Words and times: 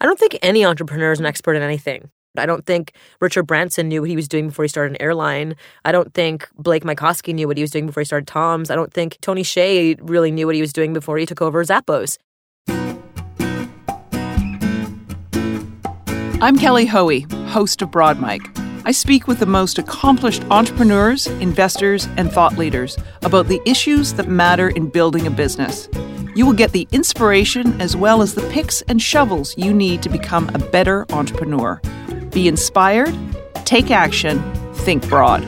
I 0.00 0.06
don't 0.06 0.18
think 0.18 0.38
any 0.42 0.64
entrepreneur 0.64 1.10
is 1.10 1.18
an 1.18 1.26
expert 1.26 1.54
in 1.54 1.62
anything. 1.62 2.10
I 2.36 2.46
don't 2.46 2.64
think 2.64 2.92
Richard 3.20 3.44
Branson 3.44 3.88
knew 3.88 4.00
what 4.00 4.10
he 4.10 4.14
was 4.14 4.28
doing 4.28 4.48
before 4.48 4.64
he 4.64 4.68
started 4.68 4.92
an 4.92 5.02
airline. 5.02 5.56
I 5.84 5.90
don't 5.90 6.14
think 6.14 6.48
Blake 6.56 6.84
Mycoskie 6.84 7.34
knew 7.34 7.48
what 7.48 7.56
he 7.56 7.64
was 7.64 7.72
doing 7.72 7.86
before 7.86 8.02
he 8.02 8.04
started 8.04 8.28
TOMS. 8.28 8.70
I 8.70 8.76
don't 8.76 8.92
think 8.92 9.18
Tony 9.22 9.42
Hsieh 9.42 9.98
really 10.00 10.30
knew 10.30 10.46
what 10.46 10.54
he 10.54 10.60
was 10.60 10.72
doing 10.72 10.92
before 10.92 11.18
he 11.18 11.26
took 11.26 11.42
over 11.42 11.64
Zappos. 11.64 12.16
I'm 16.40 16.56
Kelly 16.56 16.86
Hoey, 16.86 17.22
host 17.48 17.82
of 17.82 17.90
Broad 17.90 18.20
Mic. 18.20 18.42
I 18.84 18.92
speak 18.92 19.26
with 19.26 19.40
the 19.40 19.46
most 19.46 19.78
accomplished 19.78 20.44
entrepreneurs, 20.44 21.26
investors, 21.26 22.06
and 22.16 22.30
thought 22.30 22.56
leaders 22.56 22.96
about 23.22 23.48
the 23.48 23.60
issues 23.66 24.14
that 24.14 24.28
matter 24.28 24.68
in 24.68 24.90
building 24.90 25.26
a 25.26 25.30
business. 25.30 25.88
You 26.38 26.46
will 26.46 26.52
get 26.52 26.70
the 26.70 26.86
inspiration 26.92 27.80
as 27.80 27.96
well 27.96 28.22
as 28.22 28.36
the 28.36 28.48
picks 28.50 28.80
and 28.82 29.02
shovels 29.02 29.58
you 29.58 29.74
need 29.74 30.04
to 30.04 30.08
become 30.08 30.48
a 30.54 30.60
better 30.60 31.04
entrepreneur. 31.10 31.80
Be 32.30 32.46
inspired, 32.46 33.12
take 33.64 33.90
action, 33.90 34.40
think 34.72 35.08
broad. 35.08 35.42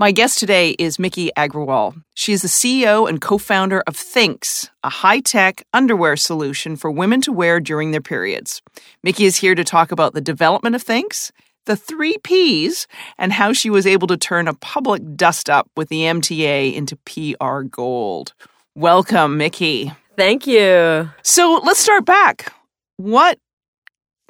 My 0.00 0.10
guest 0.10 0.40
today 0.40 0.70
is 0.70 0.98
Miki 0.98 1.30
Agrawal. 1.36 2.02
She 2.14 2.32
is 2.32 2.42
the 2.42 2.48
CEO 2.48 3.08
and 3.08 3.20
co 3.20 3.38
founder 3.38 3.80
of 3.86 3.94
Thinx, 3.94 4.70
a 4.82 4.88
high 4.88 5.20
tech 5.20 5.62
underwear 5.72 6.16
solution 6.16 6.74
for 6.74 6.90
women 6.90 7.20
to 7.20 7.32
wear 7.32 7.60
during 7.60 7.92
their 7.92 8.00
periods. 8.00 8.60
Miki 9.04 9.26
is 9.26 9.36
here 9.36 9.54
to 9.54 9.62
talk 9.62 9.92
about 9.92 10.14
the 10.14 10.20
development 10.20 10.74
of 10.74 10.82
Thinx, 10.84 11.30
the 11.66 11.76
three 11.76 12.16
P's, 12.22 12.86
and 13.18 13.32
how 13.32 13.52
she 13.52 13.70
was 13.70 13.86
able 13.86 14.06
to 14.08 14.16
turn 14.16 14.48
a 14.48 14.54
public 14.54 15.02
dust 15.16 15.48
up 15.48 15.70
with 15.76 15.88
the 15.88 16.02
MTA 16.02 16.74
into 16.74 16.96
PR 16.96 17.62
gold. 17.62 18.32
Welcome, 18.74 19.36
Miki. 19.36 19.92
Thank 20.16 20.46
you. 20.46 21.10
So 21.22 21.60
let's 21.64 21.80
start 21.80 22.04
back. 22.04 22.52
What, 22.96 23.38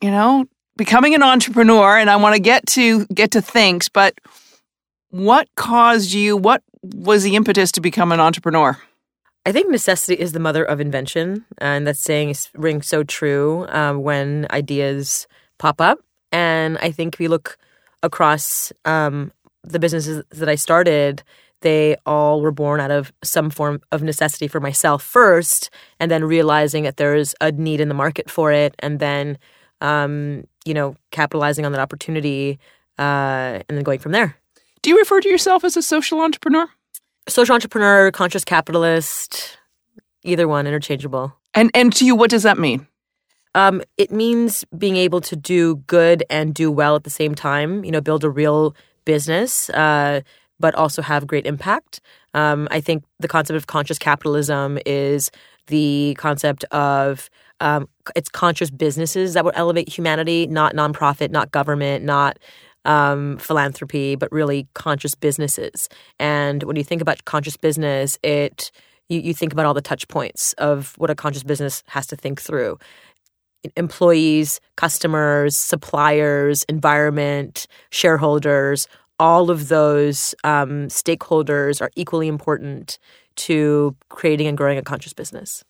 you 0.03 0.11
know, 0.11 0.47
becoming 0.77 1.15
an 1.15 1.23
entrepreneur, 1.23 1.99
and 1.99 2.09
I 2.09 2.17
want 2.17 2.35
to 2.35 2.41
get 2.41 2.67
to 2.69 3.07
get 3.07 3.33
to 3.33 3.41
Thinx, 3.41 3.89
but 3.93 4.15
what 5.11 5.49
caused 5.57 6.13
you? 6.13 6.37
What 6.37 6.63
was 6.83 7.23
the 7.23 7.37
impetus 7.37 7.73
to 7.73 7.81
become 7.81 8.13
an 8.13 8.21
entrepreneur? 8.21 8.79
I 9.45 9.53
think 9.53 9.71
necessity 9.71 10.15
is 10.15 10.33
the 10.33 10.41
mother 10.41 10.65
of 10.65 10.81
invention, 10.81 11.45
and 11.59 11.87
that 11.87 11.97
saying 11.97 12.35
rings 12.55 12.87
so 12.87 13.03
true 13.03 13.67
um, 13.69 14.03
when 14.03 14.47
ideas 14.51 15.27
pop 15.59 15.81
up. 15.81 15.99
And 16.33 16.79
I 16.79 16.91
think 16.91 17.15
if 17.15 17.21
you 17.21 17.29
look 17.29 17.59
across 18.03 18.73
um, 18.85 19.33
the 19.63 19.79
businesses 19.79 20.25
that 20.31 20.49
I 20.49 20.55
started, 20.55 21.23
they 21.61 21.97
all 22.07 22.41
were 22.41 22.53
born 22.53 22.81
out 22.81 22.91
of 22.91 23.13
some 23.23 23.51
form 23.51 23.81
of 23.93 24.03
necessity 24.03 24.49
for 24.49 24.61
myself 24.61 25.03
first, 25.03 25.71
and 25.99 26.11
then 26.11 26.25
realizing 26.25 26.85
that 26.85 26.97
there's 26.97 27.35
a 27.41 27.53
need 27.53 27.81
in 27.81 27.89
the 27.89 27.95
market 27.95 28.31
for 28.31 28.53
it, 28.53 28.75
and 28.79 28.99
then, 28.99 29.37
um, 29.81 30.45
you 30.65 30.73
know, 30.73 30.97
capitalizing 31.11 31.67
on 31.67 31.73
that 31.73 31.81
opportunity, 31.81 32.59
uh, 32.99 33.61
and 33.69 33.77
then 33.77 33.83
going 33.83 33.99
from 33.99 34.13
there. 34.13 34.37
Do 34.83 34.91
you 34.91 34.99
refer 34.99 35.21
to 35.21 35.29
yourself 35.29 35.65
as 35.65 35.77
a 35.77 35.83
social 35.83 36.21
entrepreneur? 36.21 36.67
Social 37.29 37.55
entrepreneur, 37.55 38.11
conscious 38.11 38.45
capitalist, 38.45 39.59
either 40.23 40.49
one, 40.49 40.67
interchangeable. 40.67 41.37
And 41.53 41.71
and 41.75 41.93
to 41.97 42.07
you, 42.07 42.15
what 42.17 42.31
does 42.31 42.45
that 42.45 42.59
mean? 42.59 42.87
Um, 43.55 43.83
it 43.97 44.13
means 44.13 44.65
being 44.77 44.97
able 44.97 45.21
to 45.23 45.37
do 45.37 45.77
good 45.87 46.25
and 46.31 46.55
do 46.55 46.71
well 46.71 46.97
at 46.97 47.05
the 47.05 47.11
same 47.11 47.35
time. 47.35 47.85
You 47.85 47.91
know, 47.91 48.01
build 48.01 48.25
a 48.25 48.31
real 48.31 48.75
business, 49.05 49.71
uh, 49.71 50.21
but 50.59 50.75
also 50.75 51.03
have 51.03 51.27
great 51.27 51.47
impact. 51.47 52.01
Um, 52.35 52.69
I 52.71 52.81
think 52.81 53.05
the 53.19 53.29
concept 53.29 53.57
of 53.57 53.67
conscious 53.67 53.99
capitalism 53.99 54.79
is 54.87 55.31
the 55.67 56.15
concept 56.19 56.65
of 56.65 57.29
um, 57.61 57.89
it's 58.17 58.29
conscious 58.29 58.71
businesses 58.71 59.35
that 59.35 59.45
will 59.45 59.53
elevate 59.55 59.89
humanity, 59.89 60.47
not 60.47 60.75
nonprofit, 60.75 61.31
not 61.31 61.51
government, 61.51 62.05
not 62.05 62.39
um, 62.85 63.37
philanthropy, 63.39 64.17
but 64.17 64.31
really 64.33 64.67
conscious 64.75 65.15
businesses. 65.15 65.89
And 66.19 66.63
when 66.63 66.77
you 66.77 66.85
think 66.85 67.03
about 67.03 67.25
conscious 67.25 67.57
business, 67.57 68.19
it 68.23 68.71
you, 69.09 69.21
you 69.21 69.35
think 69.35 69.53
about 69.53 69.67
all 69.67 69.75
the 69.75 69.83
touch 69.83 70.09
points 70.09 70.55
of 70.55 70.95
what 70.97 71.11
a 71.11 71.15
conscious 71.15 71.43
business 71.43 71.83
has 71.89 72.07
to 72.07 72.17
think 72.17 72.41
through 72.41 72.79
employees, 73.77 74.61
customers, 74.77 75.57
suppliers, 75.57 76.65
environment, 76.65 77.67
shareholders, 77.91 78.89
all 79.19 79.51
of 79.51 79.69
those 79.69 80.35
um, 80.45 80.89
stakeholders 80.89 81.81
are 81.81 81.91
equally 81.95 82.27
important 82.27 82.99
to 83.37 83.95
creating 84.09 84.47
and 84.47 84.57
growing 84.57 84.79
a 84.79 84.83
conscious 84.83 85.13
business. 85.13 85.63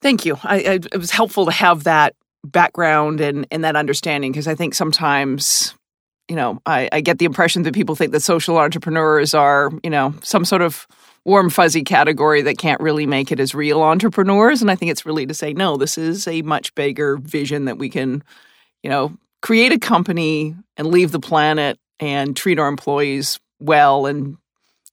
Thank 0.00 0.24
you. 0.24 0.38
I, 0.44 0.56
I, 0.56 0.72
it 0.74 0.96
was 0.96 1.10
helpful 1.10 1.44
to 1.46 1.52
have 1.52 1.84
that 1.84 2.14
background 2.44 3.20
and, 3.20 3.46
and 3.50 3.64
that 3.64 3.76
understanding 3.76 4.32
because 4.32 4.48
I 4.48 4.54
think 4.54 4.74
sometimes 4.74 5.74
you 6.30 6.36
know, 6.36 6.62
I, 6.64 6.88
I 6.92 7.00
get 7.00 7.18
the 7.18 7.24
impression 7.24 7.64
that 7.64 7.74
people 7.74 7.96
think 7.96 8.12
that 8.12 8.20
social 8.20 8.56
entrepreneurs 8.56 9.34
are, 9.34 9.72
you 9.82 9.90
know, 9.90 10.14
some 10.22 10.44
sort 10.44 10.62
of 10.62 10.86
warm 11.24 11.50
fuzzy 11.50 11.82
category 11.82 12.42
that 12.42 12.58
can't 12.58 12.80
really 12.80 13.06
make 13.06 13.30
it 13.30 13.40
as 13.40 13.54
real 13.54 13.82
entrepreneurs. 13.82 14.62
And 14.62 14.70
I 14.70 14.74
think 14.74 14.90
it's 14.90 15.04
really 15.04 15.26
to 15.26 15.34
say, 15.34 15.52
no, 15.52 15.76
this 15.76 15.98
is 15.98 16.26
a 16.26 16.42
much 16.42 16.74
bigger 16.74 17.16
vision 17.18 17.66
that 17.66 17.78
we 17.78 17.88
can, 17.90 18.22
you 18.82 18.90
know, 18.90 19.16
create 19.42 19.72
a 19.72 19.78
company 19.78 20.54
and 20.76 20.88
leave 20.88 21.12
the 21.12 21.20
planet 21.20 21.78
and 21.98 22.36
treat 22.36 22.58
our 22.58 22.68
employees 22.68 23.38
well 23.58 24.06
and 24.06 24.36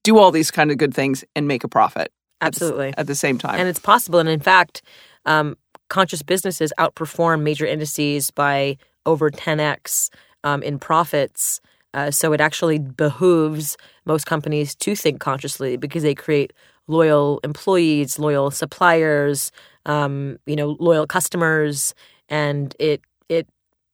do 0.04 0.18
all 0.18 0.32
these 0.32 0.52
kind 0.52 0.72
of 0.72 0.78
good 0.78 0.94
things 0.94 1.24
and 1.36 1.48
make 1.48 1.64
a 1.64 1.68
profit. 1.68 2.12
Absolutely. 2.42 2.90
At 2.90 2.96
the, 2.96 3.00
at 3.02 3.08
the 3.08 3.16
same 3.16 3.38
time. 3.38 3.59
And 3.59 3.68
it's 3.68 3.80
possible. 3.80 4.20
And 4.20 4.30
in 4.30 4.40
fact, 4.40 4.82
um, 5.26 5.58
conscious 5.90 6.22
businesses 6.22 6.72
outperform 6.78 7.42
major 7.42 7.66
indices 7.66 8.32
by 8.32 8.78
over 9.06 9.32
10x 9.32 10.09
um, 10.44 10.62
in 10.62 10.80
profits. 10.80 11.59
Uh, 11.97 12.12
so 12.12 12.31
it 12.31 12.40
actually 12.40 12.78
behooves 12.78 13.75
most 14.06 14.28
companies 14.28 14.75
to 14.75 14.96
think 14.96 15.19
consciously 15.19 15.78
because 15.78 16.03
they 16.03 16.13
create 16.13 16.53
loyal 16.85 17.40
employees, 17.44 18.19
loyal 18.19 18.52
suppliers, 18.52 19.52
um, 19.88 20.38
you 20.46 20.56
know, 20.56 20.78
loyal 20.80 21.08
customers, 21.08 21.96
and 22.30 22.75
it 22.78 23.02
it 23.30 23.47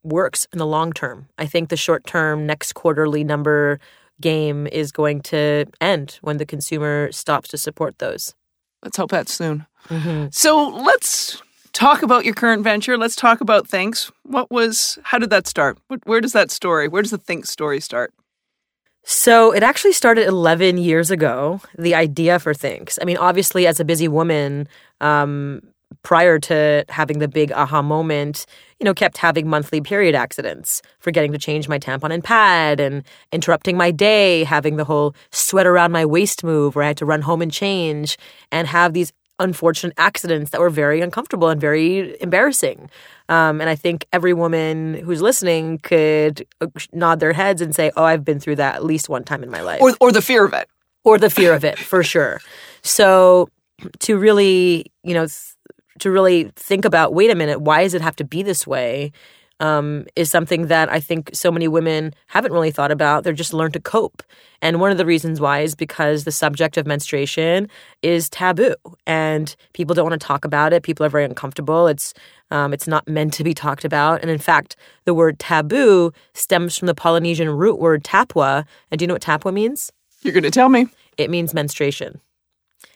works 0.04 0.46
in 0.52 0.60
the 0.60 0.68
long 0.68 0.92
term. 0.92 1.30
I 1.38 1.46
think 1.46 1.70
the 1.70 1.78
short 1.78 2.06
term, 2.06 2.46
next 2.46 2.74
quarterly 2.74 3.24
number 3.24 3.80
game 4.20 4.68
is 4.68 4.92
going 4.92 5.22
to 5.22 5.66
end 5.80 6.20
when 6.22 6.38
the 6.40 6.46
consumer 6.46 7.10
stops 7.14 7.48
to 7.50 7.58
support 7.58 8.00
those. 8.00 8.36
Let's 8.84 8.98
hope 8.98 9.12
that 9.12 9.30
soon. 9.30 9.66
Mm-hmm. 9.88 10.28
So 10.32 10.68
let's 10.68 11.42
talk 11.74 12.04
about 12.04 12.24
your 12.24 12.34
current 12.34 12.64
venture. 12.64 12.98
Let's 12.98 13.16
talk 13.16 13.42
about 13.42 13.68
Thinx. 13.68 14.12
What 14.24 14.50
was, 14.50 15.00
how 15.04 15.18
did 15.18 15.30
that 15.32 15.48
start? 15.48 15.78
Where 16.06 16.22
does 16.22 16.34
that 16.34 16.52
story, 16.52 16.88
where 16.88 17.02
does 17.02 17.12
the 17.12 17.18
Thinx 17.18 17.48
story 17.48 17.80
start? 17.80 18.14
So 19.04 19.52
it 19.52 19.64
actually 19.64 19.92
started 19.92 20.28
11 20.28 20.78
years 20.78 21.12
ago, 21.12 21.60
the 21.78 21.94
idea 21.94 22.40
for 22.40 22.54
Thinx. 22.54 22.98
I 23.02 23.06
mean, 23.06 23.18
obviously, 23.18 23.68
as 23.68 23.82
a 23.82 23.86
busy 23.86 24.08
woman, 24.08 24.70
um, 25.02 25.62
prior 26.04 26.40
to 26.40 26.86
having 26.90 27.20
the 27.20 27.28
big 27.28 27.52
aha 27.52 27.82
moment, 27.82 28.46
you 28.80 28.86
know, 28.86 28.94
kept 28.94 29.18
having 29.18 29.48
monthly 29.48 29.82
period 29.82 30.16
accidents, 30.16 30.82
forgetting 31.00 31.32
to 31.34 31.38
change 31.38 31.68
my 31.68 31.78
tampon 31.78 32.14
and 32.14 32.24
pad 32.24 32.80
and 32.80 33.04
interrupting 33.32 33.78
my 33.78 33.92
day, 33.92 34.44
having 34.44 34.78
the 34.78 34.86
whole 34.86 35.14
sweat 35.32 35.68
around 35.68 35.92
my 35.92 36.06
waist 36.06 36.44
move 36.44 36.76
where 36.76 36.84
I 36.84 36.88
had 36.88 36.98
to 36.98 37.06
run 37.06 37.22
home 37.22 37.42
and 37.42 37.52
change 37.52 38.18
and 38.52 38.68
have 38.68 38.94
these 38.94 39.12
unfortunate 39.44 39.94
accidents 39.98 40.52
that 40.52 40.62
were 40.62 40.70
very 40.70 41.02
uncomfortable 41.02 41.50
and 41.50 41.60
very 41.62 42.20
embarrassing. 42.22 42.90
Um, 43.30 43.62
and 43.62 43.70
I 43.70 43.76
think 43.76 44.06
every 44.12 44.34
woman 44.34 44.96
who's 44.96 45.22
listening 45.22 45.80
could 45.80 46.46
uh, 46.62 46.68
nod 46.92 47.20
their 47.20 47.34
heads 47.34 47.62
and 47.62 47.76
say, 47.76 47.92
"Oh, 47.96 48.04
I've 48.04 48.26
been 48.26 48.40
through 48.40 48.56
that 48.58 48.76
at 48.76 48.84
least 48.84 49.10
one 49.10 49.24
time 49.24 49.44
in 49.44 49.52
my 49.52 49.62
life," 49.62 49.82
or 49.82 49.94
or 50.00 50.12
the 50.12 50.22
fear 50.22 50.44
of 50.46 50.54
it, 50.54 50.68
or 51.04 51.18
the 51.18 51.30
fear 51.30 51.54
of 51.54 51.64
it 51.64 51.78
for 51.78 52.04
sure. 52.04 52.42
So 52.82 53.50
to 54.00 54.18
really, 54.18 54.92
you 55.04 55.14
know, 55.14 55.26
th- 55.26 55.56
to 56.00 56.12
really 56.12 56.52
think 56.56 56.86
about, 56.86 57.14
wait 57.14 57.30
a 57.30 57.36
minute, 57.36 57.62
why 57.62 57.84
does 57.84 57.94
it 57.94 58.02
have 58.02 58.16
to 58.18 58.24
be 58.24 58.44
this 58.44 58.66
way? 58.66 59.12
Um, 59.64 60.06
is 60.18 60.30
something 60.30 60.68
that 60.68 60.92
I 60.92 61.00
think 61.00 61.30
so 61.34 61.50
many 61.50 61.70
women 61.70 62.14
haven't 62.28 62.52
really 62.52 62.70
thought 62.70 62.92
about. 62.92 63.24
They're 63.24 63.32
just 63.32 63.54
learned 63.54 63.74
to 63.76 63.80
cope. 63.80 64.22
And 64.62 64.82
one 64.82 64.92
of 64.92 64.98
the 64.98 65.06
reasons 65.06 65.40
why 65.40 65.62
is 65.62 65.74
because 65.74 66.26
the 66.26 66.34
subject 66.34 66.76
of 66.76 66.86
menstruation 66.86 67.70
is 68.02 68.30
taboo 68.30 68.76
and 69.08 69.56
people 69.72 69.96
don't 69.96 70.10
want 70.10 70.20
to 70.20 70.28
talk 70.28 70.44
about 70.44 70.74
it. 70.74 70.84
People 70.84 71.06
are 71.06 71.10
very 71.10 71.24
uncomfortable. 71.24 71.88
It's 71.88 72.14
um, 72.52 72.74
it's 72.74 72.90
not 72.90 73.08
meant 73.08 73.34
to 73.36 73.44
be 73.44 73.54
talked 73.54 73.86
about. 73.86 74.22
And 74.22 74.30
in 74.30 74.38
fact, 74.38 74.76
the 75.06 75.14
word 75.14 75.40
taboo 75.40 76.12
stems 76.34 76.78
from 76.78 76.88
the 76.88 76.94
Polynesian 76.94 77.50
root 77.50 77.80
word 77.80 78.04
tapwa. 78.04 78.66
And 78.92 79.00
do 79.00 79.04
you 79.04 79.08
know 79.08 79.16
what 79.16 79.24
tapwa 79.24 79.54
means? 79.54 79.92
You're 80.22 80.34
going 80.34 80.44
to 80.44 80.52
tell 80.52 80.70
me. 80.70 80.88
It 81.18 81.30
means 81.30 81.54
menstruation. 81.54 82.20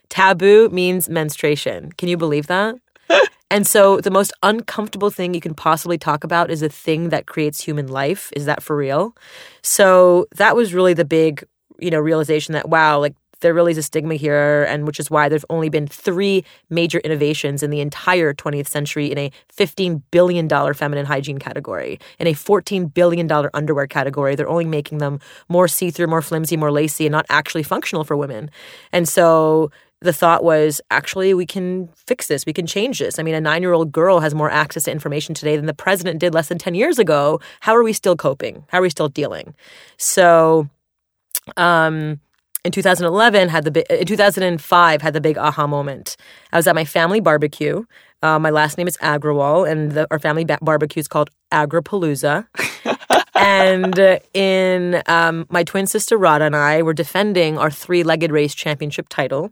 Taboo 0.10 0.69
means 0.69 1.10
menstruation. 1.10 1.92
Can 1.94 2.10
you 2.10 2.18
believe 2.18 2.48
that? 2.48 2.75
And 3.49 3.65
so 3.65 4.01
the 4.01 4.11
most 4.11 4.33
uncomfortable 4.44 5.09
thing 5.09 5.33
you 5.33 5.41
can 5.41 5.53
possibly 5.53 5.97
talk 5.97 6.23
about 6.23 6.51
is 6.51 6.61
a 6.61 6.69
thing 6.69 7.09
that 7.09 7.27
creates 7.27 7.61
human 7.61 7.88
life. 7.88 8.31
Is 8.35 8.45
that 8.45 8.61
for 8.61 8.75
real? 8.75 9.15
So 9.61 10.27
that 10.35 10.55
was 10.55 10.73
really 10.73 10.94
the 10.94 11.05
big, 11.05 11.45
you 11.79 11.89
know, 11.89 11.99
realization 11.99 12.53
that 12.53 12.69
wow, 12.69 12.99
like 12.99 13.15
there 13.39 13.53
really 13.53 13.71
is 13.71 13.77
a 13.77 13.83
stigma 13.83 14.15
here, 14.15 14.65
and 14.67 14.85
which 14.85 14.99
is 14.99 15.11
why 15.11 15.29
there's 15.29 15.45
only 15.49 15.69
been 15.69 15.88
three 15.88 16.44
major 16.69 16.99
innovations 16.99 17.61
in 17.63 17.69
the 17.69 17.81
entire 17.81 18.33
20th 18.33 18.67
century 18.67 19.11
in 19.11 19.17
a 19.17 19.31
$15 19.55 20.01
billion 20.11 20.49
feminine 20.73 21.05
hygiene 21.05 21.38
category, 21.38 21.99
in 22.19 22.27
a 22.27 22.33
$14 22.33 22.94
billion 22.94 23.31
underwear 23.53 23.88
category. 23.88 24.35
They're 24.35 24.49
only 24.49 24.65
making 24.65 24.97
them 24.97 25.19
more 25.49 25.67
see 25.67 25.91
through, 25.91 26.07
more 26.07 26.21
flimsy, 26.21 26.57
more 26.57 26.71
lacy, 26.71 27.05
and 27.05 27.11
not 27.11 27.25
actually 27.29 27.63
functional 27.63 28.03
for 28.03 28.17
women. 28.17 28.49
And 28.91 29.07
so 29.07 29.71
the 30.01 30.13
thought 30.13 30.44
was 30.44 30.79
actually 30.91 31.33
we 31.33 31.45
can 31.45 31.89
fix 31.95 32.27
this 32.27 32.45
we 32.45 32.53
can 32.53 32.67
change 32.67 32.99
this 32.99 33.17
i 33.17 33.23
mean 33.23 33.33
a 33.33 33.41
nine-year-old 33.41 33.91
girl 33.91 34.19
has 34.19 34.35
more 34.35 34.49
access 34.49 34.83
to 34.83 34.91
information 34.91 35.33
today 35.33 35.55
than 35.55 35.65
the 35.65 35.73
president 35.73 36.19
did 36.19 36.33
less 36.33 36.49
than 36.49 36.57
10 36.57 36.75
years 36.75 36.99
ago 36.99 37.39
how 37.61 37.75
are 37.75 37.83
we 37.83 37.94
still 37.94 38.15
coping 38.15 38.63
how 38.69 38.79
are 38.79 38.83
we 38.83 38.89
still 38.89 39.09
dealing 39.09 39.55
so 39.97 40.69
um, 41.55 42.19
in 42.67 42.71
2011 42.73 43.47
had 43.47 43.63
the 43.63 43.71
big, 43.71 43.85
in 43.89 44.05
2005 44.05 45.01
had 45.01 45.13
the 45.13 45.21
big 45.21 45.38
aha 45.38 45.67
moment. 45.67 46.17
I 46.51 46.57
was 46.57 46.67
at 46.67 46.75
my 46.75 46.83
family 46.83 47.21
barbecue. 47.21 47.85
Uh, 48.21 48.39
my 48.39 48.49
last 48.49 48.77
name 48.77 48.88
is 48.88 48.97
Agrawal, 48.97 49.69
and 49.69 49.94
the, 49.94 50.07
our 50.11 50.19
family 50.19 50.44
ba- 50.44 50.57
barbecue 50.61 50.99
is 50.99 51.07
called 51.07 51.29
Agrapalooza. 51.53 52.47
and 53.35 53.97
uh, 53.97 54.19
in 54.33 55.01
um, 55.05 55.45
my 55.49 55.63
twin 55.63 55.88
sister 55.88 56.17
Radha 56.17 56.44
and 56.44 56.55
I 56.55 56.81
were 56.81 56.94
defending 56.94 57.57
our 57.57 57.71
three-legged 57.71 58.31
race 58.31 58.53
championship 58.53 59.07
title. 59.07 59.51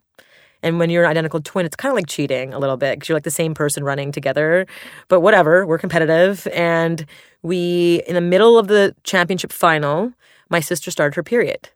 And 0.65 0.79
when 0.79 0.89
you're 0.89 1.03
an 1.03 1.11
identical 1.11 1.39
twin, 1.41 1.63
it's 1.67 1.75
kind 1.75 1.91
of 1.91 1.95
like 1.95 2.07
cheating 2.07 2.51
a 2.51 2.57
little 2.57 2.75
bit 2.75 2.95
because 2.95 3.07
you're 3.07 3.15
like 3.15 3.23
the 3.23 3.29
same 3.29 3.53
person 3.53 3.83
running 3.83 4.11
together. 4.11 4.65
But 5.09 5.21
whatever, 5.21 5.63
we're 5.63 5.77
competitive. 5.77 6.47
And 6.51 7.05
we, 7.43 8.01
in 8.07 8.15
the 8.15 8.21
middle 8.21 8.57
of 8.57 8.67
the 8.67 8.95
championship 9.03 9.51
final, 9.51 10.11
my 10.49 10.59
sister 10.59 10.89
started 10.89 11.15
her 11.15 11.21
period. 11.21 11.69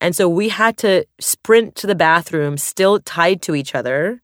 And 0.00 0.14
so 0.14 0.28
we 0.28 0.48
had 0.48 0.76
to 0.78 1.04
sprint 1.18 1.74
to 1.74 1.88
the 1.88 1.96
bathroom, 1.96 2.56
still 2.56 3.00
tied 3.00 3.42
to 3.42 3.56
each 3.56 3.74
other, 3.74 4.22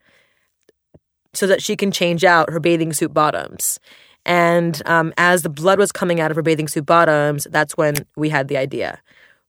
so 1.34 1.48
that 1.48 1.60
she 1.60 1.74
can 1.74 1.90
change 1.90 2.22
out 2.22 2.50
her 2.50 2.60
bathing 2.60 2.92
suit 2.92 3.12
bottoms. 3.12 3.80
And 4.24 4.80
um, 4.86 5.12
as 5.18 5.42
the 5.42 5.48
blood 5.48 5.80
was 5.80 5.90
coming 5.90 6.20
out 6.20 6.30
of 6.30 6.36
her 6.36 6.42
bathing 6.42 6.68
suit 6.68 6.86
bottoms, 6.86 7.48
that's 7.50 7.76
when 7.76 8.06
we 8.16 8.28
had 8.28 8.46
the 8.46 8.56
idea. 8.56 9.00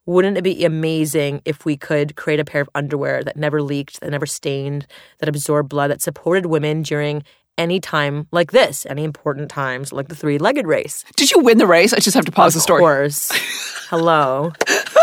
Wouldn't 0.06 0.38
it 0.38 0.44
be 0.44 0.66
amazing 0.66 1.42
if 1.46 1.66
we 1.66 1.78
could 1.78 2.16
create 2.16 2.40
a 2.40 2.46
pair 2.46 2.62
of 2.62 2.70
underwear 2.76 3.24
that 3.24 3.38
never 3.38 3.62
leaked, 3.62 4.02
that 4.02 4.10
never 4.10 4.26
stained, 4.26 4.86
that 5.20 5.30
absorbed 5.30 5.70
blood, 5.70 5.92
that 5.92 6.02
supported 6.02 6.48
women 6.48 6.82
during 6.82 7.24
any 7.58 7.80
time 7.80 8.28
like 8.32 8.52
this, 8.52 8.86
any 8.88 9.04
important 9.04 9.50
times 9.50 9.94
like 9.94 10.10
the 10.10 10.16
three 10.16 10.38
legged 10.38 10.68
race? 10.68 11.06
Did 11.16 11.32
you 11.32 11.40
win 11.40 11.58
the 11.58 11.68
race? 11.68 11.94
I 11.94 12.00
just 12.00 12.16
have 12.16 12.26
to 12.26 12.32
pause 12.32 12.56
of 12.56 12.60
the 12.60 12.64
story. 12.64 12.80
Of 12.80 12.82
course. 12.82 13.32
Hello. 13.90 14.52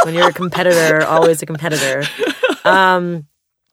when 0.05 0.15
you're 0.15 0.29
a 0.29 0.33
competitor, 0.33 1.05
always 1.07 1.41
a 1.43 1.47
competitor. 1.47 2.03
Um, 2.65 3.27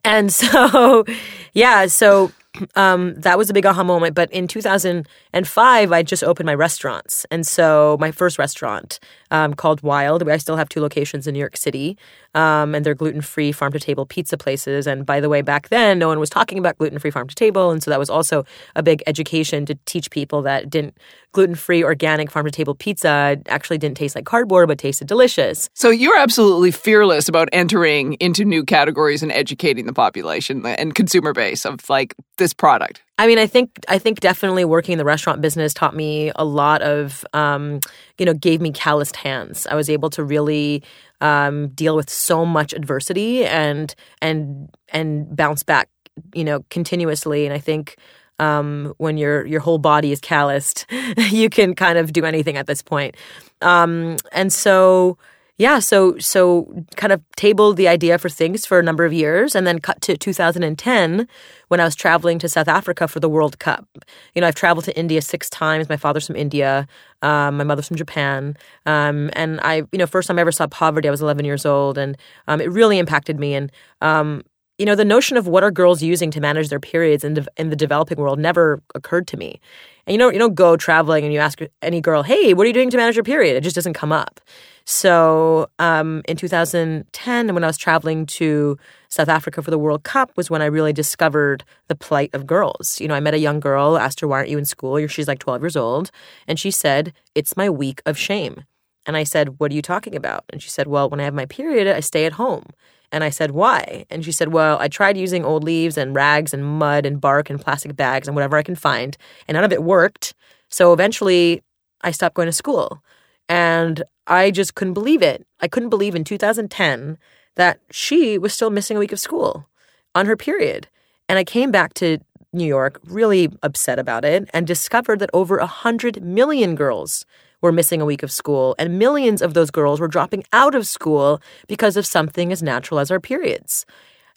and 0.04 0.32
so, 0.32 1.06
yeah, 1.54 1.88
so 1.88 2.32
um, 2.76 3.16
that 3.16 3.38
was 3.38 3.50
a 3.50 3.54
big 3.54 3.66
aha 3.66 3.84
moment. 3.84 4.16
But 4.16 4.32
in 4.32 4.48
2005, 4.48 5.92
I 5.92 6.04
just 6.04 6.24
opened 6.24 6.46
my 6.48 6.56
restaurants. 6.56 7.26
And 7.32 7.46
so 7.46 7.98
my 8.00 8.12
first 8.12 8.38
restaurant 8.38 9.00
um, 9.32 9.54
called 9.54 9.82
Wild, 9.82 10.28
I 10.28 10.38
still 10.38 10.56
have 10.58 10.70
two 10.70 10.82
locations 10.82 11.28
in 11.28 11.34
New 11.34 11.40
York 11.40 11.58
City, 11.58 11.98
um, 12.38 12.76
and 12.76 12.86
they're 12.86 12.94
gluten 12.94 13.22
free 13.22 13.52
farm 13.52 13.74
to 13.74 13.80
table 13.80 14.06
pizza 14.06 14.38
places. 14.38 14.86
And 14.86 15.08
by 15.08 15.20
the 15.20 15.28
way, 15.28 15.42
back 15.42 15.70
then, 15.70 15.98
no 15.98 16.08
one 16.08 16.20
was 16.20 16.30
talking 16.30 16.60
about 16.60 16.78
gluten 16.78 17.00
free 17.00 17.10
farm 17.10 17.28
to 17.28 17.34
table. 17.34 17.72
And 17.72 17.82
so 17.82 17.90
that 17.90 17.98
was 17.98 18.12
also 18.12 18.46
a 18.76 18.84
big 18.84 19.02
education 19.08 19.66
to 19.66 19.76
teach 19.86 20.12
people 20.12 20.44
that 20.44 20.70
didn't 20.70 20.96
gluten 21.32 21.56
free, 21.56 21.84
organic 21.84 22.30
farm 22.30 22.46
to 22.46 22.52
table 22.52 22.76
pizza 22.76 23.38
actually 23.48 23.80
didn't 23.80 23.98
taste 23.98 24.16
like 24.16 24.26
cardboard, 24.26 24.68
but 24.68 24.78
tasted 24.78 25.08
delicious. 25.08 25.68
So 25.74 25.90
you're 25.90 26.18
absolutely 26.18 26.70
fearless 26.70 27.28
about 27.28 27.50
entering 27.52 28.14
into 28.16 28.46
new 28.46 28.64
categories 28.64 29.24
and 29.24 29.32
educating 29.32 29.88
the 29.88 29.94
population 29.94 30.64
and 30.66 30.94
consumer 30.94 31.34
base 31.34 31.66
of 31.66 31.90
like 31.90 32.16
this 32.38 32.54
product. 32.54 33.02
I 33.20 33.26
mean, 33.26 33.40
I 33.40 33.48
think 33.48 33.72
I 33.88 33.98
think 33.98 34.20
definitely 34.20 34.64
working 34.64 34.94
in 34.94 35.00
the 35.00 35.06
restaurant 35.06 35.42
business 35.42 35.74
taught 35.74 35.96
me 35.96 36.32
a 36.36 36.46
lot 36.46 36.84
of, 36.84 37.26
um, 37.34 37.80
you 38.20 38.26
know, 38.28 38.34
gave 38.34 38.62
me 38.62 38.72
calloused 38.72 39.16
hands. 39.16 39.66
I 39.66 39.74
was 39.74 39.90
able 39.90 40.12
to 40.12 40.24
really 40.24 40.84
um, 41.22 41.70
deal 41.70 41.96
with 41.96 42.10
so 42.10 42.46
much 42.46 42.74
adversity 42.74 43.46
and 43.46 43.94
and 44.22 44.70
and 44.90 45.36
bounce 45.36 45.64
back, 45.64 45.90
you 46.34 46.44
know, 46.44 46.64
continuously. 46.70 47.46
And 47.46 47.54
I 47.54 47.60
think 47.60 47.98
um, 48.40 48.94
when 48.98 49.18
your 49.18 49.46
your 49.46 49.60
whole 49.60 49.80
body 49.80 50.12
is 50.12 50.20
calloused, 50.20 50.86
you 51.18 51.50
can 51.50 51.76
kind 51.76 51.98
of 51.98 52.14
do 52.14 52.26
anything 52.26 52.58
at 52.58 52.68
this 52.68 52.82
point. 52.82 53.16
Um, 53.62 54.18
and 54.32 54.52
so 54.54 55.18
yeah, 55.60 55.80
so 55.80 56.18
so 56.20 56.72
kind 56.98 57.12
of 57.12 57.22
tabled 57.36 57.78
the 57.78 57.88
idea 57.88 58.20
for 58.20 58.30
Thinx 58.30 58.68
for 58.68 58.78
a 58.80 58.84
number 58.84 59.06
of 59.06 59.12
years, 59.14 59.56
and 59.56 59.66
then 59.66 59.80
cut 59.80 60.02
to 60.02 60.16
2010 60.16 61.28
when 61.70 61.80
I 61.80 61.84
was 61.84 61.96
traveling 61.96 62.38
to 62.40 62.48
South 62.48 62.68
Africa 62.68 63.08
for 63.08 63.20
the 63.20 63.28
World 63.30 63.58
Cup. 63.58 63.88
You 64.36 64.42
know, 64.42 64.48
I've 64.48 64.56
traveled 64.56 64.86
to 64.86 64.96
India 64.98 65.20
six 65.20 65.50
times. 65.50 65.90
My 65.90 65.98
father's 65.98 66.28
from 66.28 66.36
India, 66.36 66.88
um, 67.24 67.58
my 67.58 67.64
mother's 67.64 67.88
from 67.88 67.98
Japan, 67.98 68.56
um, 68.86 69.32
and 69.34 69.60
I, 69.62 69.78
you 69.92 69.98
know, 69.98 70.06
first 70.06 70.28
time 70.28 70.38
I 70.38 70.42
ever 70.42 70.52
saw 70.52 70.68
poverty, 70.68 71.08
I 71.08 71.12
was 71.12 71.24
11 71.24 71.44
years 71.44 71.66
old, 71.66 71.98
and 71.98 72.18
um, 72.48 72.62
it 72.62 72.72
really 72.72 73.00
impacted 73.00 73.40
me. 73.40 73.56
And 73.56 73.72
um, 74.02 74.44
you 74.78 74.86
know, 74.86 74.96
the 74.96 75.06
notion 75.06 75.38
of 75.38 75.48
what 75.48 75.64
are 75.64 75.72
girls 75.72 76.04
using 76.04 76.30
to 76.32 76.40
manage 76.40 76.70
their 76.70 76.80
periods 76.80 77.24
in, 77.24 77.34
de- 77.36 77.48
in 77.58 77.70
the 77.70 77.76
developing 77.76 78.18
world 78.18 78.40
never 78.40 78.82
occurred 78.94 79.28
to 79.28 79.38
me. 79.38 79.60
And 80.06 80.14
you 80.14 80.18
know, 80.18 80.30
you 80.30 80.40
don't 80.40 80.56
go 80.56 80.78
traveling 80.78 81.24
and 81.24 81.34
you 81.34 81.40
ask 81.40 81.60
any 81.82 82.00
girl, 82.00 82.24
"Hey, 82.24 82.54
what 82.54 82.64
are 82.64 82.68
you 82.68 82.74
doing 82.74 82.90
to 82.92 82.98
manage 82.98 83.16
your 83.16 83.24
period?" 83.24 83.58
It 83.58 83.62
just 83.62 83.76
doesn't 83.76 83.94
come 83.94 84.12
up. 84.12 84.40
So 84.86 85.70
um, 85.80 86.22
in 86.30 86.38
2010, 86.38 87.54
when 87.54 87.64
I 87.64 87.68
was 87.68 87.78
traveling 87.78 88.26
to 88.28 88.78
South 89.10 89.28
Africa 89.28 89.62
for 89.62 89.70
the 89.70 89.78
World 89.78 90.04
Cup, 90.04 90.32
was 90.38 90.50
when 90.50 90.62
I 90.62 90.66
really 90.66 90.94
discovered 90.94 91.66
the 91.90 91.96
plight 91.96 92.30
of 92.34 92.48
girls. 92.48 93.02
You 93.02 93.10
know, 93.10 93.16
I 93.16 93.20
met 93.20 93.34
a 93.34 93.40
young 93.40 93.60
girl, 93.60 93.98
asked 93.98 94.22
her, 94.22 94.28
"Why 94.28 94.38
aren't 94.38 94.50
you 94.50 94.58
in 94.58 94.66
school?" 94.66 95.06
She's 95.08 95.28
like 95.28 95.40
12 95.40 95.62
years 95.62 95.76
old, 95.76 96.12
and 96.48 96.60
she 96.60 96.72
said, 96.72 97.14
"It's 97.36 97.58
my 97.58 97.70
week 97.70 98.02
of 98.06 98.18
shame." 98.18 98.64
And 99.06 99.18
I 99.18 99.24
said, 99.24 99.60
"What 99.60 99.72
are 99.72 99.76
you 99.76 99.82
talking 99.82 100.16
about?" 100.16 100.46
And 100.52 100.62
she 100.62 100.70
said, 100.70 100.88
"Well, 100.88 101.10
when 101.10 101.20
I 101.20 101.24
have 101.24 101.34
my 101.34 101.46
period, 101.48 101.88
I 101.88 102.00
stay 102.00 102.26
at 102.26 102.34
home." 102.34 102.68
And 103.12 103.24
I 103.24 103.30
said, 103.30 103.52
Why? 103.52 104.06
And 104.10 104.24
she 104.24 104.32
said, 104.32 104.50
Well, 104.54 104.78
I 104.80 104.88
tried 104.88 105.18
using 105.18 105.46
old 105.46 105.64
leaves 105.64 105.98
and 105.98 106.16
rags 106.16 106.54
and 106.54 106.64
mud 106.66 107.06
and 107.06 107.22
bark 107.22 107.50
and 107.50 107.60
plastic 107.60 107.96
bags 107.96 108.28
and 108.28 108.36
whatever 108.36 108.58
I 108.58 108.64
can 108.64 108.76
find, 108.76 109.18
and 109.48 109.56
none 109.56 109.64
of 109.64 109.72
it 109.72 109.84
worked. 109.84 110.34
So 110.70 110.94
eventually, 110.94 111.64
I 112.02 112.12
stopped 112.12 112.36
going 112.36 112.48
to 112.48 112.54
school. 112.54 113.02
And 113.50 114.04
I 114.28 114.52
just 114.52 114.76
couldn't 114.76 114.94
believe 114.94 115.22
it. 115.22 115.48
I 115.62 115.68
couldn't 115.68 115.90
believe 115.90 116.16
in 116.16 116.24
2010 116.24 117.18
that 117.56 117.80
she 117.92 118.38
was 118.38 118.54
still 118.54 118.70
missing 118.70 118.98
a 118.98 119.00
week 119.00 119.14
of 119.14 119.20
school 119.20 119.68
on 120.14 120.26
her 120.26 120.36
period. 120.36 120.88
And 121.30 121.40
I 121.40 121.44
came 121.44 121.72
back 121.72 121.94
to 121.96 122.20
New 122.54 122.66
York 122.66 123.00
really 123.06 123.50
upset 123.64 124.00
about 124.00 124.26
it 124.26 124.50
and 124.54 124.68
discovered 124.68 125.20
that 125.20 125.30
over 125.34 125.58
100 125.58 126.22
million 126.24 126.76
girls 126.76 127.26
were 127.62 127.72
missing 127.72 128.02
a 128.02 128.06
week 128.06 128.24
of 128.24 128.32
school, 128.32 128.76
and 128.78 129.00
millions 129.00 129.42
of 129.42 129.54
those 129.54 129.72
girls 129.72 130.00
were 130.00 130.08
dropping 130.08 130.44
out 130.54 130.76
of 130.76 130.88
school 130.88 131.42
because 131.68 131.98
of 131.98 132.06
something 132.06 132.52
as 132.52 132.62
natural 132.64 133.00
as 133.00 133.12
our 133.12 133.20
periods. 133.20 133.86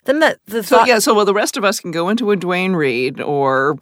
Then 0.05 0.19
that 0.19 0.39
the 0.47 0.63
so 0.63 0.83
yeah, 0.83 0.97
so 0.97 1.13
while 1.13 1.25
the 1.25 1.33
rest 1.33 1.57
of 1.57 1.63
us 1.63 1.79
can 1.79 1.91
go 1.91 2.09
into 2.09 2.31
a 2.31 2.35
Duane 2.35 2.73
Reade 2.73 3.21
or 3.21 3.77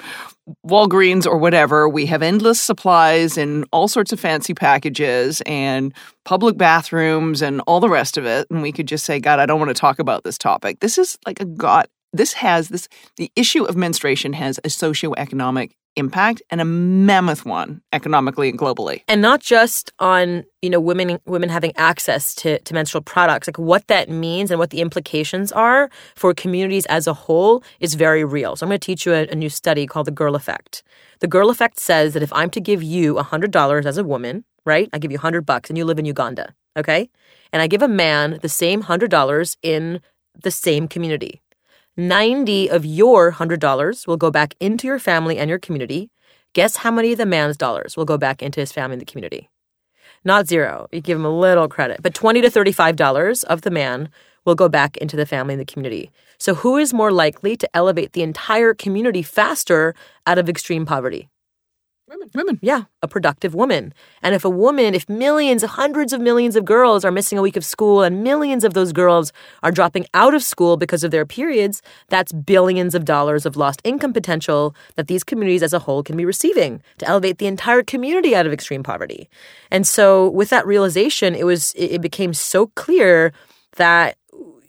Walgreens 0.68 1.26
or 1.26 1.38
whatever, 1.38 1.88
we 1.88 2.06
have 2.08 2.22
endless 2.22 2.60
supplies 2.60 3.38
in 3.38 3.64
all 3.72 3.88
sorts 3.88 4.12
of 4.12 4.20
fancy 4.20 4.54
packages 4.54 5.42
and 5.46 5.94
public 6.26 6.58
bathrooms 6.58 7.42
and 7.42 7.62
all 7.68 7.80
the 7.80 7.90
rest 7.90 8.18
of 8.18 8.26
it, 8.26 8.48
and 8.50 8.62
we 8.62 8.74
could 8.74 8.88
just 8.88 9.06
say, 9.06 9.20
God, 9.20 9.40
I 9.40 9.46
don't 9.46 9.60
want 9.60 9.70
to 9.70 9.74
talk 9.74 9.98
about 9.98 10.26
this 10.26 10.38
topic. 10.38 10.82
This 10.82 10.98
is 10.98 11.18
like 11.26 11.40
a 11.40 11.46
God. 11.46 11.88
This 12.12 12.34
has 12.34 12.68
this 12.68 12.90
the 13.16 13.32
issue 13.38 13.64
of 13.64 13.78
menstruation 13.78 14.34
has 14.34 14.58
a 14.60 14.68
socioeconomic 14.68 15.72
impact 15.96 16.42
and 16.50 16.62
a 16.62 16.66
mammoth 16.66 17.46
one 17.46 17.82
economically 17.94 18.50
and 18.50 18.58
globally. 18.58 19.02
And 19.08 19.22
not 19.22 19.42
just 19.42 19.92
on, 20.00 20.46
you 20.62 20.70
know, 20.70 20.80
women 20.80 21.20
women 21.26 21.50
having 21.50 21.74
access 21.76 22.34
to, 22.36 22.60
to 22.60 22.74
menstrual 22.74 23.02
products. 23.02 23.48
Like 23.48 23.60
what 23.60 23.88
that 23.88 24.10
means 24.10 24.52
and 24.52 24.60
what 24.60 24.70
the 24.70 24.82
implications 24.82 25.52
are 25.52 25.90
for 26.16 26.34
communities 26.34 26.86
as 26.88 27.08
a 27.08 27.14
whole 27.14 27.64
is 27.80 27.96
very 27.96 28.24
real. 28.24 28.56
So 28.56 28.66
I'm 28.66 28.70
going 28.70 28.80
to 28.80 28.86
teach 28.86 29.06
you 29.06 29.14
a, 29.14 29.28
a 29.28 29.36
new 29.36 29.50
study 29.50 29.86
called 29.88 30.08
the 30.08 30.12
Girl 30.12 30.36
Effect. 30.36 30.84
The 31.20 31.28
Girl 31.28 31.50
Effect 31.50 31.80
says 31.80 32.14
that 32.14 32.24
if 32.24 32.32
I'm 32.34 32.50
to 32.52 32.62
give 32.62 32.82
you 32.82 33.18
a 33.18 33.24
$100 33.24 33.86
as 33.86 33.98
a 33.98 34.04
woman, 34.04 34.46
right? 34.66 34.90
I 34.94 35.00
give 35.00 35.12
you 35.12 35.18
100 35.18 35.46
bucks 35.46 35.70
and 35.70 35.78
you 35.78 35.86
live 35.86 36.00
in 36.00 36.06
Uganda, 36.06 36.54
okay? 36.78 37.10
And 37.52 37.62
I 37.62 37.68
give 37.68 37.82
a 37.82 37.88
man 37.88 38.40
the 38.42 38.50
same 38.50 38.84
$100 38.84 39.58
in 39.62 40.02
the 40.42 40.52
same 40.52 40.88
community. 40.88 41.42
90 42.00 42.70
of 42.70 42.86
your 42.86 43.34
$100 43.34 44.08
will 44.08 44.16
go 44.16 44.32
back 44.32 44.56
into 44.62 44.88
your 44.88 45.00
family 45.00 45.38
and 45.38 45.50
your 45.50 45.60
community. 45.60 46.10
Guess 46.54 46.78
how 46.78 46.92
many 46.92 47.12
of 47.12 47.18
the 47.18 47.26
man's 47.26 47.58
dollars 47.58 47.98
will 47.98 48.06
go 48.06 48.18
back 48.18 48.42
into 48.42 48.62
his 48.62 48.72
family 48.72 48.94
and 48.94 49.02
the 49.02 49.06
community? 49.06 49.50
Not 50.24 50.48
zero. 50.48 50.88
You 50.94 51.02
give 51.02 51.18
him 51.18 51.26
a 51.26 51.40
little 51.40 51.68
credit, 51.68 52.02
but 52.02 52.14
20 52.14 52.40
to 52.42 52.50
$35 52.50 53.44
of 53.44 53.64
the 53.64 53.70
man 53.70 54.08
will 54.46 54.56
go 54.56 54.70
back 54.70 54.96
into 54.98 55.18
the 55.18 55.26
family 55.26 55.54
and 55.56 55.62
the 55.62 55.66
community. 55.66 56.10
So, 56.38 56.56
who 56.56 56.78
is 56.78 56.94
more 56.94 57.12
likely 57.12 57.58
to 57.58 57.70
elevate 57.76 58.14
the 58.14 58.24
entire 58.24 58.74
community 58.74 59.22
faster 59.22 59.94
out 60.26 60.38
of 60.38 60.48
extreme 60.48 60.86
poverty? 60.86 61.28
Women. 62.10 62.30
Women. 62.34 62.60
Yeah, 62.62 62.84
a 63.02 63.08
productive 63.08 63.54
woman. 63.54 63.94
And 64.22 64.34
if 64.34 64.44
a 64.44 64.50
woman, 64.50 64.96
if 64.96 65.08
millions, 65.08 65.64
hundreds 65.64 66.12
of 66.12 66.20
millions 66.20 66.56
of 66.56 66.66
girls 66.66 67.06
are 67.06 67.12
missing 67.12 67.38
a 67.38 67.42
week 67.42 67.56
of 67.56 67.64
school 67.64 68.02
and 68.02 68.24
millions 68.24 68.64
of 68.64 68.74
those 68.74 68.92
girls 68.92 69.32
are 69.64 69.72
dropping 69.72 70.06
out 70.14 70.34
of 70.34 70.44
school 70.44 70.76
because 70.76 71.04
of 71.04 71.12
their 71.12 71.26
periods, 71.26 71.82
that's 72.10 72.32
billions 72.32 72.96
of 72.96 73.06
dollars 73.06 73.46
of 73.46 73.56
lost 73.56 73.82
income 73.84 74.14
potential 74.14 74.76
that 74.96 75.08
these 75.08 75.24
communities 75.24 75.64
as 75.64 75.74
a 75.74 75.80
whole 75.80 76.04
can 76.04 76.18
be 76.18 76.26
receiving 76.26 76.82
to 76.98 77.08
elevate 77.08 77.38
the 77.38 77.48
entire 77.48 77.84
community 77.84 78.36
out 78.36 78.46
of 78.46 78.54
extreme 78.54 78.84
poverty. 78.84 79.30
And 79.70 79.86
so 79.86 80.30
with 80.30 80.50
that 80.50 80.66
realization, 80.66 81.36
it 81.36 81.46
was 81.46 81.74
it 81.78 82.02
became 82.02 82.34
so 82.34 82.68
clear 82.68 83.32
that 83.76 84.18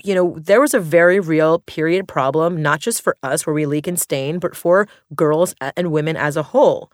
you 0.04 0.14
know, 0.14 0.36
there 0.38 0.60
was 0.60 0.74
a 0.74 0.80
very 0.80 1.20
real 1.20 1.58
period 1.60 2.08
problem, 2.08 2.62
not 2.62 2.80
just 2.80 3.02
for 3.02 3.16
us 3.22 3.46
where 3.46 3.54
we 3.54 3.66
leak 3.66 3.86
and 3.86 4.00
stain, 4.00 4.38
but 4.38 4.56
for 4.56 4.88
girls 5.14 5.54
and 5.76 5.92
women 5.92 6.16
as 6.16 6.36
a 6.36 6.42
whole. 6.42 6.90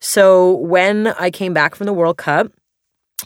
So 0.00 0.56
when 0.56 1.08
I 1.08 1.30
came 1.30 1.52
back 1.52 1.74
from 1.74 1.86
the 1.86 1.92
World 1.92 2.18
Cup, 2.18 2.52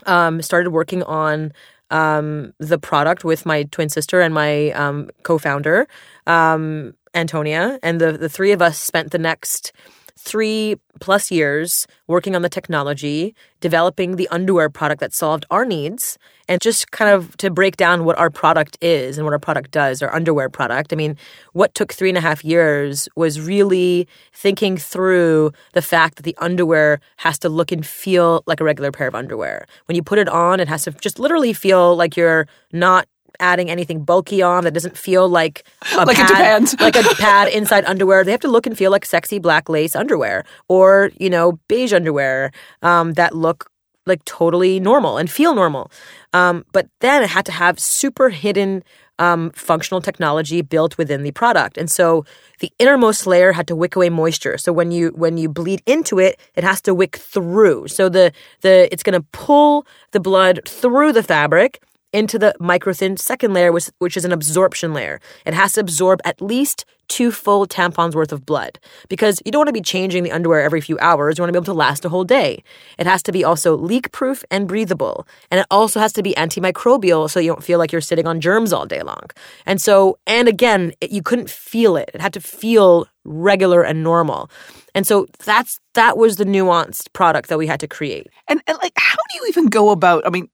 um, 0.06 0.40
started 0.40 0.70
working 0.70 1.02
on 1.02 1.52
um, 1.90 2.54
the 2.58 2.78
product 2.78 3.24
with 3.24 3.44
my 3.44 3.64
twin 3.64 3.88
sister 3.88 4.20
and 4.20 4.32
my 4.32 4.70
um, 4.70 5.10
co-founder, 5.22 5.86
um, 6.26 6.94
Antonia, 7.14 7.78
and 7.82 8.00
the 8.00 8.12
the 8.12 8.28
three 8.28 8.52
of 8.52 8.62
us 8.62 8.78
spent 8.78 9.10
the 9.10 9.18
next 9.18 9.72
three 10.18 10.76
plus 11.00 11.30
years 11.30 11.86
working 12.06 12.34
on 12.34 12.42
the 12.42 12.48
technology, 12.48 13.34
developing 13.60 14.16
the 14.16 14.28
underwear 14.28 14.70
product 14.70 15.00
that 15.00 15.12
solved 15.12 15.44
our 15.50 15.64
needs, 15.64 16.18
and 16.48 16.60
just 16.60 16.90
kind 16.90 17.10
of 17.10 17.36
to 17.38 17.50
break 17.50 17.76
down 17.76 18.04
what 18.04 18.18
our 18.18 18.30
product 18.30 18.78
is 18.80 19.18
and 19.18 19.24
what 19.24 19.32
our 19.32 19.38
product 19.38 19.70
does, 19.70 20.02
our 20.02 20.14
underwear 20.14 20.48
product. 20.48 20.92
I 20.92 20.96
mean, 20.96 21.16
what 21.52 21.74
took 21.74 21.92
three 21.92 22.08
and 22.08 22.18
a 22.18 22.20
half 22.20 22.44
years 22.44 23.08
was 23.16 23.40
really 23.40 24.08
thinking 24.32 24.76
through 24.76 25.52
the 25.72 25.82
fact 25.82 26.16
that 26.16 26.22
the 26.22 26.36
underwear 26.38 27.00
has 27.18 27.38
to 27.40 27.48
look 27.48 27.72
and 27.72 27.84
feel 27.84 28.42
like 28.46 28.60
a 28.60 28.64
regular 28.64 28.92
pair 28.92 29.08
of 29.08 29.14
underwear. 29.14 29.66
When 29.86 29.96
you 29.96 30.02
put 30.02 30.18
it 30.18 30.28
on, 30.28 30.60
it 30.60 30.68
has 30.68 30.84
to 30.84 30.92
just 30.92 31.18
literally 31.18 31.52
feel 31.52 31.96
like 31.96 32.16
you're 32.16 32.46
not 32.72 33.06
adding 33.40 33.70
anything 33.70 34.04
bulky 34.04 34.42
on 34.42 34.64
that 34.64 34.72
doesn't 34.72 34.96
feel 34.96 35.28
like 35.28 35.64
a 35.96 36.04
like 36.04 36.16
pad, 36.16 36.62
a 36.62 36.76
like 36.82 36.96
a 36.96 37.02
pad 37.16 37.48
inside 37.48 37.84
underwear. 37.84 38.24
They 38.24 38.30
have 38.30 38.40
to 38.40 38.48
look 38.48 38.66
and 38.66 38.76
feel 38.76 38.90
like 38.90 39.04
sexy 39.04 39.38
black 39.38 39.68
lace 39.68 39.96
underwear 39.96 40.44
or 40.68 41.10
you 41.18 41.30
know 41.30 41.58
beige 41.68 41.92
underwear 41.92 42.52
um, 42.82 43.14
that 43.14 43.34
look 43.34 43.70
like 44.06 44.24
totally 44.24 44.80
normal 44.80 45.18
and 45.18 45.30
feel 45.30 45.54
normal. 45.54 45.90
Um, 46.32 46.64
but 46.72 46.88
then 47.00 47.22
it 47.22 47.30
had 47.30 47.46
to 47.46 47.52
have 47.52 47.78
super 47.78 48.30
hidden 48.30 48.82
um, 49.18 49.50
functional 49.50 50.00
technology 50.00 50.62
built 50.62 50.98
within 50.98 51.22
the 51.22 51.30
product, 51.30 51.78
and 51.78 51.90
so 51.90 52.24
the 52.58 52.72
innermost 52.78 53.26
layer 53.26 53.52
had 53.52 53.66
to 53.68 53.76
wick 53.76 53.94
away 53.94 54.08
moisture. 54.08 54.58
So 54.58 54.72
when 54.72 54.90
you 54.90 55.10
when 55.10 55.36
you 55.36 55.48
bleed 55.48 55.82
into 55.86 56.18
it, 56.18 56.40
it 56.56 56.64
has 56.64 56.80
to 56.82 56.94
wick 56.94 57.16
through. 57.16 57.88
So 57.88 58.08
the 58.08 58.32
the 58.62 58.88
it's 58.92 59.02
going 59.02 59.20
to 59.20 59.26
pull 59.32 59.86
the 60.10 60.20
blood 60.20 60.60
through 60.66 61.12
the 61.12 61.22
fabric 61.22 61.80
into 62.12 62.38
the 62.38 62.54
microthin 62.60 63.18
second 63.18 63.52
layer, 63.52 63.72
which, 63.72 63.90
which 63.98 64.16
is 64.16 64.24
an 64.24 64.32
absorption 64.32 64.92
layer. 64.92 65.20
It 65.46 65.54
has 65.54 65.74
to 65.74 65.80
absorb 65.80 66.20
at 66.24 66.40
least 66.40 66.84
two 67.08 67.30
full 67.30 67.66
tampons 67.66 68.14
worth 68.14 68.32
of 68.32 68.46
blood 68.46 68.78
because 69.10 69.42
you 69.44 69.52
don't 69.52 69.60
want 69.60 69.68
to 69.68 69.72
be 69.72 69.82
changing 69.82 70.22
the 70.22 70.32
underwear 70.32 70.62
every 70.62 70.80
few 70.80 70.98
hours. 70.98 71.36
You 71.36 71.42
want 71.42 71.48
to 71.48 71.52
be 71.52 71.58
able 71.58 71.74
to 71.74 71.74
last 71.74 72.06
a 72.06 72.08
whole 72.08 72.24
day. 72.24 72.64
It 72.98 73.06
has 73.06 73.22
to 73.24 73.32
be 73.32 73.44
also 73.44 73.76
leak 73.76 74.12
proof 74.12 74.42
and 74.50 74.66
breathable. 74.66 75.26
And 75.50 75.60
it 75.60 75.66
also 75.70 76.00
has 76.00 76.14
to 76.14 76.22
be 76.22 76.32
antimicrobial 76.34 77.28
so 77.28 77.38
you 77.38 77.48
don't 77.48 77.62
feel 77.62 77.78
like 77.78 77.92
you're 77.92 78.00
sitting 78.00 78.26
on 78.26 78.40
germs 78.40 78.72
all 78.72 78.86
day 78.86 79.02
long. 79.02 79.24
And 79.66 79.80
so, 79.80 80.18
and 80.26 80.48
again, 80.48 80.92
it, 81.02 81.10
you 81.10 81.22
couldn't 81.22 81.50
feel 81.50 81.96
it. 81.96 82.10
It 82.14 82.22
had 82.22 82.32
to 82.32 82.40
feel 82.40 83.06
regular 83.24 83.82
and 83.82 84.02
normal. 84.02 84.50
And 84.94 85.06
so 85.06 85.26
that's 85.44 85.80
that 85.94 86.16
was 86.16 86.36
the 86.36 86.44
nuanced 86.44 87.12
product 87.12 87.50
that 87.50 87.58
we 87.58 87.66
had 87.66 87.80
to 87.80 87.88
create. 87.88 88.28
And, 88.48 88.62
and 88.66 88.78
like 88.82 88.94
how 88.96 89.18
do 89.30 89.38
you 89.38 89.46
even 89.48 89.66
go 89.66 89.90
about 89.90 90.26
I 90.26 90.30
mean, 90.30 90.48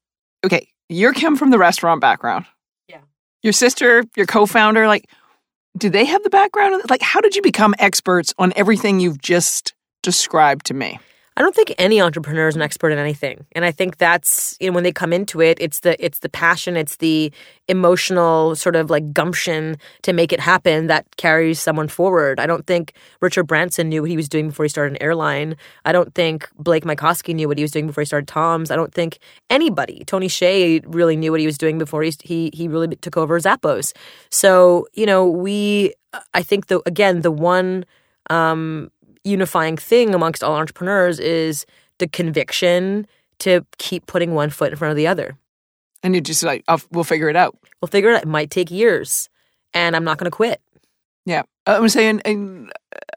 okay, 0.45 0.69
you're 0.89 1.13
Kim 1.13 1.37
from 1.37 1.51
the 1.51 1.59
restaurant 1.59 2.01
background. 2.01 2.47
Yeah. 2.89 3.01
Your 3.43 3.53
sister, 3.53 4.05
your 4.17 4.27
co-founder, 4.27 4.87
like, 4.87 5.11
do 5.77 5.91
they 5.91 6.05
have 6.05 6.23
the 6.23 6.31
background? 6.31 6.83
Like, 6.91 7.03
how 7.03 7.21
did 7.21 7.37
you 7.37 7.43
become 7.43 7.75
experts 7.79 8.35
on 8.39 8.53
everything 8.57 9.01
you've 9.01 9.21
just 9.21 9.75
described 10.03 10.67
to 10.67 10.75
me? 10.75 10.99
I 11.39 11.41
don't 11.41 11.55
think 11.55 11.73
any 11.79 12.01
entrepreneur 12.01 12.49
is 12.49 12.57
an 12.57 12.63
expert 12.63 12.91
in 12.91 12.99
anything. 12.99 13.47
And 13.53 13.65
I 13.65 13.71
think 13.71 13.99
that's, 13.99 14.57
you 14.59 14.69
know, 14.69 14.75
when 14.75 14.83
they 14.83 14.91
come 14.91 15.13
into 15.13 15.41
it, 15.41 15.57
it's 15.61 15.81
the 15.81 15.95
it's 16.05 16.19
the 16.19 16.29
passion, 16.29 16.77
it's 16.77 16.97
the 16.97 17.33
emotional 17.69 18.57
sort 18.57 18.75
of 18.75 18.91
like 18.91 19.13
gumption 19.13 19.77
to 20.03 20.13
make 20.13 20.33
it 20.33 20.41
happen 20.41 20.89
that 20.89 21.07
carries 21.17 21.61
someone 21.61 21.87
forward. 21.87 22.41
I 22.41 22.47
don't 22.47 22.67
think 22.67 22.93
Richard 23.21 23.45
Branson 23.45 23.89
knew 23.89 24.03
what 24.03 24.11
he 24.11 24.17
was 24.17 24.29
doing 24.29 24.49
before 24.49 24.65
he 24.65 24.69
started 24.69 24.95
an 24.97 25.03
airline. 25.03 25.57
I 25.85 25.93
don't 25.93 26.13
think 26.13 26.49
Blake 26.59 26.83
Mycoskie 26.83 27.37
knew 27.37 27.47
what 27.47 27.57
he 27.57 27.63
was 27.63 27.71
doing 27.71 27.87
before 27.87 28.03
he 28.03 28.07
started 28.07 28.27
TOMS. 28.27 28.73
I 28.73 28.77
don't 28.77 28.93
think 28.93 29.21
anybody, 29.49 30.03
Tony 30.07 30.27
Hsieh 30.27 30.83
really 30.89 31.15
knew 31.15 31.31
what 31.31 31.39
he 31.39 31.47
was 31.47 31.57
doing 31.57 31.79
before 31.79 32.03
he 32.03 32.13
he 32.25 32.51
he 32.53 32.67
really 32.67 32.97
took 32.97 33.17
over 33.17 33.39
Zappos. 33.39 33.93
So, 34.29 34.89
you 34.95 35.07
know, 35.07 35.25
we 35.25 35.95
I 36.35 36.43
think 36.43 36.67
the 36.67 36.83
again, 36.85 37.21
the 37.21 37.31
one 37.31 37.85
um 38.29 38.91
unifying 39.29 39.77
thing 39.77 40.15
amongst 40.15 40.43
all 40.43 40.55
entrepreneurs 40.57 41.19
is 41.19 41.67
the 41.99 42.09
conviction 42.09 43.07
to 43.41 43.65
keep 43.79 44.07
putting 44.07 44.35
one 44.35 44.51
foot 44.51 44.73
in 44.73 44.79
front 44.79 44.91
of 44.91 44.97
the 44.97 45.07
other. 45.07 45.37
And 46.03 46.15
you're 46.15 46.21
just 46.23 46.43
like, 46.43 46.65
we'll 46.91 47.05
figure 47.05 47.29
it 47.29 47.37
out. 47.37 47.57
We'll 47.81 47.89
figure 47.89 48.11
it 48.11 48.17
out. 48.17 48.23
It 48.23 48.29
might 48.29 48.51
take 48.51 48.71
years, 48.71 49.29
and 49.75 49.95
I'm 49.97 50.05
not 50.05 50.19
going 50.19 50.31
to 50.31 50.35
quit. 50.35 50.61
Yeah. 51.27 51.43
I'm 51.67 51.89
saying, 51.91 52.23
and 52.25 52.73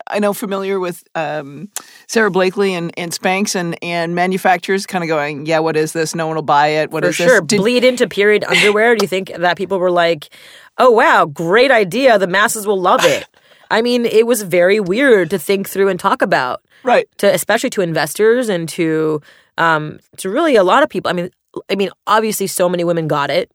I 0.07 0.19
know 0.19 0.33
familiar 0.33 0.79
with 0.79 1.03
um, 1.15 1.69
Sara 2.07 2.29
Blakely 2.29 2.73
and, 2.73 2.91
and 2.97 3.11
Spanx 3.13 3.55
and, 3.55 3.77
and 3.81 4.13
manufacturers 4.13 4.85
kind 4.85 5.03
of 5.03 5.07
going, 5.07 5.45
yeah, 5.45 5.59
what 5.59 5.77
is 5.77 5.93
this? 5.93 6.13
No 6.13 6.27
one 6.27 6.35
will 6.35 6.43
buy 6.43 6.67
it. 6.67 6.91
What 6.91 7.03
For 7.03 7.09
is 7.09 7.15
sure. 7.15 7.39
this? 7.39 7.47
Did- 7.47 7.57
Bleed 7.59 7.83
into 7.85 8.07
period 8.09 8.43
underwear. 8.43 8.95
Do 8.95 9.03
you 9.05 9.07
think 9.07 9.31
that 9.37 9.57
people 9.57 9.79
were 9.79 9.91
like, 9.91 10.29
oh, 10.77 10.91
wow, 10.91 11.25
great 11.25 11.71
idea. 11.71 12.19
The 12.19 12.27
masses 12.27 12.67
will 12.67 12.81
love 12.81 13.05
it? 13.05 13.25
I 13.71 13.81
mean, 13.81 14.05
it 14.05 14.27
was 14.27 14.41
very 14.43 14.79
weird 14.79 15.29
to 15.29 15.39
think 15.39 15.67
through 15.67 15.87
and 15.87 15.99
talk 15.99 16.21
about, 16.21 16.61
right? 16.83 17.07
To 17.19 17.33
especially 17.33 17.69
to 17.71 17.81
investors 17.81 18.49
and 18.49 18.67
to 18.69 19.21
um, 19.57 19.99
to 20.17 20.29
really 20.29 20.55
a 20.55 20.63
lot 20.63 20.83
of 20.83 20.89
people. 20.89 21.09
I 21.09 21.13
mean, 21.13 21.31
I 21.69 21.75
mean, 21.75 21.89
obviously, 22.05 22.47
so 22.47 22.67
many 22.67 22.83
women 22.83 23.07
got 23.07 23.29
it, 23.29 23.49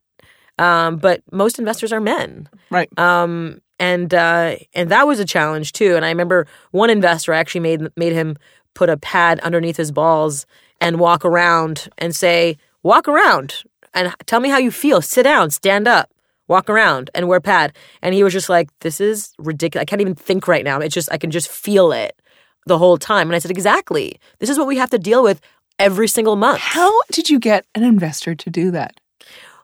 um, 0.57 0.97
but 0.97 1.21
most 1.31 1.59
investors 1.59 1.93
are 1.93 2.01
men, 2.01 2.49
right? 2.71 2.89
Um, 2.99 3.61
and 3.79 4.13
uh, 4.13 4.55
and 4.73 4.89
that 4.89 5.07
was 5.07 5.19
a 5.19 5.25
challenge 5.25 5.71
too. 5.73 5.95
And 5.95 6.03
I 6.03 6.09
remember 6.09 6.47
one 6.71 6.89
investor 6.89 7.33
actually 7.33 7.61
made 7.61 7.87
made 7.95 8.13
him 8.13 8.37
put 8.73 8.89
a 8.89 8.97
pad 8.97 9.39
underneath 9.41 9.77
his 9.77 9.91
balls 9.91 10.45
and 10.81 10.99
walk 10.99 11.23
around 11.25 11.89
and 11.97 12.15
say, 12.15 12.57
"Walk 12.83 13.07
around 13.07 13.63
and 13.93 14.13
tell 14.25 14.39
me 14.39 14.49
how 14.49 14.57
you 14.57 14.71
feel. 14.71 15.01
Sit 15.01 15.23
down, 15.23 15.51
stand 15.51 15.87
up." 15.87 16.09
Walk 16.47 16.69
around 16.69 17.09
and 17.13 17.27
wear 17.27 17.39
pad. 17.39 17.75
And 18.01 18.13
he 18.13 18.23
was 18.23 18.33
just 18.33 18.49
like, 18.49 18.69
this 18.79 19.01
is 19.01 19.33
ridiculous. 19.37 19.81
I 19.81 19.85
can't 19.85 20.01
even 20.01 20.15
think 20.15 20.47
right 20.47 20.63
now. 20.63 20.79
It's 20.79 20.93
just, 20.93 21.11
I 21.11 21.17
can 21.17 21.31
just 21.31 21.49
feel 21.49 21.91
it 21.91 22.19
the 22.65 22.77
whole 22.77 22.97
time. 22.97 23.27
And 23.27 23.35
I 23.35 23.39
said, 23.39 23.51
exactly. 23.51 24.19
This 24.39 24.49
is 24.49 24.57
what 24.57 24.67
we 24.67 24.77
have 24.77 24.89
to 24.91 24.99
deal 24.99 25.23
with 25.23 25.41
every 25.79 26.07
single 26.07 26.35
month. 26.35 26.59
How 26.59 27.01
did 27.11 27.29
you 27.29 27.39
get 27.39 27.65
an 27.75 27.83
investor 27.83 28.35
to 28.35 28.49
do 28.49 28.71
that? 28.71 28.99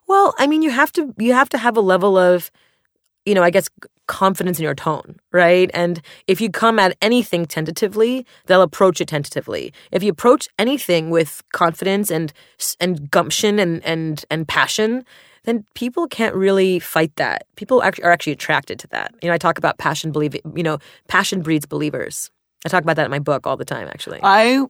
Well, 0.08 0.36
I 0.38 0.48
mean, 0.48 0.62
you 0.62 0.70
have 0.72 0.92
to, 0.94 1.14
you 1.18 1.34
have 1.34 1.50
to 1.50 1.58
have 1.58 1.78
a 1.78 1.82
level 1.82 2.18
of, 2.18 2.52
you 3.26 3.34
know, 3.34 3.44
I 3.44 3.50
guess 3.50 3.70
confidence 4.08 4.60
in 4.60 4.64
your 4.64 4.76
tone, 4.76 5.16
right? 5.32 5.72
And 5.74 6.02
if 6.28 6.42
you 6.42 6.50
come 6.50 6.78
at 6.78 6.98
anything 7.02 7.46
tentatively, 7.46 8.26
they'll 8.46 8.62
approach 8.62 9.00
it 9.00 9.08
tentatively. 9.08 9.74
If 9.92 10.04
you 10.04 10.12
approach 10.12 10.50
anything 10.60 11.10
with 11.10 11.42
confidence 11.54 12.12
and 12.12 12.34
and 12.80 13.10
gumption 13.10 13.60
and 13.60 13.84
and 13.86 14.26
and 14.30 14.48
passion, 14.48 15.06
then 15.44 15.66
people 15.76 16.08
can't 16.08 16.36
really 16.36 16.80
fight 16.80 17.16
that. 17.18 17.46
People 17.56 17.82
are 17.82 17.94
actually 18.04 18.34
attracted 18.34 18.80
to 18.80 18.88
that. 18.88 19.14
You 19.22 19.30
know, 19.30 19.34
I 19.34 19.38
talk 19.38 19.58
about 19.58 19.78
passion 19.78 20.12
believe 20.12 20.36
you 20.56 20.64
know, 20.64 20.80
passion 21.08 21.42
breeds 21.42 21.66
believers. 21.66 22.32
I 22.66 22.70
talk 22.70 22.84
about 22.84 22.96
that 22.96 23.06
in 23.06 23.12
my 23.12 23.20
book 23.20 23.46
all 23.46 23.58
the 23.58 23.66
time 23.66 23.88
actually. 23.88 24.20
I 24.24 24.66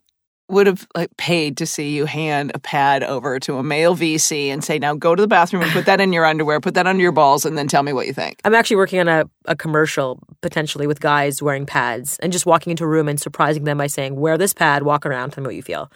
would 0.50 0.68
have 0.68 0.86
like 0.96 1.16
paid 1.18 1.58
to 1.58 1.66
see 1.66 1.96
you 1.96 2.06
hand 2.06 2.52
a 2.54 2.60
pad 2.60 3.04
over 3.04 3.40
to 3.40 3.58
a 3.58 3.64
male 3.64 3.96
VC 3.96 4.50
and 4.50 4.64
say, 4.64 4.78
"Now 4.78 4.94
go 4.94 5.16
to 5.16 5.22
the 5.22 5.28
bathroom 5.28 5.64
and 5.64 5.72
put 5.72 5.86
that 5.86 6.02
in 6.02 6.12
your 6.12 6.26
underwear, 6.26 6.60
put 6.60 6.74
that 6.74 6.86
under 6.86 7.02
your 7.02 7.12
balls, 7.12 7.46
and 7.46 7.58
then 7.58 7.68
tell 7.68 7.84
me 7.84 7.94
what 7.94 8.08
you 8.08 8.14
think." 8.14 8.42
I'm 8.44 8.54
actually 8.54 8.76
working 8.76 9.00
on 9.00 9.08
a, 9.08 9.26
a 9.46 9.56
commercial 9.56 10.20
potentially 10.42 10.86
with 10.86 11.00
guys 11.00 11.42
wearing 11.42 11.66
pads 11.66 12.20
and 12.20 12.34
just 12.34 12.46
walking 12.46 12.72
into 12.72 12.84
a 12.84 12.88
room 12.88 13.08
and 13.08 13.20
surprising 13.20 13.64
them 13.64 13.78
by 13.78 13.88
saying, 13.88 14.16
"Wear 14.16 14.38
this 14.38 14.54
pad, 14.54 14.84
walk 14.84 15.06
around, 15.06 15.32
tell 15.32 15.44
me 15.44 15.48
what 15.48 15.56
you 15.56 15.64
feel," 15.64 15.92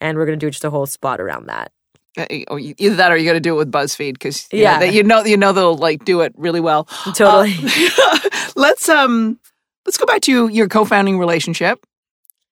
and 0.00 0.16
we're 0.16 0.26
going 0.26 0.38
to 0.38 0.44
do 0.44 0.50
just 0.50 0.64
a 0.64 0.70
whole 0.70 0.86
spot 0.86 1.20
around 1.20 1.46
that. 1.46 1.70
Uh, 2.18 2.26
or 2.48 2.58
either 2.58 2.96
that 2.96 3.12
or 3.12 3.16
you 3.16 3.24
got 3.24 3.34
to 3.34 3.40
do 3.40 3.54
it 3.54 3.56
with 3.56 3.70
BuzzFeed 3.70 4.14
because 4.14 4.48
yeah, 4.50 4.82
you 4.82 5.04
know 5.04 5.24
you 5.24 5.36
know 5.36 5.52
they'll 5.52 5.76
like 5.76 6.04
do 6.04 6.22
it 6.22 6.32
really 6.36 6.58
well. 6.58 6.84
Totally. 7.14 7.54
Uh, 7.96 8.18
let's 8.56 8.88
um 8.88 9.38
let's 9.86 9.96
go 9.96 10.06
back 10.06 10.20
to 10.22 10.48
your 10.48 10.66
co-founding 10.66 11.20
relationship. 11.20 11.84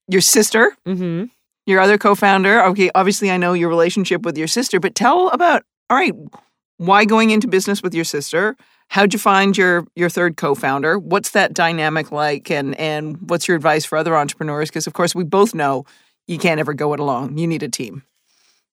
Your 0.07 0.21
sister, 0.21 0.77
mm-hmm. 0.87 1.25
your 1.67 1.81
other 1.81 1.99
co-founder. 1.99 2.63
Okay, 2.67 2.91
obviously 2.95 3.33
I 3.33 3.37
know 3.37 3.53
your 3.53 3.69
relationship 3.69 4.23
with 4.23 4.39
your 4.39 4.47
sister, 4.47 4.79
but 4.79 4.95
tell 4.95 5.29
about 5.31 5.65
all 5.91 5.97
right, 5.97 6.15
why 6.77 7.05
going 7.05 7.31
into 7.31 7.49
business 7.49 7.83
with 7.83 7.95
your 7.95 8.05
sister? 8.05 8.57
How'd 8.87 9.13
you 9.13 9.19
find 9.19 9.59
your 9.59 9.87
your 9.97 10.09
third 10.09 10.37
co-founder? 10.37 11.01
What's 11.01 11.31
that 11.31 11.53
dynamic 11.53 12.13
like, 12.13 12.49
and 12.49 12.79
and 12.79 13.17
what's 13.29 13.49
your 13.49 13.57
advice 13.57 13.85
for 13.85 13.99
other 13.99 14.17
entrepreneurs? 14.17 14.71
Because 14.71 14.87
of 14.87 14.93
course 14.93 15.17
we 15.17 15.25
both 15.25 15.53
know 15.53 15.85
you 16.29 16.39
can't 16.39 16.61
ever 16.61 16.75
go 16.75 16.93
it 16.93 17.01
alone. 17.01 17.37
You 17.37 17.49
need 17.49 17.65
a 17.65 17.69
team. 17.69 18.05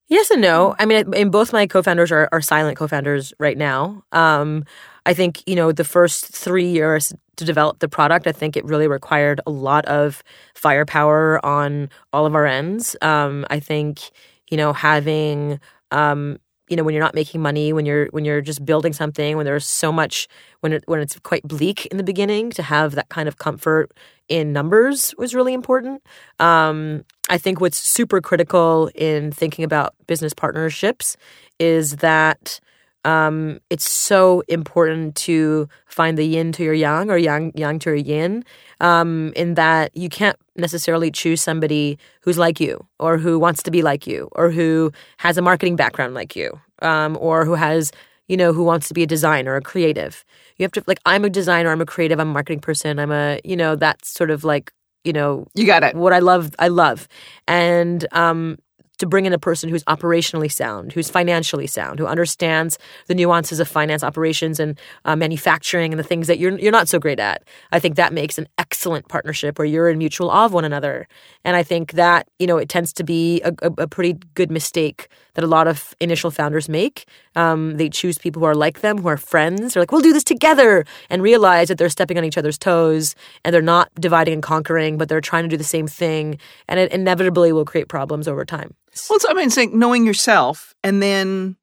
Yes 0.07 0.29
and 0.29 0.41
no. 0.41 0.75
I 0.77 0.85
mean, 0.85 1.13
in 1.15 1.31
both 1.31 1.51
my 1.51 1.65
co-founders 1.65 2.11
are, 2.11 2.29
are 2.31 2.41
silent 2.41 2.77
co-founders 2.77 3.33
right 3.39 3.57
now. 3.57 4.03
Um, 4.11 4.63
I 5.05 5.13
think 5.13 5.43
you 5.47 5.55
know 5.55 5.71
the 5.71 5.83
first 5.83 6.27
three 6.27 6.67
years 6.69 7.13
to 7.37 7.45
develop 7.45 7.79
the 7.79 7.89
product. 7.89 8.27
I 8.27 8.31
think 8.31 8.55
it 8.55 8.65
really 8.65 8.87
required 8.87 9.41
a 9.47 9.51
lot 9.51 9.85
of 9.85 10.23
firepower 10.53 11.43
on 11.45 11.89
all 12.13 12.25
of 12.25 12.35
our 12.35 12.45
ends. 12.45 12.95
Um, 13.01 13.45
I 13.49 13.59
think 13.59 14.11
you 14.49 14.57
know 14.57 14.73
having 14.73 15.59
um, 15.91 16.37
you 16.67 16.75
know 16.75 16.83
when 16.83 16.93
you're 16.93 17.03
not 17.03 17.15
making 17.15 17.41
money, 17.41 17.73
when 17.73 17.85
you're 17.85 18.07
when 18.07 18.25
you're 18.25 18.41
just 18.41 18.65
building 18.65 18.93
something, 18.93 19.37
when 19.37 19.45
there's 19.45 19.67
so 19.67 19.91
much 19.91 20.27
when 20.61 20.73
it, 20.73 20.83
when 20.87 20.99
it's 20.99 21.19
quite 21.19 21.43
bleak 21.43 21.85
in 21.87 21.97
the 21.97 22.03
beginning, 22.03 22.49
to 22.51 22.63
have 22.63 22.95
that 22.95 23.09
kind 23.09 23.27
of 23.27 23.37
comfort 23.37 23.91
in 24.27 24.51
numbers 24.51 25.13
was 25.17 25.35
really 25.35 25.53
important. 25.53 26.01
Um, 26.39 27.05
I 27.29 27.37
think 27.37 27.61
what's 27.61 27.77
super 27.77 28.21
critical 28.21 28.89
in 28.95 29.31
thinking 29.31 29.63
about 29.63 29.93
business 30.07 30.33
partnerships 30.33 31.17
is 31.59 31.97
that 31.97 32.59
um, 33.05 33.59
it's 33.69 33.89
so 33.89 34.43
important 34.47 35.15
to 35.27 35.69
find 35.85 36.17
the 36.17 36.25
yin 36.25 36.51
to 36.53 36.63
your 36.63 36.73
yang 36.73 37.09
or 37.09 37.17
yang 37.17 37.51
yang 37.55 37.79
to 37.79 37.91
your 37.91 37.95
yin. 37.97 38.43
Um, 38.81 39.31
in 39.37 39.53
that 39.55 39.95
you 39.95 40.09
can't 40.09 40.37
necessarily 40.57 41.09
choose 41.11 41.41
somebody 41.41 41.97
who's 42.21 42.37
like 42.37 42.59
you 42.59 42.85
or 42.99 43.17
who 43.17 43.39
wants 43.39 43.63
to 43.63 43.71
be 43.71 43.81
like 43.81 44.05
you 44.05 44.27
or 44.33 44.51
who 44.51 44.91
has 45.17 45.37
a 45.37 45.41
marketing 45.41 45.77
background 45.77 46.13
like 46.13 46.35
you 46.35 46.59
um, 46.81 47.17
or 47.21 47.45
who 47.45 47.53
has 47.55 47.91
you 48.27 48.35
know 48.35 48.51
who 48.51 48.63
wants 48.63 48.87
to 48.89 48.93
be 48.93 49.03
a 49.03 49.07
designer 49.07 49.53
or 49.53 49.57
a 49.57 49.61
creative. 49.61 50.25
You 50.57 50.63
have 50.63 50.71
to 50.73 50.83
like 50.87 50.99
I'm 51.05 51.23
a 51.23 51.29
designer, 51.29 51.71
I'm 51.71 51.81
a 51.81 51.85
creative, 51.85 52.19
I'm 52.19 52.29
a 52.29 52.33
marketing 52.33 52.59
person, 52.59 52.99
I'm 52.99 53.11
a 53.11 53.39
you 53.45 53.55
know 53.55 53.75
that's 53.75 54.09
sort 54.09 54.31
of 54.31 54.43
like 54.43 54.73
you 55.05 55.13
know 55.13 55.45
You 55.55 55.65
got 55.65 55.83
it. 55.83 55.95
what 55.95 56.11
I 56.13 56.19
love 56.19 56.51
I 56.59 56.67
love 56.69 57.07
and 57.47 58.05
um 58.11 58.57
to 58.97 59.05
bring 59.05 59.25
in 59.25 59.33
a 59.33 59.39
person 59.39 59.69
who's 59.69 59.83
operationally 59.85 60.51
sound, 60.51 60.93
who's 60.93 61.09
financially 61.09 61.67
sound, 61.67 61.99
who 61.99 62.07
understands 62.07 62.77
the 63.07 63.15
nuances 63.15 63.59
of 63.59 63.67
finance 63.67 64.03
operations 64.03 64.59
and 64.59 64.79
uh, 65.05 65.15
manufacturing 65.15 65.93
and 65.93 65.99
the 65.99 66.03
things 66.03 66.27
that 66.27 66.39
you're 66.39 66.57
you're 66.59 66.71
not 66.71 66.87
so 66.87 66.99
great 66.99 67.19
at. 67.19 67.43
I 67.71 67.79
think 67.79 67.95
that 67.95 68.13
makes 68.13 68.37
an 68.37 68.47
excellent 68.57 69.07
partnership 69.07 69.57
where 69.57 69.65
you're 69.65 69.89
in 69.89 69.97
mutual 69.97 70.29
awe 70.29 70.45
of 70.45 70.53
one 70.53 70.65
another. 70.65 71.07
And 71.43 71.55
I 71.55 71.63
think 71.63 71.93
that 71.93 72.27
you 72.39 72.47
know 72.47 72.57
it 72.57 72.69
tends 72.69 72.93
to 72.93 73.03
be 73.03 73.41
a, 73.41 73.53
a, 73.61 73.71
a 73.83 73.87
pretty 73.87 74.19
good 74.33 74.51
mistake 74.51 75.09
that 75.35 75.43
a 75.43 75.47
lot 75.47 75.67
of 75.67 75.93
initial 75.99 76.31
founders 76.31 76.67
make. 76.67 77.05
Um, 77.35 77.77
they 77.77 77.89
choose 77.89 78.17
people 78.17 78.41
who 78.41 78.45
are 78.45 78.55
like 78.55 78.81
them, 78.81 78.97
who 78.97 79.07
are 79.07 79.17
friends. 79.17 79.73
They're 79.73 79.81
like, 79.81 79.91
we'll 79.91 80.01
do 80.01 80.13
this 80.13 80.23
together, 80.23 80.85
and 81.09 81.21
realize 81.21 81.67
that 81.67 81.77
they're 81.77 81.89
stepping 81.89 82.17
on 82.17 82.23
each 82.23 82.37
other's 82.37 82.57
toes 82.57 83.15
and 83.43 83.53
they're 83.53 83.61
not 83.61 83.89
dividing 83.99 84.35
and 84.35 84.43
conquering, 84.43 84.97
but 84.97 85.09
they're 85.09 85.21
trying 85.21 85.43
to 85.43 85.49
do 85.49 85.57
the 85.57 85.63
same 85.63 85.87
thing, 85.87 86.37
and 86.67 86.79
it 86.79 86.91
inevitably 86.91 87.51
will 87.51 87.65
create 87.65 87.87
problems 87.87 88.27
over 88.27 88.45
time. 88.45 88.73
Well, 89.09 89.17
it's, 89.17 89.25
I 89.27 89.33
mean, 89.33 89.49
saying 89.49 89.77
knowing 89.77 90.05
yourself 90.05 90.73
and 90.83 91.01
then 91.01 91.57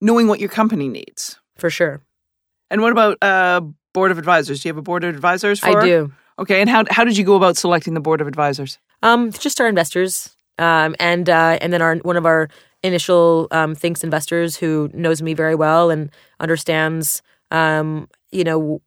knowing 0.00 0.26
what 0.26 0.40
your 0.40 0.48
company 0.48 0.88
needs. 0.88 1.38
For 1.56 1.70
sure. 1.70 2.00
And 2.70 2.80
what 2.80 2.92
about 2.92 3.18
uh, 3.22 3.60
board 3.92 4.10
of 4.10 4.18
advisors? 4.18 4.62
Do 4.62 4.68
you 4.68 4.72
have 4.72 4.78
a 4.78 4.82
board 4.82 5.04
of 5.04 5.14
advisors? 5.14 5.60
For? 5.60 5.80
I 5.80 5.84
do. 5.84 6.12
Okay, 6.38 6.60
and 6.60 6.70
how 6.70 6.84
how 6.90 7.04
did 7.04 7.16
you 7.16 7.24
go 7.24 7.36
about 7.36 7.56
selecting 7.56 7.94
the 7.94 8.00
board 8.00 8.20
of 8.20 8.26
advisors? 8.26 8.78
Um, 9.02 9.30
just 9.32 9.60
our 9.60 9.68
investors, 9.68 10.34
um, 10.58 10.96
and 10.98 11.28
uh, 11.28 11.58
and 11.60 11.72
then 11.72 11.82
our 11.82 11.96
one 11.96 12.16
of 12.16 12.24
our 12.24 12.48
initial 12.82 13.48
um, 13.50 13.74
Thinx 13.74 14.02
investors 14.02 14.56
who 14.56 14.90
knows 14.92 15.22
me 15.22 15.34
very 15.34 15.54
well 15.54 15.90
and 15.90 16.10
understands, 16.40 17.22
um, 17.50 18.08
you 18.30 18.44
know, 18.44 18.80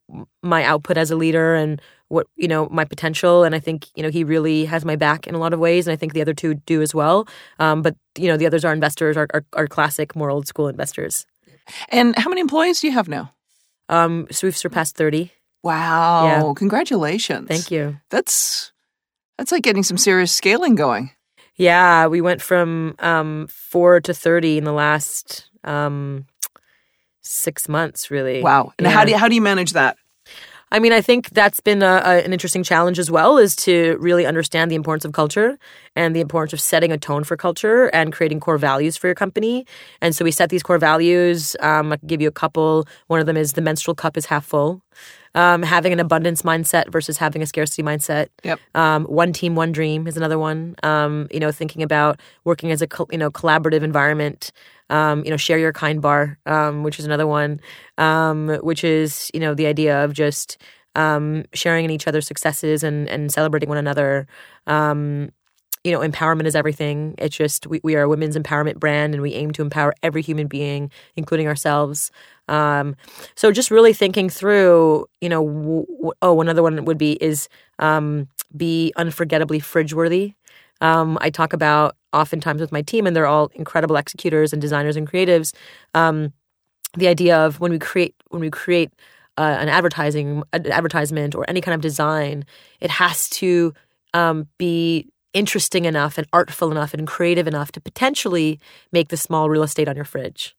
my 0.44 0.64
output 0.64 0.98
as 0.98 1.12
a 1.12 1.16
leader 1.16 1.56
and 1.56 1.82
what 2.10 2.28
you 2.36 2.48
know 2.48 2.68
my 2.70 2.86
potential. 2.86 3.44
And 3.44 3.56
I 3.56 3.60
think 3.60 3.88
you 3.96 4.04
know 4.04 4.10
he 4.10 4.24
really 4.24 4.66
has 4.66 4.86
my 4.86 4.96
back 4.96 5.28
in 5.28 5.36
a 5.36 5.38
lot 5.38 5.54
of 5.54 5.60
ways, 5.60 5.88
and 5.88 5.94
I 5.94 5.96
think 5.96 6.14
the 6.14 6.22
other 6.22 6.34
two 6.34 6.56
do 6.56 6.82
as 6.82 6.94
well. 6.94 7.28
Um, 7.60 7.82
but 7.82 7.96
you 8.18 8.28
know, 8.28 8.38
the 8.38 8.46
others 8.46 8.66
are 8.66 8.74
investors, 8.74 9.18
are, 9.18 9.28
are, 9.34 9.46
are 9.54 9.68
classic, 9.68 10.16
more 10.16 10.30
old 10.30 10.48
school 10.48 10.68
investors. 10.68 11.26
And 11.90 12.16
how 12.18 12.30
many 12.30 12.42
employees 12.42 12.80
do 12.80 12.88
you 12.88 12.94
have 12.94 13.08
now? 13.08 13.34
Um, 13.90 14.28
so 14.32 14.48
we've 14.48 14.58
surpassed 14.58 14.96
thirty. 14.96 15.32
Wow! 15.64 16.26
Yeah. 16.26 16.54
Congratulations. 16.56 17.48
Thank 17.48 17.72
you. 17.72 17.98
That's 18.10 18.72
that's 19.38 19.52
like 19.52 19.64
getting 19.64 19.84
some 19.84 19.98
serious 19.98 20.32
scaling 20.32 20.76
going. 20.76 21.12
Yeah, 21.58 22.08
we 22.08 22.22
went 22.22 22.42
from 22.42 22.96
um, 23.00 23.48
four 23.50 24.02
to 24.02 24.14
thirty 24.14 24.58
in 24.58 24.66
the 24.66 24.74
last 24.74 25.50
um, 25.64 26.26
six 27.22 27.70
months, 27.70 28.12
really. 28.12 28.42
Wow! 28.42 28.74
And 28.78 28.86
Yeah. 28.86 28.92
how 28.92 29.06
do 29.06 29.12
you, 29.12 29.18
how 29.18 29.28
do 29.30 29.36
you 29.36 29.42
manage 29.42 29.72
that? 29.72 29.98
I 30.72 30.80
mean, 30.80 30.92
I 30.92 31.00
think 31.00 31.30
that's 31.30 31.62
been 31.62 31.84
a, 31.84 32.02
a, 32.04 32.24
an 32.26 32.34
interesting 32.34 32.64
challenge 32.64 33.00
as 33.00 33.10
well, 33.10 33.38
is 33.38 33.56
to 33.58 33.98
really 34.00 34.26
understand 34.26 34.70
the 34.70 34.76
importance 34.76 35.06
of 35.06 35.14
culture 35.14 35.58
and 35.96 36.16
the 36.16 36.20
importance 36.20 36.54
of 36.54 36.60
setting 36.60 36.92
a 36.92 36.98
tone 36.98 37.24
for 37.24 37.38
culture 37.38 37.86
and 37.94 38.12
creating 38.12 38.40
core 38.42 38.58
values 38.58 38.98
for 38.98 39.08
your 39.08 39.16
company. 39.16 39.66
And 40.02 40.16
so 40.16 40.26
we 40.26 40.32
set 40.32 40.50
these 40.50 40.64
core 40.64 40.80
values. 40.80 41.56
Um, 41.62 41.94
I 41.94 41.98
can 41.98 42.08
give 42.08 42.20
you 42.20 42.28
a 42.28 42.32
couple. 42.32 42.88
One 43.08 43.20
of 43.20 43.28
them 43.28 43.38
is 43.38 43.54
the 43.54 43.62
menstrual 43.62 43.96
cup 43.96 44.18
is 44.18 44.26
half 44.26 44.44
full. 44.46 44.82
Um, 45.36 45.62
having 45.62 45.94
an 45.94 46.00
abundance 46.00 46.42
mindset 46.42 46.92
versus 46.92 47.18
having 47.18 47.42
a 47.42 47.46
scarcity 47.46 47.84
mindset. 47.84 48.30
Yep. 48.44 48.60
Um, 48.74 49.04
one 49.06 49.34
team, 49.34 49.54
one 49.56 49.72
dream 49.72 50.08
is 50.08 50.18
another 50.18 50.40
one. 50.40 50.76
Um, 50.82 51.28
you 51.30 51.40
know, 51.40 51.52
thinking 51.52 51.84
about 51.84 52.20
working 52.46 52.72
as 52.72 52.82
a 52.82 52.88
col- 52.88 53.10
you 53.12 53.18
know 53.18 53.30
collaborative 53.30 53.84
environment. 53.84 54.52
Um, 54.90 55.24
you 55.26 55.32
know, 55.32 55.38
share 55.38 55.58
your 55.58 55.74
kind 55.74 56.02
bar, 56.02 56.40
um, 56.46 56.84
which 56.84 57.00
is 57.00 57.06
another 57.06 57.28
one. 57.28 57.60
Um, 57.98 58.48
which 58.62 58.84
is 58.84 59.30
you 59.34 59.40
know 59.40 59.54
the 59.54 59.66
idea 59.68 60.04
of 60.04 60.14
just 60.14 60.58
um, 60.96 61.44
sharing 61.54 61.86
in 61.86 61.92
each 61.92 62.08
other's 62.08 62.26
successes 62.26 62.84
and 62.84 63.08
and 63.10 63.32
celebrating 63.32 63.70
one 63.70 63.78
another. 63.78 64.28
You 65.86 65.92
know, 65.92 66.00
empowerment 66.00 66.46
is 66.48 66.56
everything. 66.56 67.14
It's 67.20 67.38
just 67.38 67.68
we, 67.68 67.80
we 67.84 67.96
are 67.96 68.02
a 68.02 68.10
women's 68.10 68.36
empowerment 68.36 68.80
brand, 68.80 69.14
and 69.14 69.22
we 69.22 69.36
aim 69.36 69.52
to 69.52 69.62
empower 69.62 69.94
every 70.02 70.24
human 70.24 70.48
being, 70.48 70.90
including 71.16 71.48
ourselves. 71.48 72.12
Um, 72.48 72.96
so 73.36 73.52
just 73.52 73.70
really 73.70 73.94
thinking 73.94 74.28
through, 74.28 75.06
you 75.22 75.30
know, 75.30 75.46
w- 75.46 75.86
w- 75.86 76.12
oh, 76.24 76.42
another 76.42 76.64
one 76.64 76.84
would 76.86 76.98
be 76.98 77.14
is 77.24 77.48
um, 77.78 78.28
be 78.58 78.94
unforgettably 78.98 79.60
fridge 79.60 79.94
worthy. 79.94 80.34
Um, 80.82 81.20
I 81.22 81.30
talk 81.30 81.54
about 81.54 81.96
oftentimes 82.14 82.62
with 82.62 82.72
my 82.72 82.82
team, 82.82 83.06
and 83.06 83.16
they're 83.16 83.28
all 83.28 83.52
incredible 83.54 83.96
executors 83.96 84.54
and 84.54 84.62
designers 84.62 84.96
and 84.96 85.08
creatives. 85.10 85.54
Um, 85.94 86.34
the 86.98 87.08
idea 87.08 87.38
of 87.38 87.60
when 87.60 87.72
we 87.72 87.78
create 87.78 88.16
when 88.30 88.42
we 88.42 88.50
create 88.50 88.92
uh, 89.38 89.58
an 89.60 89.70
advertising 89.70 90.42
an 90.52 90.72
advertisement 90.72 91.36
or 91.36 91.46
any 91.48 91.62
kind 91.62 91.76
of 91.76 91.82
design, 91.82 92.44
it 92.82 92.90
has 92.90 93.30
to 93.30 93.72
um, 94.16 94.48
be 94.58 95.08
interesting 95.36 95.86
enough 95.86 96.18
and 96.18 96.26
artful 96.34 96.72
enough 96.72 96.94
and 96.94 97.06
creative 97.06 97.46
enough 97.46 97.72
to 97.74 97.82
potentially 97.82 98.60
make 98.92 99.10
the 99.10 99.18
small 99.18 99.50
real 99.50 99.62
estate 99.64 99.88
on 99.88 99.96
your 99.96 100.06
fridge. 100.06 100.56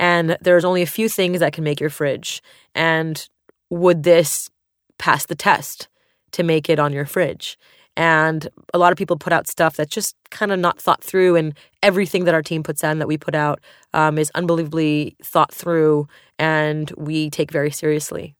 And 0.00 0.36
there's 0.40 0.64
only 0.64 0.82
a 0.82 0.86
few 0.86 1.08
things 1.08 1.38
that 1.40 1.52
can 1.52 1.62
make 1.62 1.78
your 1.78 1.90
fridge. 1.90 2.42
And 2.74 3.28
would 3.70 4.02
this 4.02 4.50
pass 4.98 5.26
the 5.26 5.34
test 5.34 5.88
to 6.32 6.42
make 6.42 6.68
it 6.68 6.78
on 6.78 6.92
your 6.92 7.06
fridge? 7.06 7.56
And 7.96 8.48
a 8.72 8.78
lot 8.78 8.90
of 8.90 8.98
people 8.98 9.16
put 9.16 9.32
out 9.32 9.46
stuff 9.46 9.76
that's 9.76 9.94
just 9.94 10.16
kind 10.30 10.50
of 10.50 10.58
not 10.58 10.80
thought 10.80 11.04
through. 11.04 11.36
And 11.36 11.54
everything 11.82 12.24
that 12.24 12.34
our 12.34 12.42
team 12.42 12.62
puts 12.62 12.82
out 12.82 12.90
and 12.92 13.00
that 13.00 13.06
we 13.06 13.16
put 13.16 13.34
out 13.34 13.60
um, 13.92 14.18
is 14.18 14.32
unbelievably 14.34 15.16
thought 15.22 15.54
through 15.54 16.08
and 16.38 16.90
we 16.96 17.30
take 17.30 17.52
very 17.52 17.70
seriously. 17.70 18.34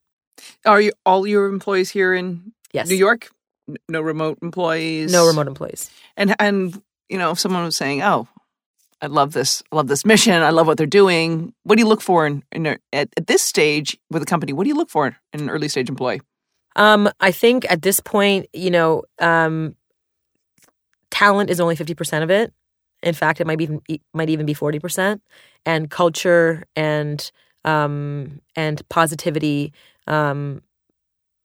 Are 0.67 0.81
you 0.81 0.93
all 1.07 1.27
your 1.27 1.47
employees 1.47 1.91
here 1.91 2.15
in 2.15 2.53
Yes. 2.73 2.89
New 2.89 2.97
York? 2.97 3.31
No 3.89 4.01
remote 4.01 4.39
employees. 4.43 5.13
No 5.13 5.27
remote 5.27 5.47
employees. 5.47 5.91
And 6.17 6.35
and 6.39 6.81
you 7.09 7.19
know, 7.19 7.31
if 7.31 7.39
someone 7.39 7.65
was 7.65 7.77
saying, 7.77 8.03
"Oh, 8.03 8.29
I 9.01 9.07
love 9.07 9.33
this, 9.33 9.63
I 9.73 9.77
love 9.77 9.89
this 9.89 10.05
mission, 10.05 10.35
I 10.43 10.51
love 10.51 10.67
what 10.67 10.77
they're 10.77 10.87
doing," 10.87 11.55
what 11.65 11.77
do 11.77 11.81
you 11.83 11.89
look 11.89 12.01
for 12.01 12.27
in, 12.27 12.43
in 12.53 12.67
a, 12.67 12.79
at, 12.93 13.09
at 13.17 13.27
this 13.27 13.43
stage 13.43 13.99
with 14.11 14.23
a 14.23 14.27
company? 14.27 14.53
What 14.53 14.65
do 14.65 14.69
you 14.69 14.77
look 14.77 14.91
for 14.91 15.17
in 15.33 15.41
an 15.41 15.51
early 15.51 15.69
stage 15.69 15.89
employee? 15.89 16.21
Um, 16.77 17.09
I 17.21 17.31
think 17.31 17.71
at 17.71 17.83
this 17.83 18.01
point, 18.01 18.47
you 18.53 18.71
know, 18.71 19.05
um, 19.19 19.77
talent 21.11 21.51
is 21.51 21.61
only 21.61 21.77
fifty 21.77 21.95
percent 21.95 22.25
of 22.25 22.31
it. 22.31 22.53
In 23.03 23.15
fact, 23.15 23.41
it 23.41 23.47
might 23.47 23.59
be 23.59 23.65
even 23.65 23.81
might 24.13 24.31
even 24.31 24.47
be 24.47 24.55
forty 24.55 24.79
percent, 24.79 25.23
and 25.65 25.91
culture 25.91 26.65
and 26.77 27.31
um, 27.65 28.41
and 28.57 28.87
positivity 28.89 29.73
um, 30.07 30.63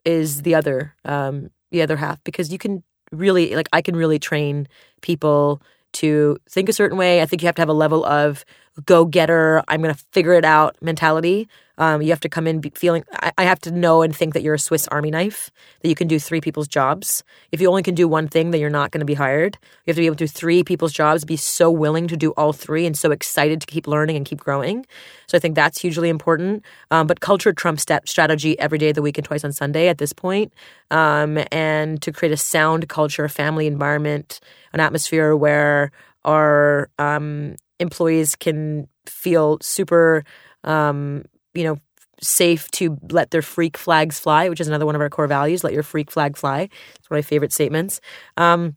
is 0.03 0.41
the 0.41 0.55
other 0.55 0.95
um, 1.05 1.49
the 1.71 1.81
other 1.81 1.97
half 1.97 2.23
because 2.23 2.51
you 2.51 2.57
can 2.57 2.83
really 3.11 3.55
like 3.55 3.69
I 3.73 3.81
can 3.81 3.95
really 3.95 4.19
train 4.19 4.67
people 5.01 5.61
to 5.93 6.37
think 6.49 6.69
a 6.69 6.73
certain 6.73 6.97
way. 6.97 7.21
I 7.21 7.25
think 7.25 7.41
you 7.41 7.47
have 7.47 7.55
to 7.55 7.61
have 7.61 7.69
a 7.69 7.73
level 7.73 8.05
of 8.05 8.45
go 8.85 9.05
getter, 9.05 9.63
I'm 9.67 9.81
going 9.81 9.93
to 9.93 10.03
figure 10.11 10.33
it 10.33 10.45
out 10.45 10.77
mentality. 10.81 11.47
Um, 11.79 12.01
you 12.01 12.09
have 12.09 12.19
to 12.19 12.29
come 12.29 12.45
in 12.45 12.61
feeling, 12.75 13.05
I, 13.13 13.31
I, 13.37 13.43
have 13.45 13.59
to 13.61 13.71
know 13.71 14.01
and 14.01 14.13
think 14.13 14.33
that 14.33 14.43
you're 14.43 14.55
a 14.55 14.59
Swiss 14.59 14.85
Army 14.89 15.09
knife, 15.09 15.49
that 15.81 15.87
you 15.87 15.95
can 15.95 16.09
do 16.09 16.19
three 16.19 16.41
people's 16.41 16.67
jobs. 16.67 17.23
If 17.53 17.61
you 17.61 17.69
only 17.69 17.83
can 17.83 17.95
do 17.95 18.05
one 18.05 18.27
thing, 18.27 18.51
then 18.51 18.59
you're 18.59 18.69
not 18.69 18.91
going 18.91 18.99
to 18.99 19.05
be 19.05 19.13
hired. 19.13 19.57
You 19.61 19.91
have 19.91 19.95
to 19.95 20.01
be 20.01 20.05
able 20.05 20.17
to 20.17 20.25
do 20.25 20.27
three 20.27 20.61
people's 20.61 20.91
jobs, 20.91 21.23
be 21.23 21.37
so 21.37 21.71
willing 21.71 22.09
to 22.09 22.17
do 22.17 22.31
all 22.31 22.51
three 22.51 22.85
and 22.85 22.97
so 22.97 23.11
excited 23.11 23.61
to 23.61 23.67
keep 23.67 23.87
learning 23.87 24.17
and 24.17 24.25
keep 24.25 24.41
growing. 24.41 24.85
So 25.27 25.37
I 25.37 25.39
think 25.39 25.55
that's 25.55 25.79
hugely 25.79 26.09
important. 26.09 26.65
Um, 26.91 27.07
but 27.07 27.21
culture 27.21 27.53
trumps 27.53 27.83
st- 27.83 28.07
strategy 28.09 28.59
every 28.59 28.77
day 28.77 28.89
of 28.89 28.95
the 28.95 29.01
week 29.01 29.17
and 29.17 29.25
twice 29.25 29.45
on 29.45 29.53
Sunday 29.53 29.87
at 29.87 29.99
this 29.99 30.11
point. 30.11 30.53
Um, 30.91 31.39
and 31.49 32.01
to 32.01 32.11
create 32.11 32.33
a 32.33 32.37
sound 32.37 32.89
culture, 32.89 33.23
a 33.23 33.29
family 33.29 33.67
environment, 33.67 34.41
an 34.73 34.81
atmosphere 34.81 35.33
where 35.33 35.91
our 36.25 36.89
um, 36.99 37.55
employees 37.79 38.35
can 38.35 38.87
feel 39.05 39.57
super 39.61 40.25
um, 40.65 41.23
you 41.53 41.63
know, 41.63 41.77
safe 42.21 42.69
to 42.71 42.97
let 43.11 43.31
their 43.31 43.41
freak 43.41 43.77
flags 43.77 44.19
fly, 44.19 44.49
which 44.49 44.59
is 44.59 44.67
another 44.67 44.85
one 44.85 44.95
of 44.95 45.01
our 45.01 45.09
core 45.09 45.27
values. 45.27 45.63
Let 45.63 45.73
your 45.73 45.83
freak 45.83 46.11
flag 46.11 46.37
fly. 46.37 46.69
It's 46.95 47.09
one 47.09 47.17
of 47.17 47.25
my 47.25 47.27
favorite 47.27 47.53
statements. 47.53 48.01
Um, 48.37 48.75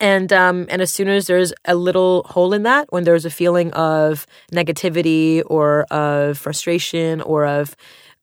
and 0.00 0.32
um, 0.32 0.66
and 0.68 0.82
as 0.82 0.92
soon 0.92 1.08
as 1.08 1.26
there's 1.28 1.52
a 1.64 1.76
little 1.76 2.24
hole 2.24 2.52
in 2.52 2.64
that, 2.64 2.90
when 2.90 3.04
there's 3.04 3.24
a 3.24 3.30
feeling 3.30 3.72
of 3.72 4.26
negativity 4.52 5.42
or 5.46 5.84
of 5.84 6.38
frustration 6.38 7.20
or 7.20 7.46
of 7.46 7.76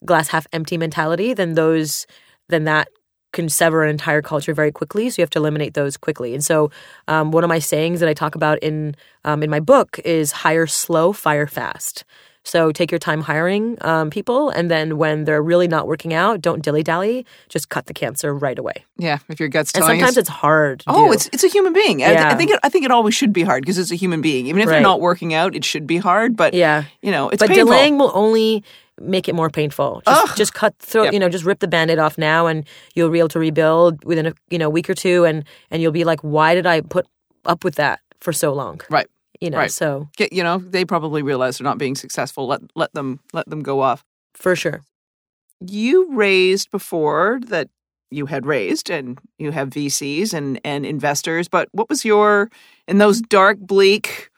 glass 0.06 0.28
half 0.28 0.46
empty 0.52 0.78
mentality, 0.78 1.34
then 1.34 1.54
those 1.54 2.06
then 2.50 2.66
that 2.66 2.90
can 3.32 3.50
sever 3.50 3.84
an 3.84 3.90
entire 3.90 4.22
culture 4.22 4.54
very 4.54 4.72
quickly. 4.72 5.10
So 5.10 5.22
you 5.22 5.24
have 5.24 5.30
to 5.32 5.40
eliminate 5.40 5.74
those 5.74 5.98
quickly. 5.98 6.34
And 6.34 6.44
so 6.44 6.70
um, 7.08 7.32
one 7.32 7.44
of 7.44 7.48
my 7.48 7.60
sayings 7.60 8.00
that 8.00 8.10
I 8.10 8.14
talk 8.14 8.36
about 8.36 8.60
in 8.60 8.96
um, 9.24 9.42
in 9.42 9.50
my 9.50 9.62
book 9.62 10.00
is 10.04 10.32
hire 10.32 10.68
slow, 10.68 11.14
fire 11.14 11.48
fast. 11.48 12.04
So 12.46 12.72
take 12.72 12.92
your 12.92 13.00
time 13.00 13.22
hiring 13.22 13.78
um, 13.82 14.10
people, 14.10 14.50
and 14.50 14.70
then 14.70 14.98
when 14.98 15.24
they're 15.24 15.42
really 15.42 15.68
not 15.68 15.88
working 15.88 16.14
out, 16.14 16.42
don't 16.42 16.62
dilly 16.62 16.84
dally. 16.84 17.26
Just 17.48 17.70
cut 17.70 17.86
the 17.86 17.94
cancer 17.94 18.34
right 18.34 18.60
away. 18.60 18.86
Yeah, 18.98 19.20
if 19.30 19.40
your 19.40 19.48
gut's 19.48 19.72
and 19.74 19.84
sometimes 19.84 20.18
it's 20.18 20.30
hard. 20.30 20.84
oh, 20.88 21.08
do. 21.08 21.14
it's 21.14 21.30
it's 21.32 21.44
a 21.46 21.48
human 21.48 21.72
being. 21.72 22.02
Yeah. 22.02 22.28
I, 22.28 22.34
I, 22.34 22.36
think 22.36 22.52
it, 22.52 22.60
I 22.62 22.70
think 22.70 22.84
it 22.84 22.92
always 22.92 23.16
should 23.16 23.32
be 23.32 23.44
hard 23.44 23.64
because 23.64 23.78
it's 23.78 23.92
a 23.92 23.96
human 23.96 24.22
being. 24.22 24.48
Even 24.48 24.62
if 24.62 24.68
right. 24.68 24.74
they're 24.74 24.82
not 24.82 25.00
working 25.00 25.34
out, 25.34 25.56
it 25.56 25.64
should 25.64 25.88
be 25.88 25.98
hard. 25.98 26.36
But 26.36 26.54
yeah, 26.54 26.84
you 27.02 27.12
know, 27.12 27.30
it's 27.30 27.40
but 27.40 27.48
painful. 27.48 27.66
delaying 27.66 27.98
will 27.98 28.12
only 28.14 28.64
make 29.00 29.30
it 29.30 29.36
more 29.36 29.50
painful. 29.50 30.04
Just, 30.06 30.38
just 30.38 30.54
cut 30.54 30.78
through, 30.78 31.06
yep. 31.06 31.14
you 31.14 31.20
know, 31.20 31.28
just 31.28 31.46
rip 31.46 31.60
the 31.60 31.68
band-aid 31.68 31.98
off 31.98 32.16
now 32.16 32.46
and 32.46 32.64
you'll 32.94 33.10
be 33.10 33.18
able 33.18 33.30
to 33.30 33.40
rebuild 33.40 34.04
within 34.06 34.28
a 34.28 34.34
you 34.50 34.60
know 34.60 34.70
week 34.70 34.90
or 34.90 34.94
two 34.94 35.24
and 35.26 35.46
and 35.72 35.82
you'll 35.82 35.94
be 35.94 36.04
like, 36.04 36.20
why 36.22 36.54
did 36.56 36.68
I 36.68 36.82
put 36.82 37.08
up 37.46 37.64
with 37.64 37.76
that 37.76 38.02
for 38.20 38.34
so 38.34 38.54
long? 38.54 38.82
Right 38.90 39.08
you 39.44 39.50
know 39.50 39.58
right. 39.58 39.72
so 39.72 40.10
Get, 40.18 40.34
you 40.34 40.44
know 40.44 40.58
they 40.58 40.86
probably 40.86 41.22
realize 41.22 41.58
they're 41.58 41.66
not 41.66 41.78
being 41.78 41.96
successful 41.96 42.48
let 42.48 42.62
let 42.76 42.94
them 42.94 43.20
let 43.34 43.50
them 43.50 43.62
go 43.62 43.82
off. 43.82 44.04
For 44.34 44.56
sure. 44.56 44.82
You 45.60 46.12
raised 46.14 46.72
before 46.72 47.40
that 47.48 47.70
you 48.10 48.26
had 48.26 48.46
raised 48.46 48.90
and 48.90 49.20
you 49.38 49.52
have 49.52 49.70
VCs 49.70 50.34
and 50.34 50.60
and 50.64 50.86
investors 50.86 51.48
but 51.48 51.70
what 51.72 51.90
was 51.90 52.06
your 52.06 52.50
in 52.88 52.98
those 52.98 53.20
mm-hmm. 53.20 53.28
dark 53.30 53.60
bleak 53.60 54.30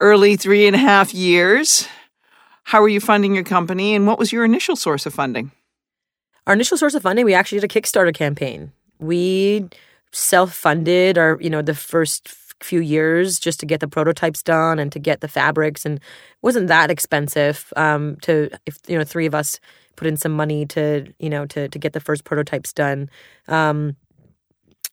early 0.00 0.36
three 0.36 0.66
and 0.66 0.76
a 0.76 0.78
half 0.78 1.12
years 1.14 1.88
how 2.68 2.82
were 2.82 2.88
you 2.88 3.00
funding 3.00 3.34
your 3.34 3.44
company 3.44 3.94
and 3.94 4.06
what 4.06 4.18
was 4.18 4.30
your 4.30 4.44
initial 4.44 4.76
source 4.76 5.06
of 5.06 5.14
funding? 5.14 5.50
Our 6.46 6.52
initial 6.52 6.76
source 6.76 6.92
of 6.92 7.02
funding 7.02 7.24
we 7.24 7.32
actually 7.32 7.60
did 7.60 7.74
a 7.74 7.80
kickstarter 7.80 8.14
campaign. 8.14 8.72
We 8.98 9.70
self-funded 10.12 11.16
our 11.16 11.38
you 11.40 11.48
know 11.48 11.62
the 11.62 11.74
first 11.74 12.28
few 12.60 12.80
years 12.80 13.38
just 13.38 13.60
to 13.60 13.66
get 13.66 13.80
the 13.80 13.88
prototypes 13.88 14.42
done 14.42 14.78
and 14.78 14.90
to 14.92 14.98
get 14.98 15.20
the 15.20 15.28
fabrics 15.28 15.86
and 15.86 15.98
it 15.98 16.02
wasn't 16.42 16.66
that 16.66 16.90
expensive 16.90 17.72
um, 17.76 18.16
to 18.16 18.50
if 18.66 18.78
you 18.88 18.98
know 18.98 19.04
three 19.04 19.26
of 19.26 19.34
us 19.34 19.60
put 19.96 20.06
in 20.06 20.16
some 20.16 20.32
money 20.32 20.64
to 20.64 21.12
you 21.18 21.28
know 21.28 21.44
to 21.46 21.68
to 21.68 21.78
get 21.78 21.92
the 21.92 22.00
first 22.00 22.24
prototypes 22.24 22.72
done. 22.72 23.10
Um, 23.48 23.96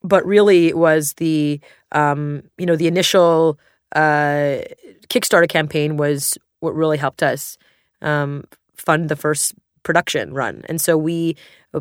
but 0.04 0.25
really 0.25 0.67
it 0.67 0.78
was 0.78 1.13
the 1.13 1.60
um, 1.91 2.43
you 2.58 2.65
know 2.65 2.75
the 2.75 2.88
initial 2.88 3.60
uh, 3.95 4.60
kickstarter 5.08 5.47
campaign 5.47 5.97
was 5.97 6.38
what 6.60 6.75
really 6.75 6.97
helped 6.97 7.23
us 7.23 7.58
um, 8.01 8.43
fund 8.75 9.10
the 9.10 9.15
first 9.15 9.54
production 9.84 10.34
run. 10.34 10.63
And 10.67 10.82
so 10.82 10.97
we 10.97 11.38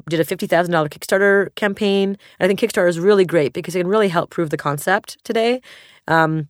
did 0.09 0.21
a 0.21 0.25
$50,000 0.25 0.49
Kickstarter 0.89 1.55
campaign. 1.55 2.17
I 2.41 2.47
think 2.47 2.61
Kickstarter 2.61 2.89
is 2.89 2.99
really 2.99 3.25
great 3.25 3.53
because 3.53 3.75
it 3.75 3.81
can 3.81 3.89
really 3.89 4.09
help 4.09 4.31
prove 4.31 4.51
the 4.51 4.57
concept 4.57 5.23
today. 5.25 5.61
Um, 6.09 6.49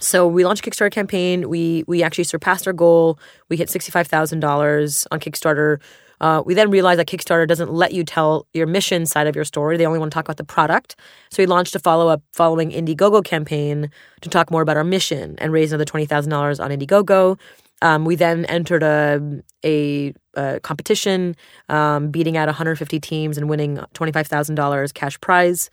so 0.00 0.26
we 0.26 0.44
launched 0.44 0.66
a 0.66 0.70
Kickstarter 0.70 0.92
campaign. 0.92 1.48
We 1.48 1.84
we 1.86 2.02
actually 2.02 2.24
surpassed 2.24 2.66
our 2.66 2.72
goal. 2.72 3.18
We 3.48 3.56
hit 3.56 3.68
sixty 3.68 3.90
five 3.90 4.06
thousand 4.06 4.40
dollars 4.40 5.06
on 5.10 5.20
Kickstarter. 5.20 5.80
Uh, 6.20 6.42
we 6.44 6.54
then 6.54 6.70
realized 6.70 6.98
that 6.98 7.06
Kickstarter 7.06 7.46
doesn't 7.46 7.72
let 7.72 7.92
you 7.92 8.02
tell 8.02 8.46
your 8.52 8.66
mission 8.66 9.06
side 9.06 9.28
of 9.28 9.36
your 9.36 9.44
story. 9.44 9.76
They 9.76 9.86
only 9.86 10.00
want 10.00 10.10
to 10.10 10.14
talk 10.14 10.24
about 10.24 10.36
the 10.36 10.44
product. 10.44 10.96
So 11.30 11.42
we 11.42 11.46
launched 11.46 11.74
a 11.76 11.78
follow 11.78 12.08
up 12.08 12.22
following 12.32 12.70
Indiegogo 12.70 13.24
campaign 13.24 13.90
to 14.20 14.28
talk 14.28 14.50
more 14.50 14.62
about 14.62 14.76
our 14.76 14.84
mission 14.84 15.36
and 15.38 15.52
raise 15.52 15.72
another 15.72 15.84
twenty 15.84 16.06
thousand 16.06 16.30
dollars 16.30 16.60
on 16.60 16.70
Indiegogo. 16.70 17.38
Um, 17.80 18.04
we 18.04 18.16
then 18.16 18.44
entered 18.46 18.82
a, 18.82 19.40
a, 19.64 20.12
a 20.38 20.60
competition, 20.60 21.36
um, 21.68 22.10
beating 22.10 22.36
out 22.36 22.46
150 22.46 23.00
teams 23.00 23.36
and 23.36 23.48
winning 23.48 23.76
$25,000 23.94 24.94
cash 24.94 25.20
prize. 25.20 25.70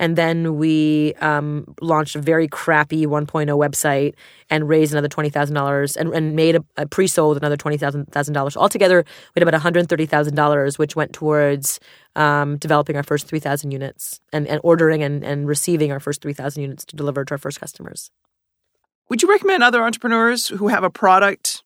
And 0.00 0.16
then 0.16 0.56
we 0.56 1.14
um, 1.20 1.74
launched 1.80 2.14
a 2.16 2.20
very 2.20 2.46
crappy 2.46 3.06
1.0 3.06 3.46
website 3.48 4.14
and 4.50 4.68
raised 4.68 4.92
another 4.92 5.08
$20,000 5.08 5.96
and, 5.96 6.14
and 6.14 6.36
made 6.36 6.56
a, 6.56 6.64
a 6.76 6.86
pre 6.86 7.06
sold 7.06 7.36
another 7.36 7.56
$20,000. 7.56 8.56
Altogether, 8.56 9.04
we 9.34 9.40
had 9.40 9.48
about 9.48 9.60
$130,000, 9.60 10.78
which 10.78 10.94
went 10.94 11.12
towards 11.12 11.80
um, 12.14 12.56
developing 12.58 12.96
our 12.96 13.02
first 13.02 13.26
3,000 13.26 13.70
units 13.70 14.20
and, 14.32 14.46
and 14.46 14.60
ordering 14.62 15.02
and, 15.02 15.24
and 15.24 15.48
receiving 15.48 15.90
our 15.90 16.00
first 16.00 16.22
3,000 16.22 16.62
units 16.62 16.84
to 16.84 16.96
deliver 16.96 17.24
to 17.24 17.34
our 17.34 17.38
first 17.38 17.60
customers. 17.60 18.10
Would 19.08 19.22
you 19.22 19.28
recommend 19.28 19.62
other 19.62 19.82
entrepreneurs 19.82 20.48
who 20.48 20.68
have 20.68 20.84
a 20.84 20.90
product 20.90 21.62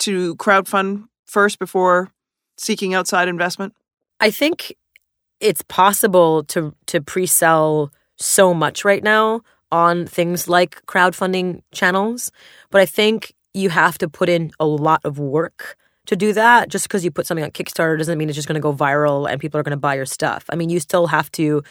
to 0.00 0.36
crowdfund 0.36 1.08
first 1.28 1.58
before 1.58 2.10
seeking 2.56 2.94
outside 2.94 3.28
investment? 3.28 3.74
I 4.20 4.30
think 4.30 4.74
it's 5.40 5.62
possible 5.62 6.42
to 6.44 6.74
to 6.86 7.00
pre-sell 7.00 7.92
so 8.16 8.52
much 8.52 8.84
right 8.84 9.02
now 9.02 9.42
on 9.70 10.06
things 10.06 10.48
like 10.48 10.84
crowdfunding 10.86 11.62
channels, 11.72 12.32
but 12.70 12.80
I 12.80 12.86
think 12.86 13.34
you 13.54 13.70
have 13.70 13.98
to 13.98 14.08
put 14.08 14.28
in 14.28 14.50
a 14.58 14.66
lot 14.66 15.00
of 15.04 15.18
work 15.18 15.76
to 16.06 16.16
do 16.16 16.32
that. 16.32 16.68
Just 16.68 16.88
because 16.88 17.04
you 17.04 17.10
put 17.10 17.26
something 17.26 17.44
on 17.44 17.50
Kickstarter 17.50 17.98
doesn't 17.98 18.18
mean 18.18 18.28
it's 18.28 18.36
just 18.36 18.48
going 18.48 18.54
to 18.54 18.60
go 18.60 18.72
viral 18.72 19.30
and 19.30 19.40
people 19.40 19.60
are 19.60 19.62
going 19.62 19.76
to 19.76 19.76
buy 19.76 19.94
your 19.94 20.06
stuff. 20.06 20.44
I 20.50 20.56
mean, 20.56 20.70
you 20.70 20.80
still 20.80 21.06
have 21.06 21.30
to 21.32 21.62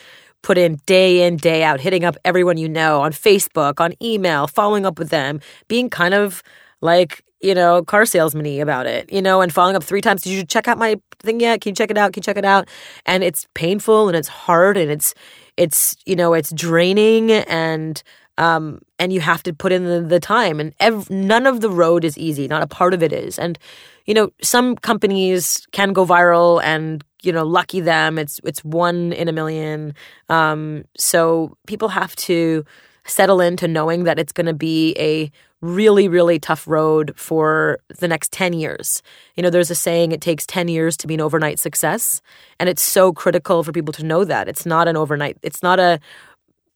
put 0.44 0.58
in 0.58 0.80
day 0.86 1.26
in, 1.26 1.38
day 1.38 1.64
out, 1.64 1.82
hitting 1.82 2.06
up 2.06 2.16
everyone 2.24 2.58
you 2.58 2.70
know 2.70 3.02
on 3.02 3.12
Facebook, 3.12 3.80
on 3.80 3.94
email, 4.02 4.48
following 4.48 4.86
up 4.86 5.00
with 5.00 5.10
them, 5.10 5.40
being 5.68 5.90
kind 5.90 6.14
of 6.14 6.44
like, 6.82 7.24
you 7.42 7.54
know, 7.54 7.84
car 7.84 8.06
salesman 8.06 8.62
about 8.62 8.86
it, 8.86 9.12
you 9.12 9.22
know, 9.22 9.42
and 9.42 9.54
following 9.54 9.76
up 9.76 9.84
three 9.84 10.02
times. 10.02 10.22
Did 10.22 10.32
you 10.32 10.44
check 10.44 10.68
out 10.68 10.78
my 10.78 11.00
thing 11.20 11.40
yet? 11.40 11.62
Can 11.62 11.72
you 11.72 11.76
check 11.76 11.92
it 11.92 11.98
out? 11.98 12.14
Can 12.14 12.22
you 12.22 12.26
check 12.26 12.38
it 12.38 12.46
out? 12.46 12.68
And 13.06 13.24
it's 13.24 13.48
painful 13.54 14.08
and 14.08 14.18
it's 14.18 14.28
hard 14.28 14.78
and 14.78 14.90
it's, 14.90 15.14
it's, 15.56 15.96
you 16.06 16.16
know, 16.16 16.34
it's 16.34 16.52
draining 16.52 17.32
and, 17.32 18.02
um, 18.38 18.82
and 19.00 19.12
you 19.12 19.20
have 19.20 19.44
to 19.44 19.54
put 19.54 19.72
in 19.72 19.86
the, 19.86 20.02
the 20.02 20.20
time 20.20 20.60
and 20.60 20.74
ev- 20.80 21.10
none 21.10 21.48
of 21.48 21.62
the 21.62 21.70
road 21.70 22.04
is 22.04 22.18
easy. 22.18 22.48
Not 22.48 22.64
a 22.64 22.68
part 22.68 22.94
of 22.94 23.02
it 23.04 23.12
is. 23.14 23.38
And, 23.40 23.58
you 24.06 24.14
know, 24.14 24.32
some 24.42 24.76
companies 24.76 25.68
can 25.72 25.94
go 25.94 26.06
viral 26.06 26.62
and 26.64 27.04
you 27.24 27.32
know, 27.32 27.44
lucky 27.44 27.82
them. 27.82 28.18
It's 28.18 28.40
it's 28.44 28.64
one 28.64 29.12
in 29.12 29.28
a 29.28 29.32
million. 29.32 29.94
Um, 30.30 30.86
so 30.98 31.58
people 31.66 31.90
have 31.90 32.16
to 32.18 32.64
settle 33.06 33.42
into 33.42 33.68
knowing 33.68 34.04
that 34.04 34.20
it's 34.20 34.32
going 34.32 34.46
to 34.46 34.54
be 34.54 34.96
a 34.98 35.32
really 35.62 36.08
really 36.08 36.40
tough 36.40 36.68
road 36.68 37.14
for 37.16 37.80
the 38.00 38.08
next 38.08 38.32
10 38.32 38.54
years. 38.54 39.02
You 39.36 39.44
know, 39.44 39.50
there's 39.50 39.72
a 39.72 39.76
saying 39.76 40.12
it 40.12 40.22
takes 40.22 40.46
10 40.46 40.68
years 40.68 40.96
to 40.98 41.08
be 41.08 41.16
an 41.16 41.22
overnight 41.22 41.60
success, 41.60 42.22
and 42.60 42.70
it's 42.70 42.82
so 42.82 43.12
critical 43.12 43.64
for 43.64 43.72
people 43.72 43.94
to 43.94 44.06
know 44.06 44.24
that. 44.24 44.48
It's 44.48 44.66
not 44.66 44.88
an 44.88 44.96
overnight. 44.96 45.38
It's 45.42 45.64
not 45.64 45.80
a 45.80 46.00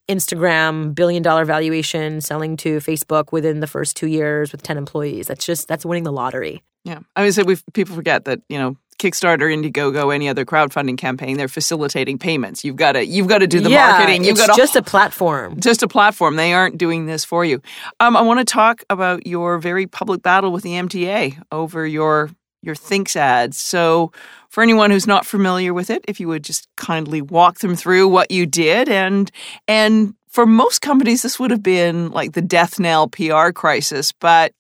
Instagram 0.10 0.94
billion 0.96 1.24
dollar 1.24 1.46
valuation 1.46 2.22
selling 2.22 2.58
to 2.58 2.78
Facebook 2.80 3.32
within 3.32 3.60
the 3.60 3.68
first 3.68 3.96
2 3.98 4.08
years 4.08 4.52
with 4.52 4.64
10 4.64 4.78
employees. 4.78 5.28
That's 5.28 5.46
just 5.46 5.68
that's 5.68 5.86
winning 5.86 6.04
the 6.04 6.12
lottery. 6.12 6.64
Yeah. 6.84 7.00
I 7.16 7.22
mean, 7.22 7.32
say 7.32 7.44
we 7.44 7.58
people 7.74 7.96
forget 7.96 8.26
that, 8.26 8.42
you 8.50 8.58
know, 8.58 8.76
Kickstarter, 9.02 9.52
Indiegogo, 9.52 10.14
any 10.14 10.30
other 10.30 10.46
crowdfunding 10.46 10.98
campaign, 10.98 11.38
they're 11.38 11.48
facilitating 11.48 12.20
payments. 12.20 12.64
You've 12.64 12.76
got 12.76 12.92
to 12.92 13.04
you've 13.04 13.28
got 13.28 13.40
to 13.40 13.48
do 13.48 13.60
the 13.60 13.72
yeah, 13.72 13.90
marketing. 13.90 14.24
You've 14.24 14.38
it's 14.38 14.46
got 14.46 14.56
just 14.56 14.76
a 14.76 14.84
platform. 14.84 15.60
Just 15.60 15.82
a 15.82 15.88
platform. 15.88 16.36
They 16.36 16.54
aren't 16.54 16.78
doing 16.78 17.08
this 17.08 17.26
for 17.26 17.44
you. 17.44 17.62
Um, 18.00 18.16
I 18.16 18.22
want 18.22 18.40
to 18.40 18.46
talk 18.46 18.84
about 18.92 19.26
your 19.26 19.58
very 19.58 19.88
public 19.88 20.22
battle 20.22 20.52
with 20.52 20.64
the 20.64 20.74
MTA 20.74 21.42
over 21.52 21.88
your 21.88 22.30
your 22.62 22.76
Thinx 22.76 23.16
ads. 23.16 23.58
So, 23.58 24.12
for 24.50 24.62
anyone 24.62 24.92
who's 24.92 25.08
not 25.08 25.26
familiar 25.26 25.74
with 25.74 25.90
it, 25.90 26.06
if 26.08 26.20
you 26.20 26.28
would 26.28 26.44
just 26.44 26.68
kindly 26.78 27.24
walk 27.24 27.60
them 27.60 27.76
through 27.76 28.08
what 28.08 28.30
you 28.30 28.46
did 28.46 28.88
and 28.88 29.32
and 29.68 30.14
for 30.28 30.46
most 30.46 30.82
companies 30.82 31.24
this 31.24 31.40
would 31.40 31.50
have 31.50 31.64
been 31.64 32.12
like 32.12 32.34
the 32.34 32.42
death 32.42 32.80
knell 32.80 33.08
PR 33.08 33.50
crisis, 33.50 34.12
but 34.12 34.54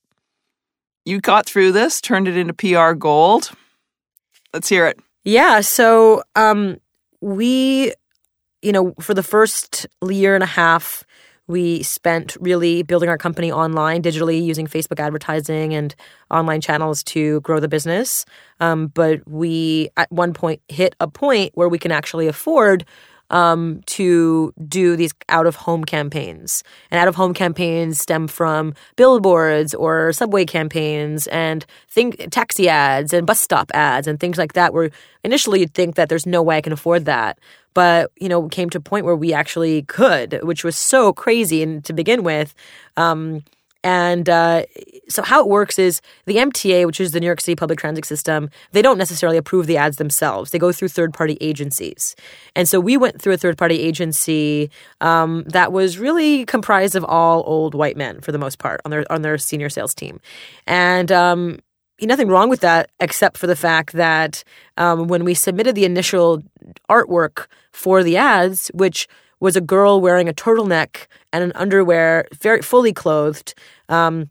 you 1.06 1.22
got 1.22 1.46
through 1.46 1.72
this, 1.72 2.02
turned 2.02 2.28
it 2.28 2.38
into 2.38 2.54
PR 2.54 2.94
gold. 2.94 3.52
Let's 4.54 4.70
hear 4.70 4.88
it. 4.88 5.00
Yeah. 5.24 5.62
So 5.62 6.24
um, 6.36 6.78
we, 7.22 7.94
you 8.62 8.72
know, 8.72 8.94
for 9.00 9.14
the 9.14 9.24
first 9.24 9.88
year 10.08 10.36
and 10.36 10.44
a 10.44 10.48
half, 10.48 11.04
we 11.48 11.84
spent 11.84 12.38
really 12.40 12.82
building 12.82 13.10
our 13.10 13.18
company 13.18 13.52
online, 13.52 14.02
digitally, 14.02 14.42
using 14.42 14.68
Facebook 14.68 15.00
advertising 15.00 15.74
and 15.74 15.94
online 16.30 16.62
channels 16.62 17.04
to 17.04 17.42
grow 17.42 17.60
the 17.60 17.68
business. 17.68 18.26
Um, 18.60 18.88
but 18.88 19.28
we, 19.28 19.90
at 19.98 20.10
one 20.12 20.34
point, 20.34 20.62
hit 20.70 20.96
a 21.00 21.08
point 21.08 21.52
where 21.56 21.68
we 21.68 21.78
can 21.78 21.92
actually 21.92 22.28
afford 22.28 22.86
um, 23.32 23.82
to 23.88 24.54
do 24.68 24.96
these 24.96 25.14
out 25.30 25.48
of 25.48 25.56
home 25.56 25.84
campaigns. 25.84 26.64
And 26.92 27.00
out 27.00 27.08
of 27.08 27.16
home 27.16 27.34
campaigns 27.34 28.00
stem 28.00 28.28
from 28.28 28.76
billboards 28.98 29.74
or 29.74 30.14
subway 30.14 30.46
campaigns 30.46 31.28
and 31.28 31.66
think 31.90 32.30
taxi 32.30 32.70
ads 32.70 33.14
and 33.14 33.26
bus 33.26 33.40
stop 33.40 33.72
ads 33.74 34.06
and 34.06 34.20
things 34.20 34.38
like 34.38 34.54
that. 34.54 34.74
Where 34.74 34.92
initially 35.24 35.62
you'd 35.62 35.74
think 35.74 35.96
that 35.96 36.10
there's 36.10 36.26
no 36.26 36.44
way 36.44 36.58
I 36.58 36.62
can 36.62 36.74
afford 36.74 37.06
that. 37.06 37.40
But 37.74 38.12
you 38.20 38.30
know, 38.30 38.48
came 38.50 38.70
to 38.72 38.78
a 38.78 38.82
point 38.82 39.06
where 39.06 39.16
we 39.16 39.34
actually 39.34 39.84
could, 39.84 40.40
which 40.44 40.64
was 40.64 40.76
so 40.76 41.14
crazy. 41.14 41.64
And 41.64 41.84
to 41.86 41.94
begin 41.94 42.24
with, 42.24 42.54
um, 42.98 43.44
and 43.84 44.30
uh, 44.30 44.64
so, 45.10 45.24
how 45.24 45.42
it 45.42 45.48
works 45.48 45.80
is 45.80 46.02
the 46.26 46.38
MTA, 46.38 46.86
which 46.86 47.02
is 47.02 47.12
the 47.12 47.20
New 47.20 47.26
York 47.26 47.42
City 47.42 47.56
public 47.56 47.80
transit 47.80 48.06
system, 48.06 48.50
they 48.72 48.82
don't 48.82 48.98
necessarily 48.98 49.38
approve 49.38 49.66
the 49.66 49.78
ads 49.78 49.98
themselves. 49.98 50.52
They 50.52 50.60
go 50.60 50.72
through 50.72 50.90
third 50.90 51.14
party 51.14 51.38
agencies. 51.42 52.16
And 52.56 52.70
so, 52.70 52.80
we 52.80 52.96
went 52.98 53.22
through 53.22 53.34
a 53.34 53.38
third 53.38 53.58
party 53.58 53.80
agency 53.80 54.70
um, 55.02 55.44
that 55.48 55.72
was 55.72 55.98
really 55.98 56.46
comprised 56.46 56.96
of 56.96 57.04
all 57.06 57.44
old 57.48 57.74
white 57.74 57.98
men 57.98 58.22
for 58.22 58.32
the 58.32 58.38
most 58.38 58.60
part 58.60 58.82
on 58.86 58.92
their 58.92 59.12
on 59.12 59.24
their 59.24 59.38
senior 59.38 59.70
sales 59.70 59.96
team. 59.96 60.20
And 60.68 61.12
um, 61.12 61.60
nothing 62.02 62.28
wrong 62.28 62.50
with 62.50 62.62
that, 62.62 62.90
except 63.00 63.38
for 63.38 63.48
the 63.48 63.56
fact 63.56 63.94
that 63.94 64.44
um, 64.78 65.08
when 65.08 65.24
we 65.24 65.34
submitted 65.34 65.76
the 65.76 65.86
initial 65.86 66.44
artwork 66.90 67.48
for 67.72 68.04
the 68.04 68.18
ads, 68.18 68.70
which 68.74 69.08
was 69.42 69.58
a 69.58 69.62
girl 69.62 70.00
wearing 70.00 70.30
a 70.30 70.34
turtleneck 70.34 71.08
and 71.34 71.44
an 71.44 71.52
underwear, 71.56 72.26
very 72.40 72.62
fully 72.62 72.94
clothed. 72.94 73.54
Um, 73.90 74.30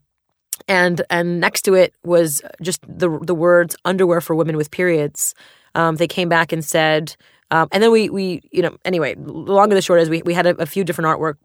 and 0.67 1.01
and 1.09 1.39
next 1.39 1.61
to 1.63 1.75
it 1.75 1.93
was 2.03 2.41
just 2.61 2.81
the 2.87 3.19
the 3.21 3.35
words 3.35 3.75
underwear 3.85 4.21
for 4.21 4.35
women 4.35 4.57
with 4.57 4.71
periods. 4.71 5.35
Um, 5.75 5.97
they 5.97 6.07
came 6.07 6.29
back 6.29 6.51
and 6.51 6.63
said, 6.65 7.15
um, 7.51 7.67
and 7.71 7.83
then 7.83 7.91
we 7.91 8.09
we 8.09 8.41
you 8.51 8.61
know 8.61 8.77
anyway, 8.85 9.15
long 9.17 9.65
and 9.65 9.77
the 9.77 9.81
short 9.81 9.99
is 9.99 10.09
we 10.09 10.21
we 10.23 10.33
had 10.33 10.47
a, 10.47 10.55
a 10.61 10.65
few 10.65 10.83
different 10.83 11.07
artwork 11.07 11.35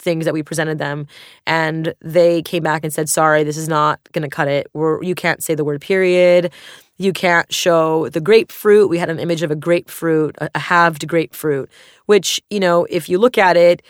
things 0.00 0.24
that 0.24 0.34
we 0.34 0.42
presented 0.42 0.78
them 0.78 1.06
and 1.46 1.94
they 2.00 2.42
came 2.42 2.62
back 2.62 2.84
and 2.84 2.92
said 2.92 3.08
sorry 3.08 3.42
this 3.44 3.56
is 3.56 3.68
not 3.68 4.00
going 4.12 4.22
to 4.22 4.28
cut 4.28 4.48
it 4.48 4.66
We're, 4.74 5.02
you 5.02 5.14
can't 5.14 5.42
say 5.42 5.54
the 5.54 5.64
word 5.64 5.80
period 5.80 6.52
you 6.98 7.12
can't 7.12 7.52
show 7.54 8.08
the 8.08 8.20
grapefruit. 8.20 8.90
We 8.90 8.98
had 8.98 9.08
an 9.08 9.20
image 9.20 9.42
of 9.42 9.52
a 9.52 9.56
grapefruit, 9.56 10.36
a 10.40 10.58
halved 10.58 11.06
grapefruit, 11.06 11.70
which, 12.06 12.42
you 12.50 12.58
know, 12.58 12.86
if 12.90 13.08
you 13.08 13.18
look 13.18 13.38
at 13.38 13.56
it, 13.56 13.82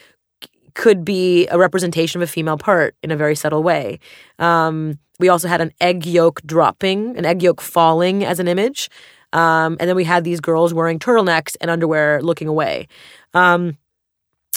could 0.74 1.04
be 1.04 1.48
a 1.48 1.58
representation 1.58 2.22
of 2.22 2.28
a 2.28 2.30
female 2.30 2.56
part 2.56 2.94
in 3.02 3.10
a 3.10 3.16
very 3.16 3.34
subtle 3.34 3.64
way. 3.64 3.98
Um, 4.38 4.98
we 5.18 5.28
also 5.28 5.48
had 5.48 5.60
an 5.60 5.72
egg 5.80 6.06
yolk 6.06 6.40
dropping, 6.46 7.16
an 7.16 7.24
egg 7.24 7.42
yolk 7.42 7.60
falling 7.60 8.24
as 8.24 8.38
an 8.38 8.46
image. 8.46 8.88
Um, 9.32 9.76
and 9.80 9.88
then 9.88 9.96
we 9.96 10.04
had 10.04 10.22
these 10.22 10.40
girls 10.40 10.72
wearing 10.72 11.00
turtlenecks 11.00 11.56
and 11.60 11.70
underwear 11.70 12.22
looking 12.22 12.46
away. 12.46 12.86
Um, 13.34 13.76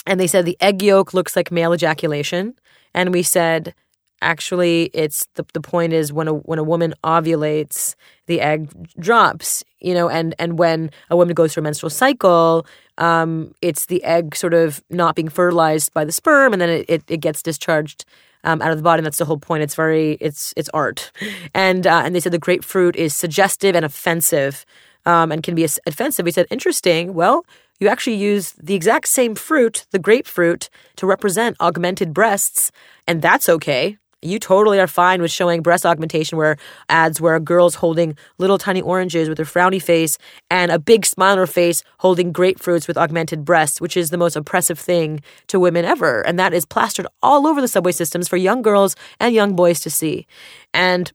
and 0.06 0.18
they 0.18 0.26
said 0.26 0.44
the 0.44 0.56
egg 0.60 0.82
yolk 0.82 1.14
looks 1.14 1.36
like 1.36 1.50
male 1.50 1.72
ejaculation. 1.72 2.54
And 2.94 3.12
we 3.12 3.22
said, 3.22 3.74
actually 4.22 4.84
it's 4.94 5.26
the, 5.34 5.44
the 5.52 5.60
point 5.60 5.92
is 5.92 6.12
when 6.12 6.28
a 6.28 6.32
when 6.32 6.58
a 6.58 6.62
woman 6.62 6.94
ovulates 7.02 7.96
the 8.26 8.40
egg 8.40 8.70
drops 8.98 9.64
you 9.80 9.92
know 9.92 10.08
and 10.08 10.32
and 10.38 10.58
when 10.58 10.90
a 11.10 11.16
woman 11.16 11.34
goes 11.34 11.52
through 11.52 11.62
a 11.62 11.64
menstrual 11.64 11.90
cycle 11.90 12.64
um, 12.98 13.52
it's 13.60 13.86
the 13.86 14.02
egg 14.04 14.36
sort 14.36 14.54
of 14.54 14.80
not 14.90 15.16
being 15.16 15.28
fertilized 15.28 15.92
by 15.92 16.04
the 16.04 16.12
sperm 16.12 16.52
and 16.52 16.62
then 16.62 16.68
it, 16.68 16.84
it, 16.88 17.02
it 17.08 17.16
gets 17.16 17.42
discharged 17.42 18.04
um, 18.44 18.60
out 18.62 18.70
of 18.70 18.76
the 18.76 18.82
body. 18.82 19.00
And 19.00 19.06
that's 19.06 19.18
the 19.18 19.24
whole 19.24 19.38
point. 19.38 19.62
It's 19.62 19.74
very 19.74 20.18
it's 20.20 20.52
it's 20.56 20.68
art. 20.70 21.10
And 21.54 21.86
uh, 21.86 22.02
and 22.04 22.14
they 22.14 22.20
said 22.20 22.32
the 22.32 22.38
grapefruit 22.38 22.96
is 22.96 23.14
suggestive 23.14 23.76
and 23.76 23.84
offensive 23.84 24.64
um, 25.04 25.30
and 25.30 25.42
can 25.42 25.54
be 25.54 25.64
offensive. 25.64 26.24
We 26.24 26.32
said 26.32 26.46
interesting. 26.50 27.14
Well 27.14 27.44
you 27.82 27.88
actually 27.88 28.16
use 28.16 28.52
the 28.52 28.74
exact 28.74 29.08
same 29.08 29.34
fruit, 29.34 29.86
the 29.90 29.98
grapefruit, 29.98 30.70
to 30.96 31.06
represent 31.06 31.56
augmented 31.60 32.14
breasts, 32.14 32.72
and 33.06 33.20
that's 33.20 33.48
okay 33.48 33.98
you 34.22 34.38
totally 34.38 34.78
are 34.78 34.86
fine 34.86 35.20
with 35.20 35.30
showing 35.30 35.62
breast 35.62 35.84
augmentation 35.84 36.38
where 36.38 36.56
ads 36.88 37.20
where 37.20 37.34
a 37.34 37.40
girl's 37.40 37.74
holding 37.74 38.16
little 38.38 38.56
tiny 38.56 38.80
oranges 38.80 39.28
with 39.28 39.36
her 39.36 39.44
frowny 39.44 39.82
face 39.82 40.16
and 40.50 40.70
a 40.70 40.78
big 40.78 41.04
smile 41.04 41.32
on 41.32 41.38
her 41.38 41.46
face 41.46 41.82
holding 41.98 42.32
grapefruits 42.32 42.86
with 42.86 42.96
augmented 42.96 43.44
breasts, 43.44 43.80
which 43.80 43.96
is 43.96 44.10
the 44.10 44.16
most 44.16 44.36
oppressive 44.36 44.78
thing 44.78 45.20
to 45.48 45.58
women 45.58 45.84
ever. 45.84 46.22
And 46.22 46.38
that 46.38 46.54
is 46.54 46.64
plastered 46.64 47.06
all 47.22 47.46
over 47.46 47.60
the 47.60 47.68
subway 47.68 47.92
systems 47.92 48.28
for 48.28 48.36
young 48.36 48.62
girls 48.62 48.94
and 49.18 49.34
young 49.34 49.56
boys 49.56 49.80
to 49.80 49.90
see. 49.90 50.26
And 50.72 51.12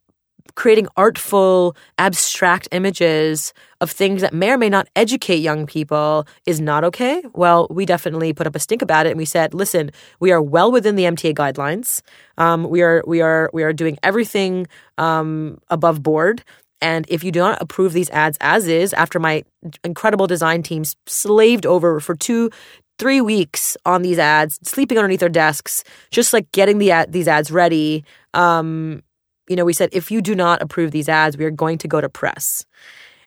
creating 0.58 0.88
artful, 0.98 1.78
abstract 2.00 2.67
images 2.72 3.54
of 3.80 3.91
things 3.91 4.22
that 4.22 4.34
may 4.34 4.50
or 4.50 4.58
may 4.58 4.70
not 4.70 4.88
educate 4.96 5.38
young 5.38 5.67
people 5.67 6.28
is 6.48 6.60
not 6.60 6.84
okay. 6.84 7.22
Well, 7.36 7.67
we 7.70 7.86
definitely 7.86 8.34
put 8.34 8.48
up 8.48 8.56
a 8.56 8.60
stink 8.60 8.82
about 8.82 9.06
it, 9.06 9.12
and 9.12 9.20
we 9.20 9.26
said, 9.26 9.54
"Listen, 9.54 9.91
we 10.20 10.32
are 10.32 10.41
well 10.41 10.72
within 10.72 10.96
the 10.96 11.06
MTA 11.06 11.36
guidelines. 11.36 12.02
Um, 12.39 12.67
we 12.70 12.82
are 12.82 13.04
we 13.06 13.22
are 13.22 13.52
we 13.54 13.63
are 13.63 13.72
doing 13.72 13.98
everything 14.04 14.67
um, 14.98 15.60
above 15.70 16.02
board." 16.02 16.43
And 16.82 17.06
if 17.08 17.24
you 17.24 17.32
do 17.32 17.39
not 17.39 17.62
approve 17.62 17.93
these 17.93 18.10
ads 18.10 18.38
as 18.41 18.67
is, 18.67 18.93
after 18.93 19.20
my 19.20 19.43
incredible 19.84 20.28
design 20.28 20.63
teams 20.63 20.96
slaved 21.08 21.65
over 21.65 22.00
for 22.00 22.15
two, 22.15 22.52
three 23.00 23.22
weeks 23.22 23.78
on 23.86 24.02
these 24.02 24.20
ads, 24.20 24.60
sleeping 24.63 24.98
underneath 24.98 25.20
their 25.20 25.30
desks, 25.30 25.84
just 26.12 26.34
like 26.34 26.52
getting 26.52 26.78
the 26.78 26.91
ad, 26.91 27.12
these 27.12 27.28
ads 27.28 27.52
ready, 27.52 28.04
um, 28.34 29.02
you 29.48 29.56
know, 29.56 29.66
we 29.66 29.74
said, 29.74 29.90
if 29.92 30.12
you 30.12 30.22
do 30.22 30.36
not 30.36 30.62
approve 30.62 30.92
these 30.92 31.10
ads, 31.10 31.38
we 31.38 31.46
are 31.46 31.52
going 31.52 31.78
to 31.80 31.88
go 31.88 32.02
to 32.02 32.10
press. 32.10 32.66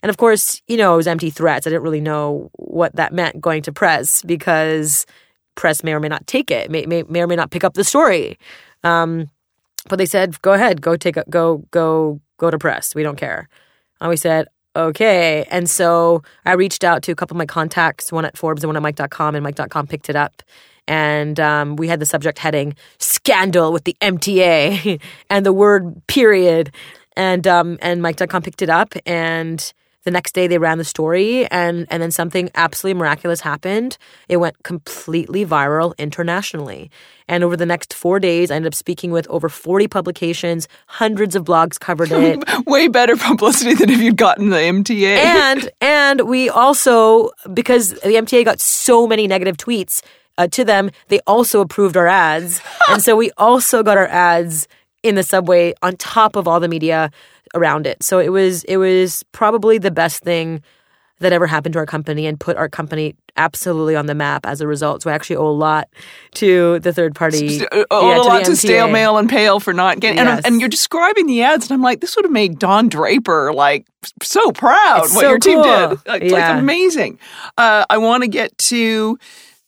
And 0.03 0.11
of 0.11 0.17
course, 0.17 0.63
you 0.67 0.77
know, 0.77 0.95
it 0.95 0.97
was 0.99 1.07
empty 1.07 1.31
threats. 1.31 1.67
I 1.67 1.71
didn't 1.71 1.83
really 1.83 2.01
know 2.01 2.51
what 2.55 2.95
that 2.97 3.13
meant 3.13 3.41
going 3.41 3.63
to 3.63 3.73
press 3.73 4.23
because 4.23 5.07
press 5.55 5.85
may 5.85 5.93
or 5.93 6.01
may 6.01 6.09
not 6.09 6.27
take 6.27 6.51
it, 6.51 6.71
may, 6.71 6.87
may, 6.87 7.03
may 7.05 7.23
or 7.23 7.27
may 7.27 7.37
not 7.37 7.51
pick 7.51 7.65
up 7.65 7.75
the 7.75 7.85
story. 7.85 8.39
Um, 8.83 9.31
but 9.89 9.97
they 9.97 10.07
said, 10.07 10.41
go 10.43 10.53
ahead, 10.53 10.81
go 10.81 10.97
take 10.97 11.17
a, 11.17 11.25
go, 11.29 11.59
go, 11.71 12.21
go 12.39 12.51
to 12.51 12.59
press. 12.59 12.95
We 12.95 13.03
don't 13.03 13.17
care. 13.17 13.49
And 14.01 14.09
we 14.09 14.17
said, 14.17 14.49
okay. 14.77 15.45
And 15.51 15.69
so 15.69 16.23
I 16.45 16.53
reached 16.53 16.85
out 16.85 17.03
to 17.05 17.13
a 17.13 17.15
couple 17.15 17.35
of 17.35 17.39
my 17.39 17.47
contacts, 17.47 18.13
one 18.13 18.25
at 18.25 18.39
Forbes 18.39 18.63
and 18.63 18.69
one 18.69 18.77
at 18.77 18.83
Mic.com, 18.83 19.35
and 19.35 19.45
Mic.com 19.45 19.87
picked 19.87 20.09
it 20.09 20.17
up 20.17 20.43
and 20.91 21.39
um, 21.39 21.77
we 21.77 21.87
had 21.87 22.01
the 22.01 22.07
subject 22.07 22.39
heading 22.39 22.75
"Scandal 22.99 23.73
with 23.73 23.85
the 23.85 23.97
MTA" 24.03 25.01
and 25.31 25.47
the 25.47 25.53
word 25.53 26.07
"period," 26.09 26.75
and 27.17 27.47
um, 27.47 27.79
and 27.81 28.03
Mic.com 28.03 28.43
picked 28.43 28.61
it 28.61 28.69
up 28.69 28.95
and. 29.07 29.73
The 30.03 30.11
next 30.11 30.33
day 30.33 30.47
they 30.47 30.57
ran 30.57 30.79
the 30.79 30.85
story 30.85 31.47
and 31.51 31.87
and 31.91 32.03
then 32.03 32.11
something 32.11 32.49
absolutely 32.55 32.99
miraculous 32.99 33.43
happened. 33.43 33.99
It 34.31 34.39
went 34.39 34.63
completely 34.63 35.45
viral 35.45 35.95
internationally. 35.99 36.91
And 37.29 37.45
over 37.45 37.55
the 37.55 37.67
next 37.67 37.93
4 37.93 38.19
days 38.19 38.51
I 38.51 38.57
ended 38.57 38.73
up 38.73 38.75
speaking 38.75 39.11
with 39.11 39.29
over 39.29 39.51
40 39.51 39.89
publications, 39.89 40.69
hundreds 40.87 41.37
of 41.37 41.45
blogs 41.45 41.79
covered 41.79 42.13
it. 42.13 42.43
Way 42.67 42.89
better 42.89 43.15
publicity 43.15 43.75
than 43.75 43.91
if 43.91 44.01
you'd 44.01 44.17
gotten 44.17 44.49
the 44.49 44.57
MTA. 44.57 45.19
and 45.19 45.71
and 45.83 46.21
we 46.23 46.49
also 46.49 47.31
because 47.53 47.91
the 47.91 48.17
MTA 48.17 48.43
got 48.47 48.59
so 48.59 49.07
many 49.07 49.27
negative 49.27 49.59
tweets, 49.59 50.01
uh, 50.41 50.47
to 50.49 50.65
them, 50.65 50.91
they 51.09 51.21
also 51.27 51.61
approved 51.61 51.97
our 51.97 52.07
ads. 52.07 52.63
and 52.89 53.03
so 53.03 53.15
we 53.15 53.31
also 53.37 53.83
got 53.83 53.99
our 53.99 54.09
ads 54.09 54.67
in 55.03 55.15
the 55.15 55.23
subway 55.23 55.75
on 55.83 55.97
top 55.97 56.35
of 56.35 56.49
all 56.49 56.61
the 56.61 56.69
media 56.69 57.11
around 57.55 57.87
it. 57.87 58.03
So 58.03 58.19
it 58.19 58.31
was 58.31 58.65
it 58.65 58.79
was 58.79 59.23
probably 59.33 59.77
the 59.77 59.91
best 59.91 60.23
thing 60.23 60.63
that 61.19 61.35
ever 61.35 61.47
happened 61.47 61.75
to 61.75 61.79
our 61.79 61.85
company 61.85 62.27
and 62.27 62.41
put 62.41 62.57
our 62.57 62.71
company 62.71 63.15
absolutely 63.37 63.95
on 63.95 64.07
the 64.07 64.15
map 64.15 64.47
as 64.47 64.63
a 64.63 64.67
result. 64.67 65.03
So 65.03 65.11
I 65.11 65.15
actually 65.15 65.37
owe 65.37 65.49
a 65.49 65.53
lot 65.53 65.89
to 66.37 66.79
the 66.79 66.95
third 66.95 67.15
party. 67.15 67.61
Owe 67.91 68.09
yeah, 68.09 68.19
a 68.19 68.23
lot 68.23 68.45
to, 68.47 68.57
Stale 68.57 68.89
Mail 68.89 69.19
and 69.19 69.29
Pale 69.29 69.61
for 69.61 69.75
not 69.75 70.01
getting. 70.01 70.17
Yes. 70.17 70.39
And, 70.39 70.47
and, 70.47 70.61
you're 70.61 70.71
describing 70.71 71.27
the 71.27 71.43
ads, 71.43 71.67
and 71.67 71.75
I'm 71.75 71.83
like, 71.83 72.01
this 72.01 72.17
would 72.17 72.25
have 72.25 72.33
made 72.33 72.59
Don 72.59 72.89
Draper 72.89 73.53
like 73.53 73.87
so 74.23 74.51
proud 74.53 75.05
it's 75.05 75.15
what 75.15 75.21
so 75.21 75.29
your 75.29 75.39
cool. 75.39 75.63
team 75.63 75.91
did. 75.91 76.07
Like, 76.07 76.23
yeah. 76.23 76.33
like 76.33 76.63
amazing. 76.63 77.19
Uh, 77.59 77.85
I 77.91 77.99
want 77.99 78.23
to 78.23 78.29
get 78.29 78.57
to 78.59 79.19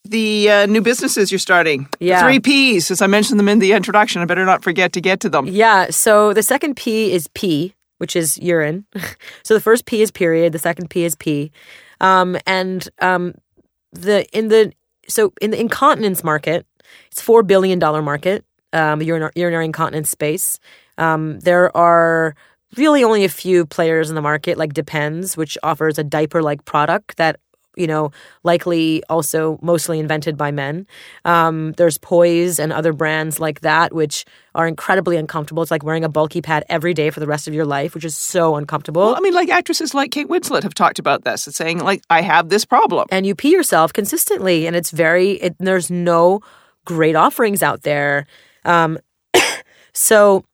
the 0.05 0.51
uh, 0.51 0.67
new 0.67 0.81
businesses 0.81 1.31
you're 1.31 1.38
starting. 1.38 1.88
Yeah. 2.01 2.23
Three 2.23 2.41
P's, 2.41 2.91
as 2.91 3.01
I 3.03 3.07
mentioned 3.07 3.38
them 3.38 3.49
in 3.49 3.59
the 3.61 3.73
introduction. 3.73 4.21
I 4.21 4.25
better 4.25 4.45
not 4.45 4.62
forget 4.62 4.93
to 4.95 5.01
get 5.01 5.21
to 5.21 5.29
them. 5.29 5.47
Yeah. 5.47 5.91
So 5.91 6.33
the 6.33 6.43
second 6.43 6.77
P 6.77 7.12
is 7.12 7.29
pee, 7.35 7.75
which 7.99 8.17
is 8.17 8.38
urine. 8.38 8.85
so 9.43 9.55
the 9.55 9.61
first 9.61 9.87
P 9.87 10.03
is 10.03 10.11
period. 10.11 10.53
The 10.53 10.59
second 10.59 10.91
P 10.91 11.05
is 11.05 11.15
pee. 11.15 11.53
Um, 12.01 12.37
and 12.47 12.88
um, 13.01 13.35
the 13.93 14.27
in 14.37 14.49
the 14.49 14.73
so 15.09 15.33
in 15.41 15.51
the 15.51 15.61
incontinence 15.61 16.25
market, 16.25 16.67
it's 17.11 17.23
four 17.23 17.43
billion 17.43 17.79
dollar 17.79 18.03
market. 18.03 18.45
Um, 18.73 18.99
the 18.99 19.05
urinary, 19.05 19.33
urinary 19.37 19.67
incontinence 19.67 20.11
space. 20.11 20.59
Um, 20.99 21.38
there 21.41 21.75
are 21.77 22.35
really 22.77 23.05
only 23.05 23.25
a 23.25 23.29
few 23.29 23.67
players 23.67 24.09
in 24.09 24.15
the 24.15 24.23
market, 24.23 24.57
like 24.57 24.73
Depends, 24.73 25.37
which 25.37 25.59
offers 25.62 25.99
a 25.99 26.05
diaper 26.05 26.43
like 26.43 26.65
product 26.65 27.19
that 27.19 27.38
you 27.76 27.87
know, 27.87 28.12
likely 28.42 29.02
also 29.08 29.58
mostly 29.62 29.98
invented 29.98 30.37
by 30.37 30.50
men. 30.50 30.87
Um, 31.24 31.72
there's 31.72 31.98
Poise 31.98 32.58
and 32.58 32.72
other 32.72 32.92
brands 32.92 33.40
like 33.40 33.61
that, 33.61 33.92
which 33.94 34.24
are 34.54 34.66
incredibly 34.66 35.16
uncomfortable. 35.16 35.62
It's 35.62 35.70
like 35.70 35.82
wearing 35.82 36.04
a 36.04 36.08
bulky 36.08 36.42
pad 36.42 36.64
every 36.68 36.94
day 36.94 37.11
for 37.11 37.20
the 37.20 37.26
rest 37.26 37.48
of 37.48 37.54
your 37.54 37.64
life, 37.64 37.94
which 37.94 38.04
is 38.04 38.16
so 38.16 38.56
uncomfortable. 38.56 39.02
Well, 39.02 39.16
I 39.16 39.20
mean, 39.20 39.35
like 39.35 39.48
actresses 39.48 39.94
like 39.94 40.11
Kate 40.11 40.28
Winslet 40.28 40.62
have 40.62 40.74
talked 40.74 40.98
about 40.98 41.24
this, 41.24 41.44
saying 41.44 41.78
like, 41.78 42.02
I 42.11 42.20
have 42.22 42.48
this 42.48 42.64
problem, 42.64 43.06
and 43.11 43.26
you 43.26 43.35
pee 43.35 43.52
yourself 43.52 43.92
consistently, 43.92 44.66
and 44.66 44.76
it's 44.76 44.90
very. 44.90 45.32
It, 45.32 45.56
there's 45.58 45.90
no 45.90 46.40
great 46.85 47.16
offerings 47.16 47.62
out 47.62 47.82
there. 47.82 48.26
Um, 48.64 48.98
so, 49.92 50.44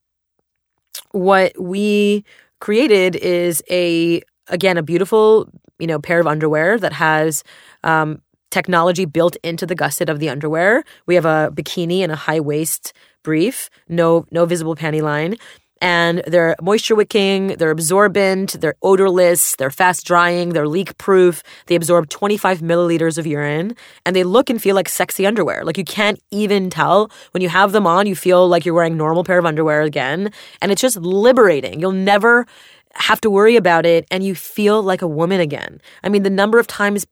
what 1.10 1.60
we 1.60 2.24
created 2.60 3.16
is 3.16 3.62
a 3.70 4.22
again 4.48 4.76
a 4.76 4.82
beautiful 4.82 5.48
you 5.78 5.86
know 5.86 5.98
pair 5.98 6.20
of 6.20 6.26
underwear 6.26 6.78
that 6.78 6.92
has 6.92 7.44
um, 7.84 8.20
technology 8.50 9.04
built 9.04 9.36
into 9.42 9.66
the 9.66 9.74
gusset 9.74 10.08
of 10.08 10.18
the 10.18 10.28
underwear. 10.28 10.84
We 11.06 11.14
have 11.14 11.26
a 11.26 11.50
bikini 11.52 12.00
and 12.00 12.12
a 12.12 12.16
high 12.16 12.40
waist 12.40 12.92
brief, 13.22 13.68
no 13.88 14.26
no 14.30 14.46
visible 14.46 14.76
panty 14.76 15.02
line. 15.02 15.36
And 15.80 16.22
they're 16.26 16.56
moisture 16.60 16.96
wicking, 16.96 17.48
they're 17.58 17.70
absorbent, 17.70 18.60
they're 18.60 18.74
odorless, 18.82 19.54
they're 19.56 19.70
fast 19.70 20.04
drying, 20.04 20.48
they're 20.50 20.66
leak 20.66 20.98
proof. 20.98 21.42
They 21.66 21.76
absorb 21.76 22.08
25 22.08 22.60
milliliters 22.60 23.16
of 23.16 23.26
urine 23.26 23.76
and 24.04 24.16
they 24.16 24.24
look 24.24 24.50
and 24.50 24.60
feel 24.60 24.74
like 24.74 24.88
sexy 24.88 25.24
underwear. 25.24 25.64
Like 25.64 25.78
you 25.78 25.84
can't 25.84 26.20
even 26.30 26.68
tell. 26.68 27.10
When 27.30 27.42
you 27.42 27.48
have 27.48 27.72
them 27.72 27.86
on, 27.86 28.06
you 28.06 28.16
feel 28.16 28.48
like 28.48 28.64
you're 28.64 28.74
wearing 28.74 28.96
normal 28.96 29.22
pair 29.22 29.38
of 29.38 29.46
underwear 29.46 29.82
again. 29.82 30.32
And 30.60 30.72
it's 30.72 30.82
just 30.82 30.96
liberating. 30.96 31.78
You'll 31.78 31.92
never 31.92 32.46
have 32.94 33.20
to 33.22 33.30
worry 33.30 33.56
about 33.56 33.86
it 33.86 34.06
and 34.10 34.24
you 34.24 34.34
feel 34.34 34.82
like 34.82 35.02
a 35.02 35.06
woman 35.06 35.40
again. 35.40 35.80
I 36.02 36.08
mean, 36.08 36.22
the 36.22 36.30
number 36.30 36.58
of 36.58 36.66
times 36.66 37.06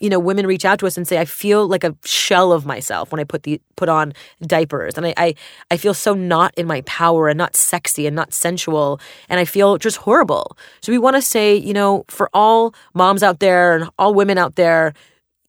you 0.00 0.10
know 0.10 0.18
women 0.18 0.46
reach 0.46 0.64
out 0.64 0.78
to 0.80 0.86
us 0.86 0.96
and 0.96 1.06
say 1.06 1.18
i 1.18 1.24
feel 1.24 1.66
like 1.68 1.84
a 1.84 1.94
shell 2.04 2.52
of 2.52 2.66
myself 2.66 3.12
when 3.12 3.20
i 3.20 3.24
put 3.24 3.44
the 3.44 3.60
put 3.76 3.88
on 3.88 4.12
diapers 4.42 4.96
and 4.96 5.06
I, 5.06 5.14
I 5.16 5.34
i 5.70 5.76
feel 5.76 5.94
so 5.94 6.12
not 6.12 6.52
in 6.56 6.66
my 6.66 6.80
power 6.82 7.28
and 7.28 7.38
not 7.38 7.56
sexy 7.56 8.06
and 8.06 8.16
not 8.16 8.34
sensual 8.34 9.00
and 9.28 9.38
i 9.38 9.44
feel 9.44 9.78
just 9.78 9.98
horrible 9.98 10.58
so 10.82 10.90
we 10.92 10.98
want 10.98 11.16
to 11.16 11.22
say 11.22 11.54
you 11.54 11.72
know 11.72 12.04
for 12.08 12.28
all 12.34 12.74
moms 12.94 13.22
out 13.22 13.38
there 13.38 13.76
and 13.76 13.90
all 13.98 14.12
women 14.12 14.38
out 14.38 14.56
there 14.56 14.92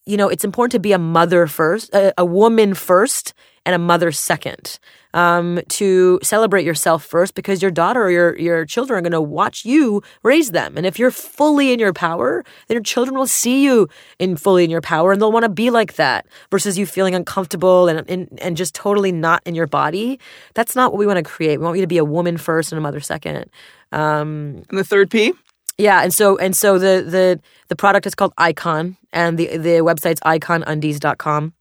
you 0.05 0.17
know 0.17 0.29
it's 0.29 0.45
important 0.45 0.73
to 0.73 0.79
be 0.79 0.91
a 0.91 0.99
mother 0.99 1.47
first 1.47 1.93
a, 1.93 2.13
a 2.19 2.25
woman 2.25 2.75
first 2.75 3.33
and 3.65 3.75
a 3.75 3.79
mother 3.79 4.11
second 4.11 4.79
um, 5.13 5.59
to 5.69 6.19
celebrate 6.23 6.65
yourself 6.65 7.03
first 7.05 7.35
because 7.35 7.61
your 7.61 7.71
daughter 7.71 8.03
or 8.03 8.11
your, 8.11 8.37
your 8.37 8.65
children 8.65 8.97
are 8.97 9.01
going 9.01 9.11
to 9.11 9.21
watch 9.21 9.63
you 9.63 10.01
raise 10.23 10.51
them. 10.51 10.75
And 10.75 10.85
if 10.85 10.97
you're 10.97 11.11
fully 11.11 11.71
in 11.71 11.79
your 11.79 11.93
power, 11.93 12.43
then 12.67 12.75
your 12.75 12.83
children 12.83 13.17
will 13.17 13.27
see 13.27 13.63
you 13.63 13.87
in 14.19 14.35
fully 14.35 14.63
in 14.63 14.69
your 14.69 14.81
power 14.81 15.11
and 15.11 15.21
they'll 15.21 15.31
want 15.31 15.43
to 15.43 15.49
be 15.49 15.69
like 15.69 15.93
that 15.93 16.25
versus 16.51 16.77
you 16.77 16.85
feeling 16.85 17.15
uncomfortable 17.15 17.87
and, 17.87 18.09
and, 18.09 18.39
and 18.41 18.57
just 18.57 18.73
totally 18.75 19.11
not 19.11 19.41
in 19.45 19.55
your 19.55 19.67
body. 19.67 20.19
That's 20.55 20.75
not 20.75 20.91
what 20.91 20.99
we 20.99 21.05
want 21.05 21.17
to 21.17 21.23
create. 21.23 21.57
We 21.59 21.65
want 21.65 21.77
you 21.77 21.83
to 21.83 21.87
be 21.87 21.97
a 21.97 22.05
woman 22.05 22.37
first 22.37 22.71
and 22.71 22.79
a 22.79 22.81
mother 22.81 22.99
second. 22.99 23.49
Um, 23.91 24.63
and 24.69 24.79
the 24.79 24.83
third 24.83 25.11
P? 25.11 25.33
Yeah, 25.77 26.03
and 26.03 26.13
so 26.13 26.37
and 26.37 26.55
so 26.55 26.77
the 26.77 27.03
the 27.07 27.39
the 27.67 27.75
product 27.75 28.05
is 28.05 28.13
called 28.13 28.33
Icon, 28.37 28.95
and 29.11 29.39
the 29.39 29.57
the 29.57 29.79
website's 29.79 30.19
iconundies.com. 30.21 31.53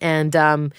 And 0.00 0.36
um, 0.36 0.72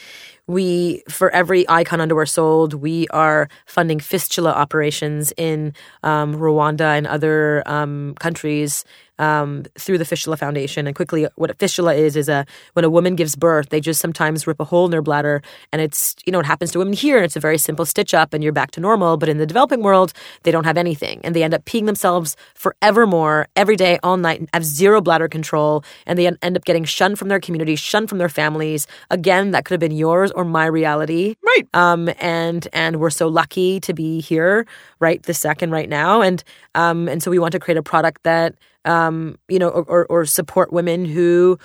we 0.51 1.03
for 1.09 1.29
every 1.31 1.67
icon 1.69 2.01
underwear 2.01 2.25
sold 2.25 2.73
we 2.73 3.07
are 3.09 3.47
funding 3.65 3.99
fistula 3.99 4.51
operations 4.51 5.33
in 5.37 5.73
um, 6.03 6.35
rwanda 6.35 6.97
and 6.97 7.07
other 7.07 7.63
um, 7.65 8.13
countries 8.19 8.83
um, 9.21 9.63
through 9.77 9.99
the 9.99 10.05
Fistula 10.05 10.35
Foundation. 10.35 10.87
And 10.87 10.95
quickly, 10.95 11.27
what 11.35 11.49
a 11.49 11.53
fistula 11.53 11.93
is 11.93 12.17
is 12.17 12.27
a 12.27 12.45
when 12.73 12.83
a 12.83 12.89
woman 12.89 13.15
gives 13.15 13.35
birth, 13.35 13.69
they 13.69 13.79
just 13.79 14.01
sometimes 14.01 14.47
rip 14.47 14.59
a 14.59 14.65
hole 14.65 14.85
in 14.85 14.91
their 14.91 15.01
bladder, 15.01 15.41
and 15.71 15.81
it's 15.81 16.15
you 16.25 16.31
know 16.33 16.39
it 16.39 16.45
happens 16.45 16.71
to 16.71 16.79
women 16.79 16.93
here. 16.93 17.17
And 17.17 17.25
it's 17.25 17.35
a 17.35 17.39
very 17.39 17.57
simple 17.57 17.85
stitch 17.85 18.13
up, 18.13 18.33
and 18.33 18.43
you're 18.43 18.51
back 18.51 18.71
to 18.71 18.81
normal. 18.81 19.15
But 19.17 19.29
in 19.29 19.37
the 19.37 19.45
developing 19.45 19.83
world, 19.83 20.11
they 20.43 20.51
don't 20.51 20.65
have 20.65 20.77
anything, 20.77 21.21
and 21.23 21.35
they 21.35 21.43
end 21.43 21.53
up 21.53 21.63
peeing 21.65 21.85
themselves 21.85 22.35
forevermore, 22.55 23.47
every 23.55 23.75
day, 23.75 23.99
all 24.03 24.17
night, 24.17 24.39
and 24.39 24.49
have 24.53 24.65
zero 24.65 24.99
bladder 24.99 25.29
control, 25.29 25.83
and 26.07 26.17
they 26.17 26.27
end 26.27 26.57
up 26.57 26.65
getting 26.65 26.83
shunned 26.83 27.19
from 27.19 27.27
their 27.27 27.39
community, 27.39 27.75
shunned 27.75 28.09
from 28.09 28.17
their 28.17 28.29
families. 28.29 28.87
Again, 29.11 29.51
that 29.51 29.65
could 29.65 29.73
have 29.73 29.79
been 29.79 29.95
yours 29.95 30.31
or 30.31 30.43
my 30.43 30.65
reality, 30.65 31.35
right? 31.45 31.67
Um, 31.75 32.09
and 32.19 32.67
and 32.73 32.99
we're 32.99 33.11
so 33.11 33.27
lucky 33.27 33.79
to 33.81 33.93
be 33.93 34.19
here 34.19 34.65
right 34.99 35.21
this 35.23 35.39
second, 35.39 35.69
right 35.71 35.89
now, 35.89 36.21
and 36.21 36.43
um, 36.73 37.07
and 37.07 37.21
so 37.21 37.29
we 37.29 37.37
want 37.37 37.51
to 37.51 37.59
create 37.59 37.77
a 37.77 37.83
product 37.83 38.23
that 38.23 38.55
um, 38.85 39.37
you 39.47 39.59
know, 39.59 39.69
or, 39.69 40.05
or 40.07 40.25
support 40.25 40.71
women 40.73 41.05
who 41.05 41.57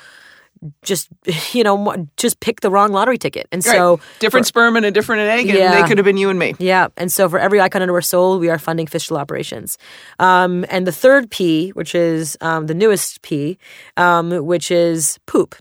just 0.82 1.08
you 1.52 1.62
know 1.62 2.08
just 2.16 2.40
pick 2.40 2.60
the 2.60 2.70
wrong 2.70 2.92
lottery 2.92 3.18
ticket. 3.18 3.46
And 3.52 3.64
so 3.64 3.96
right. 3.96 4.00
different 4.18 4.46
for, 4.46 4.48
sperm 4.48 4.76
and 4.76 4.86
a 4.86 4.90
different 4.90 5.22
egg 5.22 5.48
and 5.48 5.58
yeah, 5.58 5.80
they 5.80 5.88
could 5.88 5.98
have 5.98 6.04
been 6.04 6.16
you 6.16 6.30
and 6.30 6.38
me. 6.38 6.54
Yeah. 6.58 6.88
And 6.96 7.10
so 7.10 7.28
for 7.28 7.38
every 7.38 7.60
icon 7.60 7.82
underwear 7.82 8.02
sold 8.02 8.40
we 8.40 8.48
are 8.48 8.58
funding 8.58 8.86
fistula 8.86 9.20
operations. 9.20 9.78
Um, 10.18 10.64
and 10.68 10.86
the 10.86 10.92
third 10.92 11.30
p 11.30 11.70
which 11.70 11.94
is 11.94 12.36
um, 12.40 12.66
the 12.66 12.74
newest 12.74 13.22
p 13.22 13.58
um, 13.96 14.44
which 14.44 14.70
is 14.70 15.18
poop. 15.26 15.56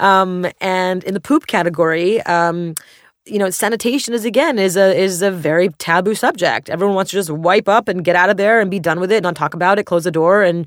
Um, 0.00 0.46
and 0.60 1.04
in 1.04 1.14
the 1.14 1.20
poop 1.20 1.46
category 1.46 2.20
um, 2.22 2.74
you 3.26 3.38
know, 3.38 3.50
sanitation 3.50 4.14
is 4.14 4.24
again 4.24 4.58
is 4.58 4.76
a 4.76 4.98
is 4.98 5.22
a 5.22 5.30
very 5.30 5.68
taboo 5.78 6.14
subject. 6.14 6.68
Everyone 6.68 6.94
wants 6.96 7.12
to 7.12 7.16
just 7.16 7.30
wipe 7.30 7.68
up 7.68 7.88
and 7.88 8.04
get 8.04 8.16
out 8.16 8.30
of 8.30 8.36
there 8.36 8.60
and 8.60 8.70
be 8.70 8.80
done 8.80 8.98
with 9.00 9.12
it, 9.12 9.22
not 9.22 9.36
talk 9.36 9.54
about 9.54 9.78
it, 9.78 9.84
close 9.84 10.04
the 10.04 10.10
door, 10.10 10.42
and 10.42 10.66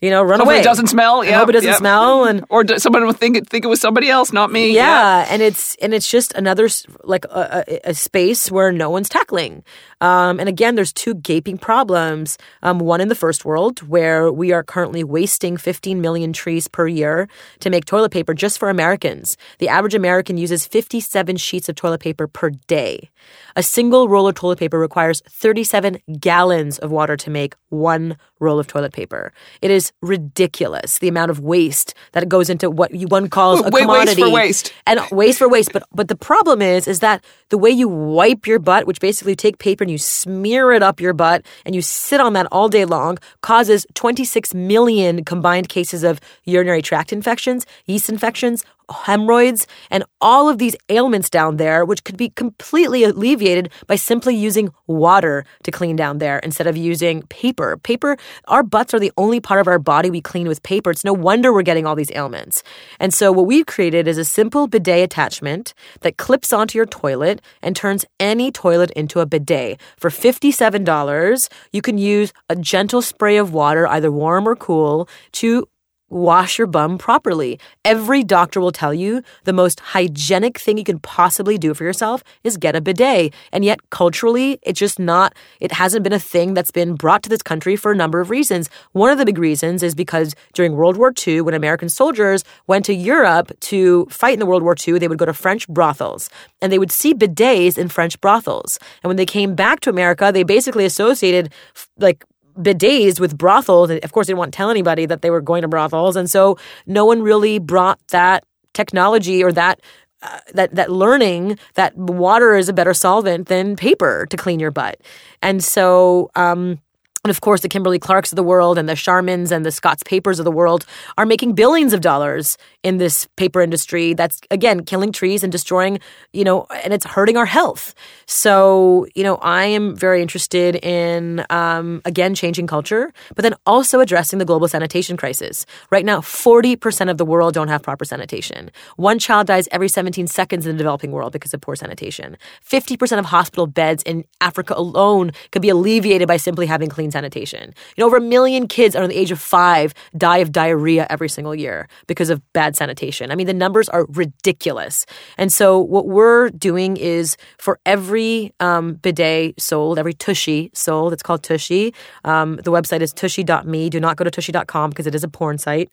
you 0.00 0.10
know, 0.10 0.20
run 0.20 0.40
Hopefully 0.40 0.56
away. 0.56 0.60
It 0.62 0.64
doesn't 0.64 0.88
smell. 0.88 1.24
Yeah, 1.24 1.38
hope 1.38 1.48
it 1.50 1.52
doesn't 1.52 1.68
yep. 1.68 1.78
smell, 1.78 2.24
and 2.24 2.44
or 2.48 2.66
someone 2.78 3.06
will 3.06 3.12
think 3.12 3.36
it, 3.36 3.48
think 3.48 3.64
it 3.64 3.68
was 3.68 3.80
somebody 3.80 4.10
else, 4.10 4.32
not 4.32 4.50
me. 4.50 4.74
Yeah, 4.74 5.20
yep. 5.20 5.28
and 5.30 5.42
it's 5.42 5.76
and 5.76 5.94
it's 5.94 6.10
just 6.10 6.32
another 6.34 6.68
like 7.04 7.24
a, 7.26 7.64
a, 7.68 7.90
a 7.90 7.94
space 7.94 8.50
where 8.50 8.72
no 8.72 8.90
one's 8.90 9.08
tackling. 9.08 9.62
Um, 10.02 10.40
and 10.40 10.48
again, 10.48 10.74
there's 10.74 10.92
two 10.92 11.14
gaping 11.14 11.56
problems. 11.56 12.36
Um, 12.62 12.80
one 12.80 13.00
in 13.00 13.08
the 13.08 13.14
first 13.14 13.44
world, 13.44 13.78
where 13.88 14.30
we 14.32 14.52
are 14.52 14.64
currently 14.64 15.04
wasting 15.04 15.56
15 15.56 16.00
million 16.00 16.32
trees 16.32 16.66
per 16.66 16.88
year 16.88 17.28
to 17.60 17.70
make 17.70 17.84
toilet 17.84 18.10
paper 18.10 18.34
just 18.34 18.58
for 18.58 18.68
Americans. 18.68 19.36
The 19.58 19.68
average 19.68 19.94
American 19.94 20.36
uses 20.36 20.66
57 20.66 21.36
sheets 21.36 21.68
of 21.68 21.76
toilet 21.76 22.00
paper 22.00 22.26
per 22.26 22.50
day. 22.50 23.10
A 23.54 23.62
single 23.62 24.08
roll 24.08 24.26
of 24.26 24.34
toilet 24.34 24.58
paper 24.58 24.78
requires 24.78 25.22
37 25.28 25.98
gallons 26.18 26.78
of 26.80 26.90
water 26.90 27.16
to 27.16 27.30
make 27.30 27.54
one 27.68 28.16
roll 28.40 28.58
of 28.58 28.66
toilet 28.66 28.92
paper. 28.92 29.32
It 29.62 29.70
is 29.70 29.92
ridiculous 30.02 30.98
the 30.98 31.08
amount 31.08 31.30
of 31.30 31.38
waste 31.40 31.94
that 32.12 32.28
goes 32.28 32.50
into 32.50 32.68
what 32.70 32.90
one 32.92 33.28
calls 33.28 33.60
a 33.64 33.70
Wait, 33.70 33.82
commodity. 33.82 34.22
Waste 34.22 34.30
for 34.30 34.34
waste. 34.34 34.72
And 34.86 35.00
waste 35.12 35.38
for 35.38 35.48
waste. 35.48 35.72
But 35.72 35.84
but 35.92 36.08
the 36.08 36.16
problem 36.16 36.60
is 36.60 36.88
is 36.88 36.98
that 37.00 37.24
the 37.50 37.58
way 37.58 37.70
you 37.70 37.88
wipe 37.88 38.46
your 38.46 38.58
butt, 38.58 38.86
which 38.86 39.00
basically 39.00 39.36
take 39.36 39.58
paper 39.58 39.84
and 39.84 39.91
you 39.92 39.98
smear 39.98 40.72
it 40.72 40.82
up 40.82 41.00
your 41.00 41.12
butt 41.12 41.44
and 41.64 41.74
you 41.74 41.82
sit 41.82 42.20
on 42.20 42.32
that 42.32 42.46
all 42.50 42.68
day 42.68 42.84
long, 42.84 43.18
causes 43.42 43.86
26 43.94 44.54
million 44.54 45.24
combined 45.24 45.68
cases 45.68 46.02
of 46.02 46.18
urinary 46.44 46.82
tract 46.82 47.12
infections, 47.12 47.66
yeast 47.86 48.08
infections, 48.08 48.64
hemorrhoids, 48.90 49.66
and 49.90 50.04
all 50.20 50.48
of 50.48 50.58
these 50.58 50.76
ailments 50.88 51.30
down 51.30 51.56
there, 51.56 51.84
which 51.84 52.04
could 52.04 52.16
be 52.16 52.30
completely 52.30 53.04
alleviated 53.04 53.70
by 53.86 53.96
simply 53.96 54.34
using 54.34 54.70
water 54.86 55.44
to 55.64 55.70
clean 55.70 55.96
down 55.96 56.18
there 56.18 56.38
instead 56.40 56.66
of 56.66 56.76
using 56.76 57.22
paper. 57.22 57.76
Paper, 57.78 58.16
our 58.46 58.62
butts 58.62 58.94
are 58.94 59.00
the 59.00 59.12
only 59.16 59.40
part 59.40 59.60
of 59.60 59.66
our 59.66 59.78
body 59.78 60.10
we 60.10 60.20
clean 60.20 60.48
with 60.48 60.62
paper. 60.62 60.90
It's 60.90 61.04
no 61.04 61.12
wonder 61.12 61.52
we're 61.52 61.62
getting 61.62 61.86
all 61.86 61.96
these 61.96 62.12
ailments. 62.12 62.62
And 63.00 63.12
so, 63.12 63.32
what 63.32 63.46
we've 63.46 63.66
created 63.66 64.08
is 64.08 64.18
a 64.18 64.24
simple 64.24 64.66
bidet 64.66 65.04
attachment 65.04 65.74
that 66.00 66.16
clips 66.16 66.52
onto 66.52 66.78
your 66.78 66.86
toilet 66.86 67.40
and 67.62 67.74
turns 67.74 68.04
any 68.20 68.50
toilet 68.50 68.90
into 68.92 69.20
a 69.20 69.26
bidet. 69.26 69.80
For 69.96 70.10
$57, 70.10 71.48
you 71.72 71.82
can 71.82 71.98
use 71.98 72.32
a 72.48 72.56
gentle 72.56 73.02
spray 73.02 73.36
of 73.36 73.52
water, 73.52 73.86
either 73.86 74.10
warm 74.10 74.48
or 74.48 74.56
cool, 74.56 75.08
to 75.32 75.66
wash 76.12 76.58
your 76.58 76.66
bum 76.66 76.98
properly. 76.98 77.58
Every 77.84 78.22
doctor 78.22 78.60
will 78.60 78.70
tell 78.70 78.92
you 78.92 79.22
the 79.44 79.52
most 79.52 79.80
hygienic 79.80 80.58
thing 80.58 80.76
you 80.76 80.84
can 80.84 80.98
possibly 80.98 81.56
do 81.56 81.72
for 81.74 81.84
yourself 81.84 82.22
is 82.44 82.56
get 82.56 82.76
a 82.76 82.80
bidet. 82.80 83.32
And 83.50 83.64
yet, 83.64 83.80
culturally, 83.90 84.58
it's 84.62 84.78
just 84.78 84.98
not, 84.98 85.34
it 85.58 85.72
hasn't 85.72 86.04
been 86.04 86.12
a 86.12 86.18
thing 86.18 86.54
that's 86.54 86.70
been 86.70 86.94
brought 86.94 87.22
to 87.22 87.30
this 87.30 87.42
country 87.42 87.76
for 87.76 87.90
a 87.90 87.96
number 87.96 88.20
of 88.20 88.28
reasons. 88.28 88.68
One 88.92 89.10
of 89.10 89.18
the 89.18 89.24
big 89.24 89.38
reasons 89.38 89.82
is 89.82 89.94
because 89.94 90.34
during 90.52 90.76
World 90.76 90.98
War 90.98 91.12
II, 91.26 91.40
when 91.40 91.54
American 91.54 91.88
soldiers 91.88 92.44
went 92.66 92.84
to 92.84 92.94
Europe 92.94 93.50
to 93.60 94.06
fight 94.10 94.34
in 94.34 94.38
the 94.38 94.46
World 94.46 94.62
War 94.62 94.76
II, 94.76 94.98
they 94.98 95.08
would 95.08 95.18
go 95.18 95.26
to 95.26 95.32
French 95.32 95.66
brothels 95.68 96.28
and 96.60 96.70
they 96.70 96.78
would 96.78 96.92
see 96.92 97.14
bidets 97.14 97.78
in 97.78 97.88
French 97.88 98.20
brothels. 98.20 98.78
And 99.02 99.08
when 99.08 99.16
they 99.16 99.26
came 99.26 99.54
back 99.54 99.80
to 99.80 99.90
America, 99.90 100.30
they 100.32 100.42
basically 100.42 100.84
associated 100.84 101.52
like 101.98 102.24
bidets 102.58 103.20
with 103.20 103.36
brothels. 103.36 103.90
Of 103.90 104.12
course, 104.12 104.26
they 104.26 104.32
didn't 104.32 104.38
want 104.38 104.52
to 104.52 104.56
tell 104.56 104.70
anybody 104.70 105.06
that 105.06 105.22
they 105.22 105.30
were 105.30 105.40
going 105.40 105.62
to 105.62 105.68
brothels. 105.68 106.16
And 106.16 106.28
so 106.28 106.58
no 106.86 107.04
one 107.04 107.22
really 107.22 107.58
brought 107.58 107.98
that 108.08 108.44
technology 108.74 109.42
or 109.42 109.52
that 109.52 109.80
uh, 110.22 110.38
that 110.54 110.74
that 110.74 110.90
learning 110.90 111.58
that 111.74 111.96
water 111.96 112.54
is 112.54 112.68
a 112.68 112.72
better 112.72 112.94
solvent 112.94 113.48
than 113.48 113.76
paper 113.76 114.26
to 114.30 114.36
clean 114.36 114.60
your 114.60 114.70
butt, 114.70 115.00
and 115.42 115.62
so. 115.62 116.30
Um, 116.34 116.78
and 117.24 117.30
of 117.30 117.40
course, 117.40 117.60
the 117.60 117.68
Kimberly 117.68 118.00
Clarks 118.00 118.32
of 118.32 118.36
the 118.36 118.42
world 118.42 118.78
and 118.78 118.88
the 118.88 118.94
Charmins 118.94 119.52
and 119.52 119.64
the 119.64 119.70
Scott's 119.70 120.02
Papers 120.02 120.40
of 120.40 120.44
the 120.44 120.50
world 120.50 120.84
are 121.16 121.24
making 121.24 121.52
billions 121.52 121.92
of 121.92 122.00
dollars 122.00 122.58
in 122.82 122.98
this 122.98 123.28
paper 123.36 123.60
industry 123.60 124.12
that's, 124.12 124.40
again, 124.50 124.84
killing 124.84 125.12
trees 125.12 125.44
and 125.44 125.52
destroying, 125.52 126.00
you 126.32 126.42
know, 126.42 126.66
and 126.82 126.92
it's 126.92 127.06
hurting 127.06 127.36
our 127.36 127.46
health. 127.46 127.94
So, 128.26 129.06
you 129.14 129.22
know, 129.22 129.36
I 129.36 129.66
am 129.66 129.94
very 129.94 130.20
interested 130.20 130.74
in, 130.84 131.46
um, 131.48 132.02
again, 132.04 132.34
changing 132.34 132.66
culture, 132.66 133.12
but 133.36 133.42
then 133.42 133.54
also 133.66 134.00
addressing 134.00 134.40
the 134.40 134.44
global 134.44 134.66
sanitation 134.66 135.16
crisis. 135.16 135.64
Right 135.92 136.04
now, 136.04 136.22
40% 136.22 137.08
of 137.08 137.18
the 137.18 137.24
world 137.24 137.54
don't 137.54 137.68
have 137.68 137.84
proper 137.84 138.04
sanitation. 138.04 138.72
One 138.96 139.20
child 139.20 139.46
dies 139.46 139.68
every 139.70 139.88
17 139.88 140.26
seconds 140.26 140.66
in 140.66 140.72
the 140.72 140.78
developing 140.78 141.12
world 141.12 141.32
because 141.32 141.54
of 141.54 141.60
poor 141.60 141.76
sanitation. 141.76 142.36
50% 142.68 143.20
of 143.20 143.26
hospital 143.26 143.68
beds 143.68 144.02
in 144.02 144.24
Africa 144.40 144.74
alone 144.76 145.30
could 145.52 145.62
be 145.62 145.68
alleviated 145.68 146.26
by 146.26 146.36
simply 146.36 146.66
having 146.66 146.88
clean 146.88 147.11
sanitation. 147.12 147.74
You 147.96 148.02
know, 148.02 148.06
over 148.06 148.16
a 148.16 148.20
million 148.20 148.66
kids 148.66 148.96
under 148.96 149.08
the 149.08 149.16
age 149.16 149.30
of 149.30 149.40
five 149.40 149.94
die 150.16 150.38
of 150.38 150.52
diarrhea 150.52 151.06
every 151.10 151.28
single 151.28 151.54
year 151.54 151.88
because 152.06 152.30
of 152.30 152.40
bad 152.52 152.76
sanitation. 152.76 153.30
I 153.30 153.34
mean, 153.34 153.46
the 153.46 153.54
numbers 153.54 153.88
are 153.88 154.06
ridiculous. 154.08 155.06
And 155.38 155.52
so, 155.52 155.78
what 155.78 156.06
we're 156.06 156.50
doing 156.50 156.96
is 156.96 157.36
for 157.58 157.78
every 157.86 158.52
um, 158.60 158.94
bidet 158.94 159.60
sold, 159.60 159.98
every 159.98 160.14
tushy 160.14 160.70
sold, 160.74 161.12
it's 161.12 161.22
called 161.22 161.42
Tushy. 161.42 161.94
Um, 162.24 162.56
the 162.56 162.72
website 162.72 163.00
is 163.00 163.12
tushy.me. 163.12 163.90
Do 163.90 164.00
not 164.00 164.16
go 164.16 164.24
to 164.24 164.30
tushy.com 164.30 164.90
because 164.90 165.06
it 165.06 165.14
is 165.14 165.24
a 165.24 165.28
porn 165.28 165.58
site. 165.58 165.90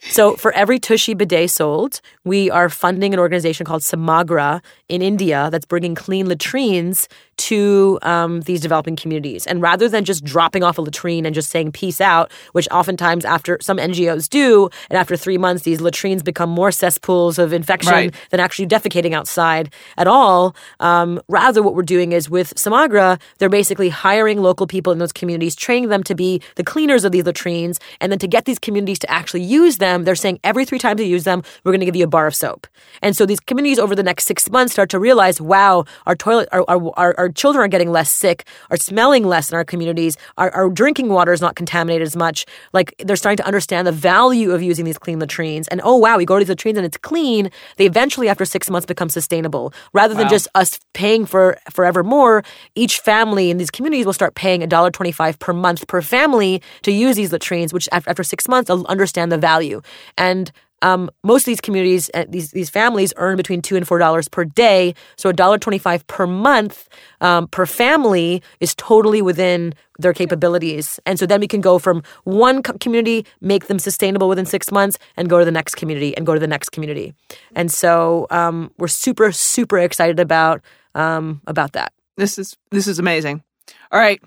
So, 0.09 0.35
for 0.35 0.51
every 0.53 0.79
Tushy 0.79 1.13
bidet 1.13 1.51
sold, 1.51 2.01
we 2.25 2.49
are 2.49 2.69
funding 2.69 3.13
an 3.13 3.19
organization 3.19 3.65
called 3.65 3.83
Samagra 3.83 4.61
in 4.89 5.01
India 5.01 5.49
that's 5.51 5.65
bringing 5.65 5.93
clean 5.93 6.27
latrines 6.27 7.07
to 7.49 7.97
um, 8.03 8.41
these 8.41 8.61
developing 8.61 8.95
communities. 8.95 9.47
And 9.47 9.61
rather 9.61 9.89
than 9.89 10.05
just 10.05 10.23
dropping 10.23 10.63
off 10.63 10.77
a 10.77 10.81
latrine 10.81 11.25
and 11.25 11.33
just 11.33 11.49
saying 11.49 11.71
peace 11.71 11.99
out, 11.99 12.31
which 12.53 12.67
oftentimes 12.71 13.25
after 13.25 13.57
some 13.61 13.77
NGOs 13.77 14.29
do, 14.29 14.69
and 14.89 14.97
after 14.97 15.15
three 15.17 15.37
months, 15.37 15.63
these 15.63 15.81
latrines 15.81 16.21
become 16.23 16.49
more 16.49 16.71
cesspools 16.71 17.39
of 17.39 17.51
infection 17.53 17.91
Right. 17.91 18.13
than 18.29 18.39
actually 18.39 18.67
defecating 18.67 19.13
outside 19.13 19.73
at 19.97 20.07
all. 20.07 20.55
Um, 20.79 21.19
rather, 21.27 21.61
what 21.63 21.73
we're 21.75 21.81
doing 21.97 22.11
is 22.11 22.29
with 22.29 22.53
Samagra, 22.55 23.19
they're 23.39 23.49
basically 23.49 23.89
hiring 23.89 24.41
local 24.41 24.67
people 24.67 24.93
in 24.93 24.99
those 24.99 25.11
communities, 25.11 25.55
training 25.55 25.89
them 25.89 26.03
to 26.03 26.15
be 26.15 26.41
the 26.55 26.63
cleaners 26.63 27.03
of 27.03 27.11
these 27.11 27.25
latrines, 27.25 27.79
and 27.99 28.11
then 28.11 28.19
to 28.19 28.27
get 28.27 28.45
these 28.45 28.59
communities 28.59 28.99
to 28.99 29.09
actually 29.11 29.41
use 29.43 29.77
them, 29.77 30.03
they're 30.03 30.15
saying 30.15 30.39
every 30.43 30.63
three 30.65 30.79
times 30.79 31.01
you 31.01 31.07
use 31.07 31.23
them, 31.23 31.41
we're 31.63 31.71
going 31.71 31.79
to 31.79 31.85
give 31.85 31.95
you 31.95 32.03
a 32.03 32.07
bar 32.07 32.27
of 32.27 32.35
soap. 32.35 32.67
And 33.01 33.17
so 33.17 33.25
these 33.25 33.39
communities 33.39 33.79
over 33.79 33.95
the 33.95 34.03
next 34.03 34.25
six 34.25 34.49
months 34.49 34.73
start 34.73 34.89
to 34.91 34.99
realize, 34.99 35.41
wow, 35.41 35.85
our 36.05 36.15
toilet, 36.15 36.47
our, 36.51 36.63
our, 36.67 36.91
our, 36.97 37.15
our 37.17 37.29
children 37.31 37.63
are 37.63 37.67
getting 37.67 37.91
less 37.91 38.11
sick, 38.11 38.45
are 38.69 38.77
smelling 38.77 39.23
less 39.25 39.51
in 39.51 39.55
our 39.55 39.63
communities, 39.65 40.17
our, 40.37 40.51
our 40.51 40.69
drinking 40.69 41.09
water 41.09 41.33
is 41.33 41.41
not 41.41 41.55
contaminated 41.55 42.05
as 42.05 42.15
much. 42.15 42.45
Like 42.73 42.93
they're 42.99 43.15
starting 43.15 43.37
to 43.37 43.45
understand 43.45 43.87
the 43.87 43.91
value 43.91 44.51
of 44.51 44.61
using 44.61 44.85
these 44.85 44.97
clean 44.97 45.19
latrines. 45.19 45.67
And 45.69 45.81
oh, 45.83 45.95
wow, 45.97 46.17
we 46.17 46.25
go 46.25 46.37
to 46.37 46.45
these 46.45 46.49
latrines 46.49 46.77
and 46.77 46.85
it's 46.85 46.97
clean. 46.97 47.49
They 47.77 47.85
eventually, 47.85 48.29
after 48.29 48.45
six 48.45 48.69
months, 48.69 48.85
become 48.85 49.09
sustainable. 49.09 49.73
Rather 49.93 50.13
than 50.13 50.25
Wow. 50.25 50.29
just 50.29 50.47
us 50.55 50.79
paying 50.93 51.25
for 51.25 51.57
forever 51.71 52.03
more, 52.03 52.43
each 52.75 52.99
family 52.99 53.49
in 53.49 53.57
these 53.57 53.71
communities 53.71 54.05
will 54.05 54.13
start 54.13 54.35
paying 54.35 54.61
$1.25 54.61 55.39
per 55.39 55.53
month 55.53 55.87
per 55.87 56.01
family 56.01 56.61
to 56.83 56.91
use 56.91 57.15
these 57.15 57.31
latrines, 57.31 57.73
which 57.73 57.87
after, 57.91 58.09
after 58.09 58.23
six 58.23 58.47
months, 58.47 58.67
they'll 58.67 58.85
understand 58.87 59.31
the 59.31 59.37
value. 59.37 59.81
And 60.17 60.51
um, 60.81 61.09
most 61.23 61.41
of 61.43 61.45
these 61.45 61.61
communities, 61.61 62.09
uh, 62.13 62.25
these 62.27 62.51
these 62.51 62.69
families 62.69 63.13
earn 63.17 63.37
between 63.37 63.61
two 63.61 63.75
and 63.75 63.87
four 63.87 63.99
dollars 63.99 64.27
per 64.27 64.45
day. 64.45 64.93
So 65.17 65.29
a 65.29 65.33
dollar 65.33 65.57
twenty 65.57 65.77
five 65.77 66.05
per 66.07 66.25
month 66.27 66.87
um, 67.21 67.47
per 67.47 67.65
family 67.65 68.41
is 68.59 68.73
totally 68.75 69.21
within 69.21 69.73
their 69.99 70.13
capabilities. 70.13 70.99
And 71.05 71.19
so 71.19 71.25
then 71.25 71.39
we 71.39 71.47
can 71.47 71.61
go 71.61 71.77
from 71.79 72.01
one 72.23 72.63
co- 72.63 72.77
community, 72.79 73.25
make 73.41 73.67
them 73.67 73.77
sustainable 73.79 74.27
within 74.27 74.45
six 74.45 74.71
months, 74.71 74.97
and 75.17 75.29
go 75.29 75.37
to 75.39 75.45
the 75.45 75.51
next 75.51 75.75
community 75.75 76.15
and 76.17 76.25
go 76.25 76.33
to 76.33 76.39
the 76.39 76.47
next 76.47 76.69
community. 76.71 77.13
And 77.55 77.71
so 77.71 78.25
um, 78.31 78.71
we're 78.77 78.87
super 78.87 79.31
super 79.31 79.77
excited 79.79 80.19
about 80.19 80.61
um, 80.95 81.41
about 81.47 81.73
that. 81.73 81.93
This 82.17 82.37
is 82.39 82.57
this 82.71 82.87
is 82.87 82.99
amazing. 82.99 83.43
All 83.91 83.99
right, 83.99 84.21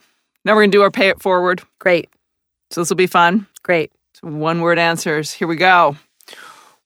now 0.44 0.54
we're 0.54 0.62
gonna 0.62 0.72
do 0.72 0.82
our 0.82 0.90
pay 0.90 1.08
it 1.08 1.20
forward. 1.20 1.62
Great, 1.80 2.08
So 2.70 2.80
this 2.80 2.88
will 2.90 2.96
be 2.96 3.06
fun. 3.06 3.46
great. 3.62 3.90
So 4.14 4.28
one 4.28 4.60
word 4.60 4.78
answers. 4.78 5.32
Here 5.32 5.48
we 5.48 5.56
go. 5.56 5.96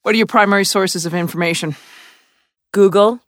What 0.09 0.15
are 0.15 0.17
your 0.17 0.27
primary 0.27 0.65
sources 0.65 1.05
of 1.05 1.13
information? 1.13 1.77
Google 2.73 3.21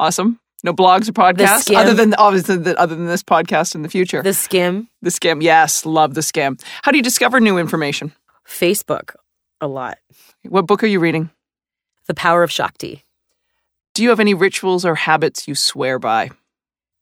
Awesome. 0.00 0.40
No 0.64 0.72
blogs 0.72 1.08
or 1.08 1.12
podcasts 1.12 1.68
Skimm. 1.68 1.76
other 1.76 1.94
than 1.94 2.12
obviously 2.14 2.56
the, 2.56 2.76
other 2.76 2.96
than 2.96 3.06
this 3.06 3.22
podcast 3.22 3.76
in 3.76 3.82
the 3.82 3.88
future. 3.88 4.20
the 4.20 4.30
Skimm, 4.30 4.88
the 5.00 5.10
scam. 5.10 5.44
Yes, 5.44 5.86
love 5.86 6.14
the 6.14 6.20
scam. 6.20 6.60
How 6.82 6.90
do 6.90 6.96
you 6.96 7.04
discover 7.04 7.38
new 7.38 7.56
information? 7.56 8.10
Facebook, 8.44 9.14
a 9.60 9.68
lot. 9.68 9.98
What 10.42 10.66
book 10.66 10.82
are 10.82 10.88
you 10.88 10.98
reading? 10.98 11.30
The 12.08 12.14
Power 12.14 12.42
of 12.42 12.50
Shakti. 12.50 13.04
Do 13.94 14.02
you 14.02 14.08
have 14.08 14.18
any 14.18 14.34
rituals 14.34 14.84
or 14.84 14.96
habits 14.96 15.46
you 15.46 15.54
swear 15.54 16.00
by? 16.00 16.30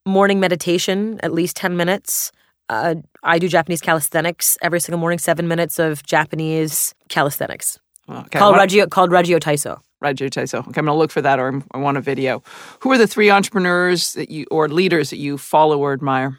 morning 0.05 0.41
meditation, 0.41 1.21
at 1.23 1.33
least 1.33 1.57
10 1.57 1.75
minutes. 1.75 2.33
Uh, 2.69 2.97
I 3.23 3.39
do 3.39 3.49
Japanese 3.49 3.81
calisthenics 3.81 4.59
every 4.61 4.81
single 4.81 5.01
morning, 5.01 5.19
seven 5.19 5.49
minutes 5.49 5.79
of 5.79 6.03
Japanese 6.03 6.95
calisthenics 7.09 7.79
Okay, 8.09 8.39
called, 8.39 8.57
Regio, 8.57 8.87
called 8.87 9.11
Regio 9.11 9.39
Taiso. 9.39 9.81
Roger 10.01 10.29
Taiso. 10.29 10.59
Okay, 10.59 10.67
I'm 10.69 10.73
going 10.73 10.87
to 10.87 10.95
look 10.95 11.11
for 11.11 11.23
that 11.23 11.39
or 11.39 11.63
I 11.73 11.79
want 11.79 11.97
a 11.97 12.01
video. 12.01 12.43
Who 12.81 12.93
are 12.93 12.99
the 12.99 13.07
three 13.07 13.31
entrepreneurs 13.31 14.13
that 14.15 14.31
you 14.31 14.47
or 14.51 14.69
leaders 14.69 15.11
that 15.11 15.17
you 15.17 15.39
follow 15.39 15.79
or 15.79 15.93
admire? 15.93 16.39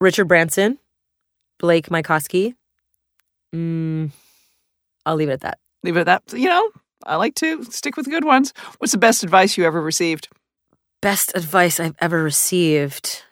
Richard 0.00 0.26
Branson, 0.26 0.78
Blake 1.58 1.88
Mycoskie. 1.88 2.54
Mm, 3.54 4.10
I'll 5.04 5.16
leave 5.16 5.28
it 5.28 5.34
at 5.34 5.40
that. 5.42 5.58
Leave 5.82 5.96
it 5.96 6.06
at 6.08 6.26
that. 6.26 6.38
You 6.38 6.48
know, 6.48 6.70
I 7.04 7.16
like 7.16 7.34
to 7.36 7.64
stick 7.64 7.96
with 7.96 8.10
good 8.10 8.24
ones. 8.24 8.52
What's 8.78 8.92
the 8.92 8.98
best 8.98 9.22
advice 9.22 9.56
you 9.56 9.64
ever 9.64 9.80
received? 9.80 10.28
Best 11.02 11.32
advice 11.34 11.78
I've 11.78 11.96
ever 12.00 12.22
received 12.22 13.22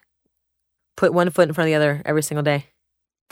put 0.96 1.12
one 1.12 1.30
foot 1.30 1.48
in 1.48 1.54
front 1.54 1.66
of 1.66 1.70
the 1.72 1.74
other 1.74 2.02
every 2.04 2.22
single 2.22 2.42
day. 2.42 2.66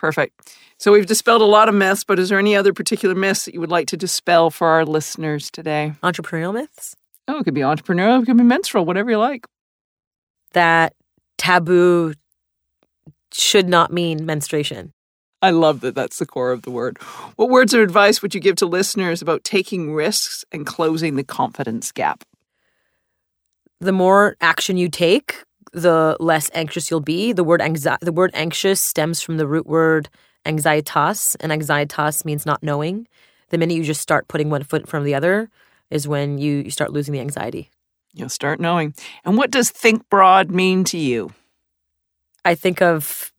Perfect. 0.02 0.54
So 0.78 0.90
we've 0.90 1.06
dispelled 1.06 1.42
a 1.42 1.46
lot 1.46 1.68
of 1.68 1.76
myths, 1.76 2.02
but 2.02 2.18
is 2.18 2.28
there 2.28 2.38
any 2.40 2.56
other 2.56 2.72
particular 2.72 3.14
myths 3.14 3.44
that 3.44 3.54
you 3.54 3.60
would 3.60 3.70
like 3.70 3.86
to 3.86 3.96
dispel 3.96 4.50
for 4.50 4.66
our 4.66 4.84
listeners 4.84 5.48
today? 5.50 5.94
Entrepreneurial 6.02 6.52
myths 6.52 6.96
Oh, 7.28 7.38
it 7.38 7.44
could 7.44 7.54
be 7.54 7.60
entrepreneurial, 7.60 8.20
it 8.20 8.26
could 8.26 8.36
be 8.36 8.42
menstrual, 8.42 8.84
whatever 8.84 9.12
you 9.12 9.18
like. 9.18 9.46
that 10.54 10.94
taboo 11.38 12.14
should 13.32 13.68
not 13.68 13.92
mean 13.92 14.26
menstruation. 14.26 14.92
I 15.40 15.50
love 15.50 15.80
that 15.80 15.94
that's 15.94 16.18
the 16.18 16.26
core 16.26 16.50
of 16.50 16.62
the 16.62 16.70
word. 16.72 16.98
What 17.36 17.48
words 17.48 17.72
of 17.72 17.80
advice 17.80 18.20
would 18.20 18.34
you 18.34 18.40
give 18.40 18.56
to 18.56 18.66
listeners 18.66 19.22
about 19.22 19.44
taking 19.44 19.94
risks 19.94 20.44
and 20.52 20.66
closing 20.66 21.14
the 21.14 21.24
confidence 21.24 21.92
gap? 21.92 22.24
the 23.80 23.92
more 23.92 24.36
action 24.40 24.76
you 24.76 24.88
take, 24.88 25.42
the 25.72 26.16
less 26.20 26.50
anxious 26.54 26.90
you'll 26.90 27.00
be. 27.00 27.32
The 27.32 27.44
word 27.44 27.60
anxi- 27.60 27.98
the 28.00 28.12
word 28.12 28.30
anxious 28.34 28.80
stems 28.80 29.20
from 29.20 29.36
the 29.36 29.46
root 29.46 29.66
word 29.66 30.08
anxietas, 30.46 31.36
and 31.40 31.52
anxietas 31.52 32.24
means 32.24 32.46
not 32.46 32.62
knowing. 32.62 33.06
The 33.50 33.58
minute 33.58 33.74
you 33.74 33.84
just 33.84 34.00
start 34.00 34.28
putting 34.28 34.50
one 34.50 34.62
foot 34.62 34.82
in 34.82 34.86
front 34.86 35.02
of 35.02 35.06
the 35.06 35.14
other 35.14 35.50
is 35.90 36.08
when 36.08 36.38
you, 36.38 36.58
you 36.58 36.70
start 36.70 36.92
losing 36.92 37.12
the 37.12 37.20
anxiety. 37.20 37.70
You'll 38.14 38.28
start 38.28 38.60
knowing. 38.60 38.94
And 39.24 39.36
what 39.36 39.50
does 39.50 39.70
think 39.70 40.08
broad 40.08 40.50
mean 40.50 40.84
to 40.84 40.98
you? 40.98 41.32
I 42.44 42.54
think 42.54 42.82
of 42.82 43.32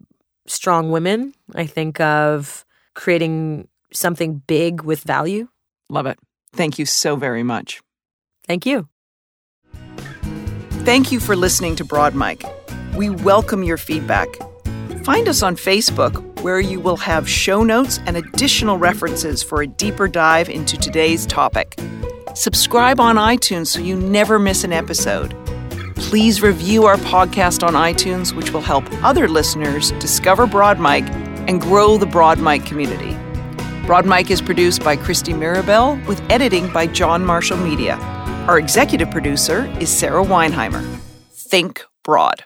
strong 0.47 0.91
women. 0.91 1.33
I 1.55 1.65
think 1.65 1.99
of 1.99 2.65
creating 2.93 3.67
something 3.91 4.41
big 4.47 4.81
with 4.81 5.01
value. 5.01 5.47
Love 5.89 6.05
it. 6.05 6.17
Thank 6.53 6.79
you 6.79 6.85
so 6.85 7.15
very 7.15 7.43
much. 7.43 7.81
Thank 8.47 8.65
you. 8.65 8.87
Thank 10.85 11.13
you 11.13 11.21
for 11.21 11.37
listening 11.37 11.77
to 11.77 11.85
Broad 11.85 12.13
Mic. 12.13 12.43
We 12.93 13.09
welcome 13.09 13.63
your 13.63 13.77
feedback. 13.77 14.27
Find 15.05 15.29
us 15.29 15.41
on 15.41 15.55
Facebook, 15.55 16.41
where 16.41 16.59
you 16.59 16.81
will 16.81 16.97
have 16.97 17.27
show 17.27 17.63
notes 17.63 18.01
and 18.05 18.17
additional 18.17 18.77
references 18.77 19.41
for 19.41 19.61
a 19.61 19.67
deeper 19.67 20.09
dive 20.09 20.49
into 20.49 20.75
today's 20.75 21.25
topic. 21.25 21.79
Subscribe 22.35 22.99
on 22.99 23.15
iTunes 23.15 23.67
so 23.67 23.79
you 23.79 23.95
never 23.95 24.37
miss 24.37 24.65
an 24.65 24.73
episode. 24.73 25.33
Please 25.95 26.41
review 26.41 26.83
our 26.83 26.97
podcast 26.97 27.65
on 27.65 27.75
iTunes, 27.75 28.35
which 28.35 28.51
will 28.51 28.59
help 28.59 28.83
other 29.05 29.29
listeners 29.29 29.91
discover 29.93 30.45
Broad 30.45 30.81
Mic 30.81 31.05
and 31.47 31.61
grow 31.61 31.97
the 31.97 32.05
Broad 32.05 32.39
Mic 32.39 32.65
community. 32.65 33.17
Broad 33.87 34.05
Mic 34.05 34.29
is 34.29 34.41
produced 34.41 34.83
by 34.83 34.97
Christy 34.97 35.33
Mirabel 35.33 35.97
with 36.09 36.21
editing 36.29 36.69
by 36.73 36.87
John 36.87 37.25
Marshall 37.25 37.57
Media. 37.57 37.95
Our 38.47 38.59
executive 38.59 39.09
producer 39.09 39.73
is 39.79 39.89
Sarah 39.89 40.21
Weinheimer. 40.21 40.83
Think 41.31 41.85
broad. 42.03 42.43